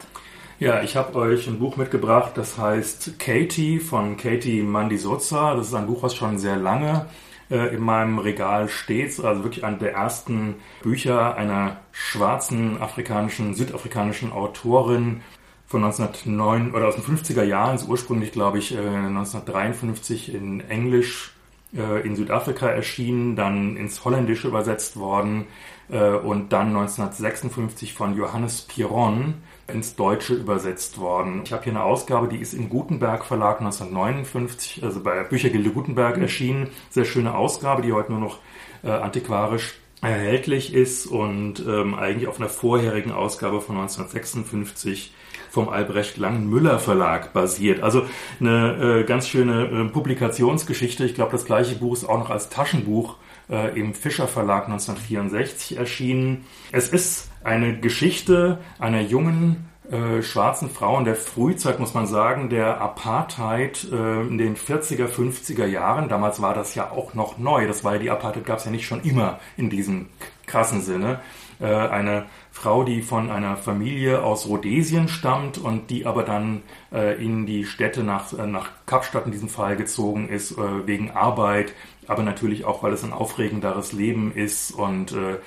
Ja, 0.58 0.82
ich 0.82 0.94
habe 0.94 1.18
euch 1.18 1.46
ein 1.46 1.58
Buch 1.58 1.76
mitgebracht, 1.76 2.32
das 2.34 2.58
heißt 2.58 3.18
Katie 3.18 3.80
von 3.80 4.18
Katie 4.18 4.62
Mandisoza. 4.62 5.54
Das 5.54 5.68
ist 5.68 5.74
ein 5.74 5.86
Buch, 5.86 6.02
was 6.02 6.14
schon 6.14 6.38
sehr 6.38 6.56
lange 6.56 7.06
äh, 7.50 7.74
in 7.74 7.80
meinem 7.80 8.18
Regal 8.18 8.68
steht. 8.68 9.18
Also 9.20 9.42
wirklich 9.42 9.64
eine 9.64 9.78
der 9.78 9.92
ersten 9.92 10.56
Bücher 10.82 11.34
einer 11.36 11.78
schwarzen 11.92 12.80
afrikanischen, 12.80 13.54
südafrikanischen 13.54 14.32
Autorin 14.32 15.22
von 15.66 15.84
1909 15.84 16.74
oder 16.74 16.88
aus 16.88 16.96
den 16.96 17.04
50er 17.04 17.44
Jahren, 17.44 17.76
ist 17.76 17.88
ursprünglich 17.88 18.32
glaube 18.32 18.58
ich 18.58 18.76
1953 18.76 20.34
äh, 20.34 20.36
in 20.36 20.60
Englisch 20.68 21.32
äh, 21.74 22.06
in 22.06 22.16
Südafrika 22.16 22.68
erschienen, 22.68 23.36
dann 23.36 23.76
ins 23.76 24.04
Holländische 24.04 24.48
übersetzt 24.48 24.96
worden 24.96 25.46
äh, 25.88 26.10
und 26.10 26.52
dann 26.52 26.68
1956 26.68 27.94
von 27.94 28.16
Johannes 28.16 28.62
Piron 28.62 29.34
ins 29.72 29.94
Deutsche 29.94 30.34
übersetzt 30.34 30.98
worden. 30.98 31.42
Ich 31.44 31.52
habe 31.52 31.64
hier 31.64 31.72
eine 31.72 31.84
Ausgabe, 31.84 32.28
die 32.28 32.38
ist 32.38 32.54
im 32.54 32.68
Gutenberg 32.68 33.24
Verlag 33.24 33.60
1959, 33.60 34.82
also 34.82 35.00
bei 35.00 35.22
Büchergilde 35.22 35.70
Gutenberg 35.70 36.18
erschienen. 36.18 36.70
Sehr 36.90 37.04
schöne 37.04 37.34
Ausgabe, 37.34 37.82
die 37.82 37.92
heute 37.92 38.12
nur 38.12 38.20
noch 38.20 38.38
äh, 38.82 38.90
antiquarisch 38.90 39.74
erhältlich 40.02 40.72
ist 40.72 41.06
und 41.06 41.60
ähm, 41.60 41.94
eigentlich 41.94 42.26
auf 42.26 42.38
einer 42.38 42.48
vorherigen 42.48 43.12
Ausgabe 43.12 43.60
von 43.60 43.76
1956 43.76 45.12
vom 45.50 45.68
Albrecht 45.68 46.16
Lang-Müller 46.16 46.78
Verlag 46.78 47.32
basiert. 47.32 47.82
Also 47.82 48.04
eine 48.40 49.00
äh, 49.00 49.04
ganz 49.04 49.28
schöne 49.28 49.64
äh, 49.66 49.84
Publikationsgeschichte. 49.86 51.04
Ich 51.04 51.14
glaube, 51.14 51.32
das 51.32 51.44
gleiche 51.44 51.74
Buch 51.74 51.94
ist 51.94 52.08
auch 52.08 52.18
noch 52.18 52.30
als 52.30 52.48
Taschenbuch 52.48 53.16
äh, 53.50 53.78
im 53.78 53.94
Fischer 53.94 54.28
Verlag 54.28 54.64
1964 54.64 55.76
erschienen. 55.76 56.44
Es 56.72 56.88
ist 56.88 57.30
eine 57.42 57.78
Geschichte 57.78 58.58
einer 58.78 59.00
jungen 59.00 59.70
äh, 59.90 60.22
schwarzen 60.22 60.70
Frauen 60.70 61.04
der 61.04 61.16
Frühzeit, 61.16 61.80
muss 61.80 61.94
man 61.94 62.06
sagen, 62.06 62.48
der 62.48 62.80
Apartheid 62.80 63.88
äh, 63.90 64.20
in 64.22 64.38
den 64.38 64.56
40er, 64.56 65.08
50er 65.08 65.66
Jahren. 65.66 66.08
Damals 66.08 66.40
war 66.40 66.54
das 66.54 66.76
ja 66.76 66.92
auch 66.92 67.14
noch 67.14 67.38
neu. 67.38 67.66
Das 67.66 67.82
war 67.82 67.94
ja 67.94 67.98
die 67.98 68.10
Apartheid 68.10 68.46
gab 68.46 68.58
es 68.58 68.66
ja 68.66 68.70
nicht 68.70 68.86
schon 68.86 69.02
immer 69.02 69.40
in 69.56 69.68
diesem 69.68 70.06
krassen 70.46 70.80
Sinne. 70.80 71.18
Äh, 71.60 71.66
eine 71.66 72.26
Frau, 72.60 72.84
die 72.84 73.00
von 73.00 73.30
einer 73.30 73.56
Familie 73.56 74.22
aus 74.22 74.46
Rhodesien 74.46 75.08
stammt 75.08 75.56
und 75.56 75.88
die 75.88 76.04
aber 76.04 76.24
dann 76.24 76.60
äh, 76.92 77.22
in 77.22 77.46
die 77.46 77.64
Städte 77.64 78.04
nach, 78.04 78.34
äh, 78.38 78.46
nach 78.46 78.70
Kapstadt 78.84 79.24
in 79.24 79.32
diesem 79.32 79.48
Fall 79.48 79.76
gezogen 79.76 80.28
ist, 80.28 80.58
äh, 80.58 80.86
wegen 80.86 81.10
Arbeit, 81.10 81.72
aber 82.06 82.22
natürlich 82.22 82.66
auch, 82.66 82.82
weil 82.82 82.92
es 82.92 83.02
ein 83.02 83.14
aufregenderes 83.14 83.92
Leben 83.92 84.34
ist 84.34 84.72
und 84.72 85.12
äh, 85.12 85.38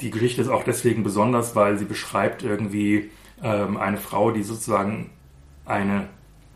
die 0.00 0.10
Geschichte 0.10 0.42
ist 0.42 0.48
auch 0.48 0.62
deswegen 0.62 1.02
besonders, 1.02 1.56
weil 1.56 1.76
sie 1.76 1.86
beschreibt 1.86 2.44
irgendwie 2.44 3.10
ähm, 3.42 3.76
eine 3.76 3.96
Frau, 3.96 4.30
die 4.30 4.44
sozusagen 4.44 5.10
eine, 5.66 6.06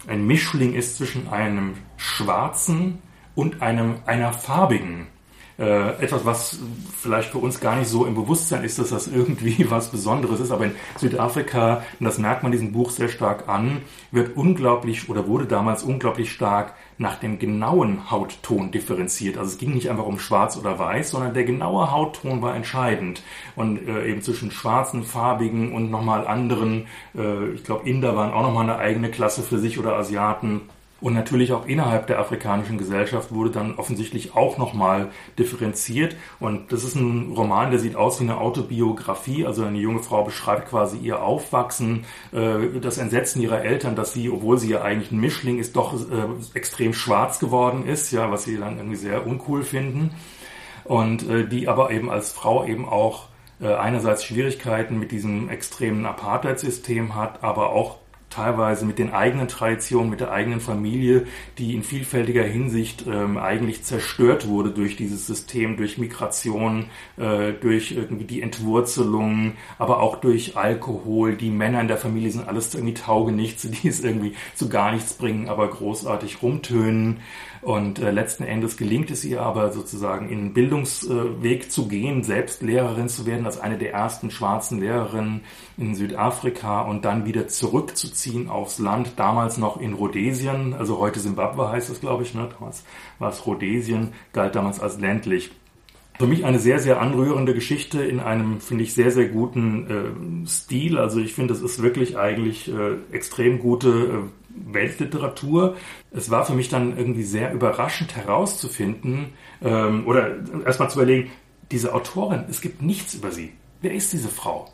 ein 0.06 0.24
Mischling 0.28 0.74
ist 0.74 0.96
zwischen 0.96 1.28
einem 1.28 1.74
schwarzen 1.96 3.02
und 3.34 3.62
einem, 3.62 3.96
einer 4.06 4.32
farbigen. 4.32 5.08
Äh, 5.56 6.02
etwas, 6.02 6.24
was 6.24 6.58
vielleicht 7.00 7.30
für 7.30 7.38
uns 7.38 7.60
gar 7.60 7.76
nicht 7.76 7.88
so 7.88 8.06
im 8.06 8.16
Bewusstsein 8.16 8.64
ist, 8.64 8.80
dass 8.80 8.90
das 8.90 9.06
irgendwie 9.06 9.66
was 9.70 9.90
Besonderes 9.90 10.40
ist. 10.40 10.50
Aber 10.50 10.64
in 10.64 10.74
Südafrika, 10.96 11.82
und 12.00 12.06
das 12.06 12.18
merkt 12.18 12.42
man 12.42 12.50
diesem 12.50 12.72
Buch 12.72 12.90
sehr 12.90 13.08
stark 13.08 13.48
an, 13.48 13.82
wird 14.10 14.36
unglaublich 14.36 15.08
oder 15.08 15.28
wurde 15.28 15.46
damals 15.46 15.84
unglaublich 15.84 16.32
stark 16.32 16.74
nach 16.98 17.16
dem 17.16 17.38
genauen 17.38 18.10
Hautton 18.10 18.72
differenziert. 18.72 19.38
Also 19.38 19.52
es 19.52 19.58
ging 19.58 19.74
nicht 19.74 19.90
einfach 19.90 20.06
um 20.06 20.18
schwarz 20.18 20.56
oder 20.56 20.78
weiß, 20.78 21.10
sondern 21.10 21.34
der 21.34 21.44
genaue 21.44 21.92
Hautton 21.92 22.42
war 22.42 22.56
entscheidend. 22.56 23.22
Und 23.54 23.86
äh, 23.86 24.08
eben 24.08 24.22
zwischen 24.22 24.50
schwarzen, 24.50 25.04
farbigen 25.04 25.72
und 25.72 25.88
nochmal 25.90 26.26
anderen, 26.26 26.86
äh, 27.16 27.50
ich 27.50 27.62
glaube 27.62 27.88
Inder 27.88 28.16
waren 28.16 28.32
auch 28.32 28.42
nochmal 28.42 28.64
eine 28.64 28.78
eigene 28.78 29.10
Klasse 29.10 29.42
für 29.42 29.58
sich 29.58 29.78
oder 29.78 29.96
Asiaten. 29.96 30.62
Und 31.04 31.12
natürlich 31.12 31.52
auch 31.52 31.66
innerhalb 31.66 32.06
der 32.06 32.18
afrikanischen 32.18 32.78
Gesellschaft 32.78 33.30
wurde 33.30 33.50
dann 33.50 33.74
offensichtlich 33.74 34.34
auch 34.34 34.56
nochmal 34.56 35.10
differenziert. 35.38 36.16
Und 36.40 36.72
das 36.72 36.82
ist 36.82 36.94
ein 36.94 37.34
Roman, 37.36 37.70
der 37.70 37.78
sieht 37.78 37.94
aus 37.94 38.20
wie 38.20 38.24
eine 38.24 38.38
Autobiografie. 38.38 39.44
Also 39.44 39.64
eine 39.64 39.76
junge 39.76 40.02
Frau 40.02 40.24
beschreibt 40.24 40.70
quasi 40.70 40.96
ihr 40.96 41.22
Aufwachsen, 41.22 42.06
äh, 42.32 42.80
das 42.80 42.96
Entsetzen 42.96 43.42
ihrer 43.42 43.60
Eltern, 43.60 43.96
dass 43.96 44.14
sie, 44.14 44.30
obwohl 44.30 44.56
sie 44.56 44.70
ja 44.70 44.80
eigentlich 44.80 45.12
ein 45.12 45.20
Mischling 45.20 45.58
ist, 45.58 45.76
doch 45.76 45.92
äh, 45.92 46.24
extrem 46.54 46.94
schwarz 46.94 47.38
geworden 47.38 47.86
ist, 47.86 48.10
ja, 48.10 48.30
was 48.30 48.44
sie 48.44 48.56
dann 48.56 48.78
irgendwie 48.78 48.96
sehr 48.96 49.26
uncool 49.26 49.62
finden. 49.62 50.12
Und 50.84 51.28
äh, 51.28 51.46
die 51.46 51.68
aber 51.68 51.90
eben 51.90 52.08
als 52.08 52.32
Frau 52.32 52.64
eben 52.64 52.88
auch 52.88 53.28
einerseits 53.60 54.24
Schwierigkeiten 54.24 54.98
mit 54.98 55.12
diesem 55.12 55.48
extremen 55.48 56.06
Apartheid-System 56.06 57.14
hat, 57.14 57.44
aber 57.44 57.70
auch 57.70 57.98
teilweise 58.34 58.84
mit 58.84 58.98
den 58.98 59.12
eigenen 59.12 59.48
Traditionen, 59.48 60.10
mit 60.10 60.20
der 60.20 60.32
eigenen 60.32 60.60
Familie, 60.60 61.26
die 61.58 61.74
in 61.74 61.82
vielfältiger 61.82 62.42
Hinsicht 62.42 63.06
ähm, 63.06 63.38
eigentlich 63.38 63.84
zerstört 63.84 64.48
wurde 64.48 64.70
durch 64.70 64.96
dieses 64.96 65.26
System, 65.26 65.76
durch 65.76 65.98
Migration, 65.98 66.86
äh, 67.16 67.52
durch 67.52 67.92
irgendwie 67.92 68.24
die 68.24 68.42
Entwurzelung, 68.42 69.52
aber 69.78 70.00
auch 70.00 70.16
durch 70.16 70.56
Alkohol. 70.56 71.36
Die 71.36 71.50
Männer 71.50 71.80
in 71.80 71.88
der 71.88 71.96
Familie 71.96 72.30
sind 72.30 72.48
alles 72.48 72.74
irgendwie 72.74 72.94
Taugenichts, 72.94 73.68
die 73.82 73.88
es 73.88 74.02
irgendwie 74.02 74.34
zu 74.54 74.68
gar 74.68 74.92
nichts 74.92 75.14
bringen, 75.14 75.48
aber 75.48 75.68
großartig 75.68 76.42
rumtönen. 76.42 77.20
Und 77.64 77.98
äh, 77.98 78.10
letzten 78.10 78.44
Endes 78.44 78.76
gelingt 78.76 79.10
es 79.10 79.24
ihr 79.24 79.40
aber 79.40 79.72
sozusagen 79.72 80.28
in 80.28 80.38
den 80.38 80.52
Bildungsweg 80.52 81.72
zu 81.72 81.88
gehen, 81.88 82.22
selbst 82.22 82.60
Lehrerin 82.60 83.08
zu 83.08 83.24
werden, 83.24 83.46
als 83.46 83.58
eine 83.58 83.78
der 83.78 83.94
ersten 83.94 84.30
schwarzen 84.30 84.80
Lehrerinnen 84.80 85.40
in 85.78 85.94
Südafrika 85.94 86.82
und 86.82 87.06
dann 87.06 87.24
wieder 87.24 87.48
zurückzuziehen 87.48 88.50
aufs 88.50 88.78
Land, 88.78 89.12
damals 89.16 89.56
noch 89.56 89.80
in 89.80 89.94
Rhodesien, 89.94 90.74
also 90.74 90.98
heute 90.98 91.20
Simbabwe 91.20 91.70
heißt 91.70 91.88
es, 91.88 92.00
glaube 92.00 92.24
ich, 92.24 92.34
ne? 92.34 92.50
damals 92.52 92.84
war 93.18 93.30
es 93.30 93.46
Rhodesien, 93.46 94.12
galt 94.34 94.54
damals 94.54 94.78
als 94.78 95.00
ländlich. 95.00 95.50
Für 96.18 96.26
mich 96.26 96.44
eine 96.44 96.60
sehr, 96.60 96.78
sehr 96.78 97.00
anrührende 97.00 97.54
Geschichte 97.54 98.04
in 98.04 98.20
einem, 98.20 98.60
finde 98.60 98.84
ich, 98.84 98.94
sehr, 98.94 99.10
sehr 99.10 99.28
guten 99.28 100.44
äh, 100.44 100.46
Stil. 100.46 100.96
Also 100.96 101.18
ich 101.18 101.34
finde, 101.34 101.54
es 101.54 101.60
ist 101.60 101.82
wirklich 101.82 102.16
eigentlich 102.16 102.70
äh, 102.72 102.98
extrem 103.10 103.58
gute 103.58 103.88
äh, 103.88 104.43
Weltliteratur. 104.54 105.76
Es 106.10 106.30
war 106.30 106.44
für 106.44 106.54
mich 106.54 106.68
dann 106.68 106.96
irgendwie 106.96 107.22
sehr 107.22 107.52
überraschend 107.52 108.16
herauszufinden 108.16 109.32
ähm, 109.62 110.06
oder 110.06 110.36
erstmal 110.64 110.90
zu 110.90 110.98
überlegen, 110.98 111.30
diese 111.70 111.94
Autorin, 111.94 112.44
es 112.48 112.60
gibt 112.60 112.82
nichts 112.82 113.14
über 113.14 113.30
sie. 113.30 113.52
Wer 113.80 113.92
ist 113.92 114.12
diese 114.12 114.28
Frau? 114.28 114.68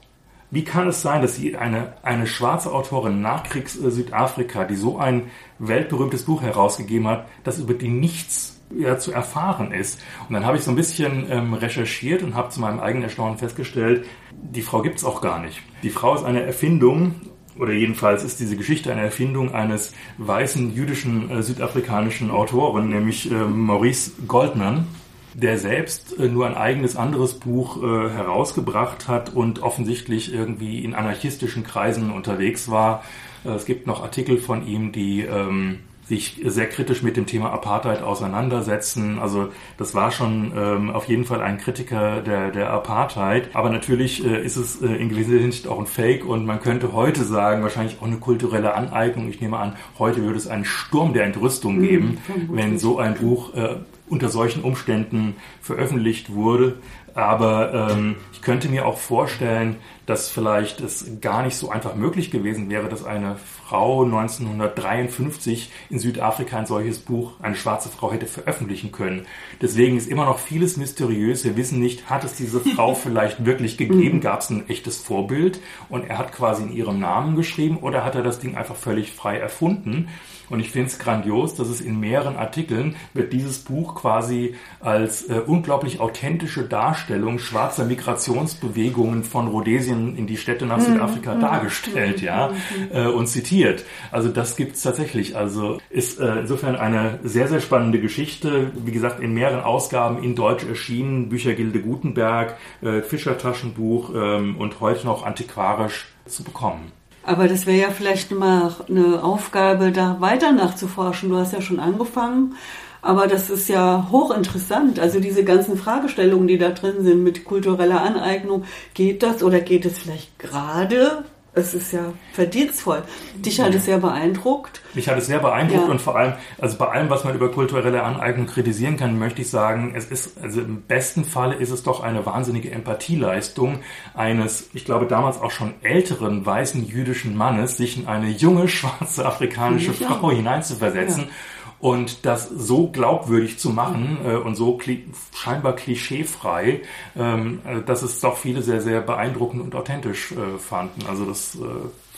Wie 0.51 0.64
kann 0.64 0.89
es 0.89 1.01
sein, 1.01 1.22
dass 1.22 1.37
sie 1.37 1.57
eine, 1.57 1.95
eine 2.03 2.26
schwarze 2.26 2.72
Autorin 2.72 3.22
Nachkriegs 3.22 3.74
Südafrika, 3.74 4.64
die 4.64 4.74
so 4.74 4.99
ein 4.99 5.31
weltberühmtes 5.61 6.24
Buch 6.24 6.43
herausgegeben 6.43 7.07
hat, 7.07 7.26
dass 7.45 7.61
über 7.61 7.74
die 7.74 7.89
nichts 7.89 8.61
ja, 8.76 8.99
zu 8.99 9.12
erfahren 9.12 9.72
ist. 9.72 10.01
Und 10.28 10.35
dann 10.35 10.45
habe 10.45 10.57
ich 10.57 10.64
so 10.64 10.70
ein 10.70 10.76
bisschen 10.76 11.26
ähm, 11.31 11.55
recherchiert 11.55 12.22
und 12.22 12.35
habe 12.35 12.51
zu 12.51 12.61
meinem 12.61 12.81
eigenen 12.81 13.05
Erstaunen 13.05 13.39
festgestellt, 13.39 14.07
die 14.33 14.62
Frau 14.62 14.83
gibt 14.83 14.99
es 14.99 15.05
auch 15.05 15.20
gar 15.20 15.41
nicht. 15.41 15.61
Die 15.83 15.91
Frau 15.91 16.14
ist 16.14 16.24
eine 16.24 16.43
Erfindung, 16.43 17.14
oder 17.61 17.72
jedenfalls 17.72 18.24
ist 18.24 18.40
diese 18.40 18.56
Geschichte 18.56 18.90
eine 18.90 19.02
Erfindung 19.02 19.54
eines 19.54 19.92
weißen 20.18 20.74
jüdischen 20.74 21.30
äh, 21.30 21.42
südafrikanischen 21.42 22.30
Autoren, 22.30 22.88
nämlich 22.88 23.30
äh, 23.30 23.34
Maurice 23.34 24.12
Goldman, 24.26 24.86
der 25.34 25.58
selbst 25.58 26.18
äh, 26.18 26.28
nur 26.28 26.46
ein 26.46 26.56
eigenes 26.56 26.96
anderes 26.96 27.34
Buch 27.34 27.82
äh, 27.82 28.11
herausgebracht 28.11 29.08
hat 29.08 29.34
und 29.34 29.62
offensichtlich 29.62 30.32
irgendwie 30.32 30.82
in 30.82 30.94
anarchistischen 30.94 31.62
Kreisen 31.62 32.11
unterwegs 32.11 32.70
war. 32.70 33.04
Äh, 33.44 33.50
es 33.50 33.66
gibt 33.66 33.86
noch 33.86 34.02
Artikel 34.02 34.38
von 34.38 34.66
ihm, 34.66 34.92
die 34.92 35.20
ähm, 35.20 35.80
sich 36.11 36.40
sehr 36.44 36.68
kritisch 36.68 37.04
mit 37.04 37.16
dem 37.16 37.26
Thema 37.26 37.52
Apartheid 37.52 38.02
auseinandersetzen. 38.02 39.20
Also 39.20 39.50
das 39.78 39.94
war 39.94 40.11
schon 40.11 40.52
ähm, 40.56 40.90
auf 40.90 41.04
jeden 41.04 41.24
Fall 41.24 41.40
ein 41.40 41.56
Kritiker 41.56 42.20
der, 42.20 42.50
der 42.50 42.70
Apartheid. 42.70 43.50
Aber 43.54 43.70
natürlich 43.70 44.24
äh, 44.24 44.44
ist 44.44 44.56
es 44.56 44.82
äh, 44.82 44.88
in 44.88 45.08
gewisser 45.08 45.38
Hinsicht 45.38 45.68
auch 45.68 45.78
ein 45.78 45.86
Fake 45.86 46.26
und 46.26 46.46
man 46.46 46.61
könnte 46.61 46.92
heute 46.94 47.22
sagen, 47.22 47.62
wahrscheinlich 47.62 47.98
auch 48.00 48.08
eine 48.08 48.16
kulturelle 48.16 48.74
Aneignung. 48.74 49.28
Ich 49.30 49.40
nehme 49.40 49.58
an, 49.58 49.76
heute 50.00 50.24
würde 50.24 50.36
es 50.36 50.48
einen 50.48 50.64
Sturm 50.64 51.12
der 51.12 51.26
Entrüstung 51.26 51.76
mhm, 51.76 51.82
geben, 51.82 52.18
wenn 52.50 52.80
so 52.80 52.98
ein 52.98 53.14
Buch 53.14 53.54
äh, 53.54 53.76
unter 54.11 54.28
solchen 54.28 54.62
Umständen 54.62 55.36
veröffentlicht 55.62 56.32
wurde. 56.32 56.78
Aber 57.14 57.90
ähm, 57.90 58.16
ich 58.32 58.42
könnte 58.42 58.68
mir 58.68 58.86
auch 58.86 58.98
vorstellen, 58.98 59.76
dass 60.06 60.28
vielleicht 60.28 60.80
es 60.80 61.20
gar 61.20 61.42
nicht 61.42 61.56
so 61.56 61.70
einfach 61.70 61.94
möglich 61.94 62.30
gewesen 62.30 62.70
wäre, 62.70 62.88
dass 62.88 63.04
eine 63.04 63.36
Frau 63.36 64.04
1953 64.04 65.70
in 65.90 65.98
Südafrika 65.98 66.58
ein 66.58 66.66
solches 66.66 66.98
Buch, 66.98 67.34
eine 67.40 67.56
schwarze 67.56 67.88
Frau, 67.88 68.12
hätte 68.12 68.26
veröffentlichen 68.26 68.92
können. 68.92 69.26
Deswegen 69.61 69.96
ist 69.96 70.08
immer 70.08 70.24
noch 70.24 70.38
vieles 70.38 70.76
mysteriös. 70.76 71.44
Wir 71.44 71.56
wissen 71.56 71.80
nicht, 71.80 72.08
hat 72.11 72.24
es 72.24 72.34
diese 72.34 72.61
Frau 72.61 72.94
vielleicht 72.96 73.44
wirklich 73.44 73.76
gegeben? 73.76 74.18
Mhm. 74.18 74.22
Gab 74.22 74.40
es 74.40 74.50
ein 74.50 74.68
echtes 74.68 74.98
Vorbild? 74.98 75.61
Und 75.88 76.08
er 76.08 76.18
hat 76.18 76.32
quasi 76.32 76.62
in 76.62 76.72
ihrem 76.72 77.00
Namen 77.00 77.36
geschrieben 77.36 77.78
oder 77.78 78.04
hat 78.04 78.14
er 78.14 78.22
das 78.22 78.38
Ding 78.38 78.56
einfach 78.56 78.76
völlig 78.76 79.12
frei 79.12 79.38
erfunden? 79.38 80.08
Und 80.51 80.61
ich 80.61 80.70
finde 80.70 80.88
es 80.88 80.98
grandios, 80.98 81.55
dass 81.55 81.68
es 81.68 81.80
in 81.80 81.98
mehreren 81.98 82.36
Artikeln 82.36 82.96
wird 83.14 83.32
dieses 83.32 83.61
Buch 83.61 83.94
quasi 83.94 84.55
als 84.80 85.28
äh, 85.28 85.40
unglaublich 85.46 86.01
authentische 86.01 86.64
Darstellung 86.64 87.38
schwarzer 87.38 87.84
Migrationsbewegungen 87.84 89.24
von 89.24 89.48
Rhodesien 89.48 90.16
in 90.16 90.26
die 90.26 90.36
Städte 90.36 90.66
nach 90.66 90.78
mhm. 90.78 90.92
Südafrika 90.92 91.34
mhm. 91.36 91.40
dargestellt, 91.40 92.20
ja, 92.20 92.48
mhm. 92.48 92.96
äh, 92.96 93.07
und 93.07 93.28
zitiert. 93.28 93.84
Also 94.11 94.28
das 94.28 94.57
gibt's 94.57 94.82
tatsächlich. 94.82 95.36
Also 95.36 95.78
ist 95.88 96.18
äh, 96.20 96.40
insofern 96.40 96.76
eine 96.76 97.20
sehr, 97.22 97.48
sehr 97.48 97.61
spannende 97.61 98.01
Geschichte. 98.01 98.72
Wie 98.74 98.92
gesagt, 98.92 99.20
in 99.20 99.32
mehreren 99.32 99.61
Ausgaben 99.61 100.22
in 100.22 100.34
Deutsch 100.34 100.64
erschienen. 100.64 101.28
Büchergilde 101.28 101.80
Gutenberg, 101.80 102.57
äh, 102.82 103.03
Fischer-Taschenbuch 103.03 104.11
ähm, 104.14 104.57
und 104.59 104.80
heute 104.80 105.07
noch 105.07 105.24
antiquarisch 105.24 106.09
zu 106.26 106.42
bekommen. 106.42 106.92
Aber 107.23 107.49
das 107.49 107.66
wäre 107.66 107.79
ja 107.79 107.91
vielleicht 107.91 108.33
mal 108.33 108.75
eine 108.89 109.23
Aufgabe, 109.23 109.93
da 109.93 110.21
weiter 110.21 110.53
nachzuforschen. 110.53 111.29
Du 111.31 111.37
hast 111.37 111.53
ja 111.53 111.61
schon 111.61 111.81
angefangen. 111.81 112.55
Aber 113.03 113.27
das 113.27 113.49
ist 113.49 113.68
ja 113.68 114.09
hochinteressant. 114.11 114.99
Also 114.99 115.21
diese 115.21 115.45
ganzen 115.45 115.77
Fragestellungen, 115.77 116.49
die 116.49 116.59
da 116.59 116.71
drin 116.71 117.03
sind 117.03 117.23
mit 117.23 117.45
kultureller 117.45 118.03
Aneignung, 118.03 118.64
geht 118.95 119.22
das 119.22 119.42
oder 119.42 119.61
geht 119.61 119.87
es 119.87 119.99
vielleicht 119.99 120.38
gerade 120.38 121.25
es 121.53 121.75
ist 121.75 121.93
ja 121.93 122.13
verdienstvoll. 122.33 123.03
Dich 123.35 123.61
hat 123.61 123.75
es 123.75 123.85
sehr 123.85 123.99
beeindruckt. 123.99 124.83
Mich 124.95 125.09
hat 125.09 125.18
es 125.18 125.27
sehr 125.27 125.41
beeindruckt 125.41 125.87
ja. 125.87 125.91
und 125.91 126.01
vor 126.01 126.17
allem, 126.17 126.35
also 126.59 126.77
bei 126.77 126.89
allem, 126.89 127.11
was 127.11 127.25
man 127.25 127.35
über 127.35 127.51
kulturelle 127.51 128.03
Aneignung 128.03 128.47
kritisieren 128.47 128.97
kann, 128.97 129.18
möchte 129.18 129.43
ich 129.43 129.51
sagen, 129.51 129.93
es 129.97 130.07
ist, 130.07 130.41
also 130.41 130.61
im 130.61 130.83
besten 130.83 131.25
Falle 131.25 131.57
ist 131.57 131.71
es 131.71 131.83
doch 131.83 132.01
eine 132.03 132.25
wahnsinnige 132.25 132.71
Empathieleistung 132.71 133.81
eines, 134.14 134.71
ich 134.75 134.85
glaube 134.85 135.07
damals 135.07 135.41
auch 135.41 135.51
schon 135.51 135.75
älteren 135.83 136.47
weißen 136.47 136.87
jüdischen 136.87 137.37
Mannes, 137.37 137.77
sich 137.77 137.99
in 137.99 138.07
eine 138.07 138.29
junge 138.29 138.68
schwarze 138.68 139.27
afrikanische 139.27 139.93
Frau 139.93 140.31
hineinzuversetzen. 140.31 141.25
Ja 141.25 141.31
und 141.80 142.26
das 142.26 142.48
so 142.48 142.88
glaubwürdig 142.88 143.58
zu 143.58 143.70
machen 143.70 144.18
äh, 144.24 144.34
und 144.34 144.54
so 144.54 144.76
kli 144.76 145.04
scheinbar 145.34 145.74
klischeefrei, 145.74 146.82
ähm, 147.16 147.61
äh, 147.66 147.80
dass 147.82 148.02
es 148.02 148.20
doch 148.20 148.36
viele 148.36 148.62
sehr, 148.62 148.80
sehr 148.80 149.00
beeindruckend 149.00 149.62
und 149.62 149.74
authentisch 149.74 150.32
äh, 150.32 150.58
fanden. 150.58 151.07
Also 151.08 151.24
das 151.24 151.57
äh, 151.57 151.58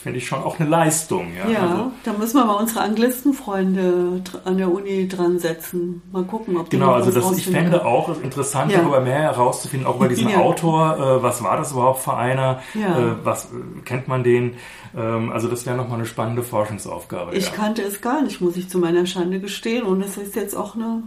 finde 0.03 0.19
ich 0.19 0.27
schon 0.27 0.43
auch 0.43 0.59
eine 0.59 0.69
Leistung. 0.69 1.29
Ja, 1.37 1.49
Ja, 1.49 1.61
also, 1.69 1.93
da 2.05 2.13
müssen 2.13 2.37
wir 2.39 2.45
mal 2.45 2.55
unsere 2.55 2.81
Anglistenfreunde 2.81 4.23
an 4.45 4.59
der 4.59 4.73
Uni 4.73 5.09
dran 5.09 5.39
setzen. 5.39 6.03
Mal 6.13 6.25
gucken, 6.25 6.57
ob 6.57 6.69
die 6.71 6.77
Genau, 6.79 6.93
also 6.93 7.11
das, 7.11 7.39
ich 7.39 7.47
fände 7.47 7.85
auch 7.85 8.09
es 8.09 8.19
interessant, 8.19 8.73
Ja. 8.73 8.79
darüber 8.79 9.01
mehr 9.01 9.19
herauszufinden, 9.21 9.87
auch 9.87 9.97
über 9.97 10.09
diesen 10.09 10.29
Ja. 10.29 10.39
Autor. 10.39 10.97
Äh, 11.19 11.23
was 11.23 11.43
war 11.43 11.57
das 11.57 11.73
überhaupt 11.73 12.03
für 12.03 12.15
einer? 12.15 12.61
Ja. 12.75 12.99
Äh, 12.99 13.15
was 13.25 13.47
äh, 13.47 13.49
kennt 13.85 14.09
man 14.09 14.23
den? 14.25 14.55
Ähm, 14.97 15.31
also 15.33 15.49
das 15.49 15.65
wäre 15.67 15.77
nochmal 15.77 15.99
eine 15.99 16.07
spannende 16.07 16.43
Forschungsaufgabe. 16.43 17.35
Ich 17.37 17.53
kannte 17.53 17.83
es 17.83 18.01
gar 18.01 18.23
nicht, 18.23 18.41
muss 18.41 18.57
ich 18.57 18.69
zu 18.69 18.79
meiner 18.79 19.07
Schande 19.07 19.41
gestehen. 19.41 19.85
Und 19.85 20.03
es 20.03 20.17
ist 20.17 20.35
jetzt 20.37 20.55
auch 20.57 20.75
eine 20.75 21.03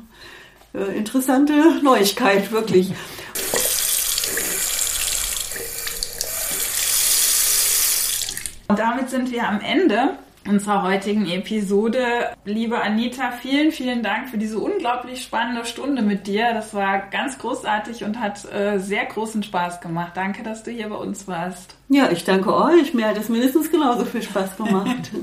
äh, 0.73 0.97
interessante 0.97 1.53
Neuigkeit, 1.83 2.51
wirklich. 2.51 2.93
Und 8.67 8.79
damit 8.79 9.09
sind 9.09 9.31
wir 9.31 9.47
am 9.47 9.61
Ende 9.61 10.17
unserer 10.47 10.83
heutigen 10.83 11.27
Episode. 11.27 12.29
Liebe 12.45 12.81
Anita, 12.81 13.31
vielen, 13.31 13.71
vielen 13.71 14.03
Dank 14.03 14.29
für 14.29 14.37
diese 14.37 14.59
unglaublich 14.59 15.23
spannende 15.23 15.65
Stunde 15.65 16.01
mit 16.01 16.27
dir. 16.27 16.53
Das 16.53 16.73
war 16.73 16.99
ganz 17.09 17.37
großartig 17.39 18.03
und 18.03 18.19
hat 18.19 18.45
äh, 18.51 18.79
sehr 18.79 19.05
großen 19.05 19.43
Spaß 19.43 19.81
gemacht. 19.81 20.11
Danke, 20.15 20.43
dass 20.43 20.63
du 20.63 20.71
hier 20.71 20.89
bei 20.89 20.95
uns 20.95 21.27
warst. 21.27 21.75
Ja, 21.89 22.09
ich 22.11 22.23
danke 22.23 22.55
euch. 22.55 22.93
Mir 22.93 23.07
hat 23.07 23.17
es 23.17 23.29
mindestens 23.29 23.71
genauso 23.71 24.05
viel 24.05 24.21
Spaß 24.23 24.57
gemacht. 24.57 25.11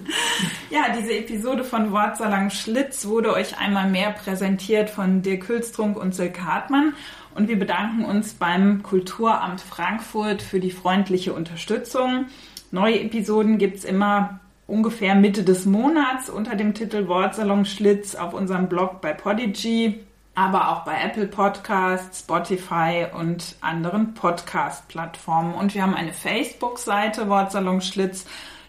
Ja, 0.70 0.86
diese 0.98 1.12
Episode 1.12 1.64
von 1.64 1.92
Wortsalon 1.92 2.50
Schlitz 2.50 3.04
wurde 3.04 3.34
euch 3.34 3.58
einmal 3.58 3.90
mehr 3.90 4.10
präsentiert 4.10 4.88
von 4.88 5.20
Dirk 5.20 5.46
Hülstrunk 5.46 5.98
und 5.98 6.14
Silke 6.14 6.46
Hartmann. 6.46 6.94
Und 7.34 7.48
wir 7.48 7.58
bedanken 7.58 8.06
uns 8.06 8.32
beim 8.32 8.82
Kulturamt 8.82 9.60
Frankfurt 9.60 10.40
für 10.40 10.60
die 10.60 10.70
freundliche 10.70 11.34
Unterstützung. 11.34 12.26
Neue 12.74 13.00
Episoden 13.00 13.58
gibt's 13.58 13.84
immer 13.84 14.40
ungefähr 14.66 15.14
Mitte 15.14 15.42
des 15.42 15.66
Monats 15.66 16.30
unter 16.30 16.56
dem 16.56 16.72
Titel 16.72 17.06
Wortsalon 17.06 17.66
Schlitz 17.66 18.14
auf 18.14 18.32
unserem 18.32 18.70
Blog 18.70 19.02
bei 19.02 19.12
Podigy, 19.12 20.00
aber 20.34 20.70
auch 20.70 20.84
bei 20.86 20.94
Apple 21.04 21.26
Podcasts, 21.26 22.20
Spotify 22.20 23.08
und 23.14 23.56
anderen 23.60 24.14
Podcast-Plattformen. 24.14 25.52
Und 25.52 25.74
wir 25.74 25.82
haben 25.82 25.92
eine 25.92 26.14
Facebook-Seite 26.14 27.28
Wortsalon 27.28 27.82
Schlitz. 27.82 28.24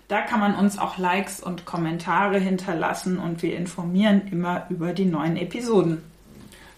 Da 0.09 0.19
kann 0.19 0.41
man 0.41 0.55
uns 0.55 0.77
auch 0.77 0.97
Likes 0.97 1.39
und 1.39 1.63
Kommentare 1.63 2.39
hinterlassen 2.39 3.17
und 3.17 3.41
wir 3.41 3.55
informieren 3.55 4.23
immer 4.29 4.65
über 4.69 4.91
die 4.91 5.05
neuen 5.05 5.37
Episoden. 5.37 6.03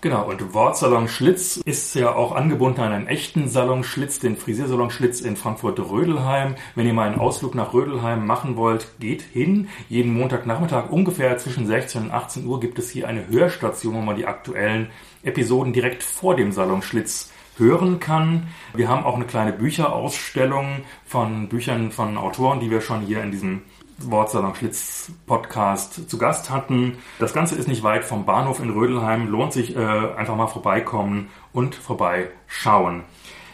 Genau, 0.06 0.30
und 0.30 0.54
Wortsalon 0.54 1.08
Schlitz 1.08 1.58
ist 1.58 1.96
ja 1.96 2.14
auch 2.14 2.34
angebunden 2.34 2.82
an 2.82 2.94
einen 2.94 3.08
echten 3.08 3.50
Salon 3.50 3.84
Schlitz, 3.84 4.20
den 4.20 4.38
Frisiersalon 4.38 4.92
Schlitz 4.92 5.20
in 5.20 5.36
Frankfurt-Rödelheim. 5.36 6.54
Wenn 6.76 6.86
ihr 6.86 6.94
mal 6.94 7.08
einen 7.08 7.20
Ausflug 7.20 7.56
nach 7.56 7.74
Rödelheim 7.74 8.24
machen 8.24 8.56
wollt, 8.56 9.00
geht 9.00 9.24
hin. 9.24 9.68
Jeden 9.90 10.14
Montagnachmittag 10.14 10.92
ungefähr 10.92 11.40
zwischen 11.40 11.66
16 11.66 12.04
und 12.04 12.12
18 12.12 12.46
Uhr 12.46 12.60
gibt 12.60 12.78
es 12.78 12.92
hier 12.92 13.08
eine 13.08 13.28
Hörstation, 13.30 13.96
wo 13.96 14.02
man 14.02 14.16
die 14.16 14.28
aktuellen 14.28 14.92
Episoden 15.24 15.74
direkt 15.74 16.04
vor 16.04 16.36
dem 16.36 16.52
Salon 16.52 16.84
Schlitz 16.84 17.32
hören 17.58 18.00
kann. 18.00 18.46
Wir 18.76 18.90
haben 18.90 19.06
auch 19.06 19.16
eine 19.16 19.26
kleine 19.26 19.54
Bücherausstellung 19.54 20.82
von 21.04 21.50
Büchern 21.50 21.92
von 21.92 22.16
Autoren, 22.18 22.60
die 22.60 22.70
wir 22.70 22.82
schon 22.82 23.02
hier 23.02 23.24
in 23.24 23.32
diesem 23.32 23.64
Wortsalon 23.98 24.56
Schlitz 24.56 25.12
Podcast 25.26 26.10
zu 26.10 26.18
Gast 26.18 26.50
hatten. 26.50 26.98
Das 27.20 27.34
Ganze 27.34 27.56
ist 27.56 27.68
nicht 27.68 27.84
weit 27.84 28.04
vom 28.04 28.26
Bahnhof 28.26 28.60
in 28.60 28.70
Rödelheim. 28.70 29.28
Lohnt 29.28 29.54
sich 29.54 29.76
äh, 29.76 29.80
einfach 29.80 30.36
mal 30.36 30.48
vorbeikommen 30.48 31.30
und 31.54 31.76
vorbeischauen. 31.76 33.04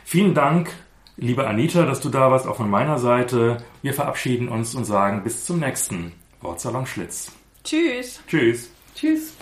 Vielen 0.03 0.33
Dank, 0.33 0.71
liebe 1.17 1.47
Anita, 1.47 1.85
dass 1.85 2.01
du 2.01 2.09
da 2.09 2.31
warst, 2.31 2.47
auch 2.47 2.57
von 2.57 2.69
meiner 2.69 2.97
Seite. 2.97 3.57
Wir 3.81 3.93
verabschieden 3.93 4.49
uns 4.49 4.75
und 4.75 4.85
sagen 4.85 5.23
bis 5.23 5.45
zum 5.45 5.59
nächsten 5.59 6.13
Wortsalon 6.41 6.85
Schlitz. 6.85 7.31
Tschüss! 7.63 8.21
Tschüss. 8.27 8.71
Tschüss. 8.95 9.33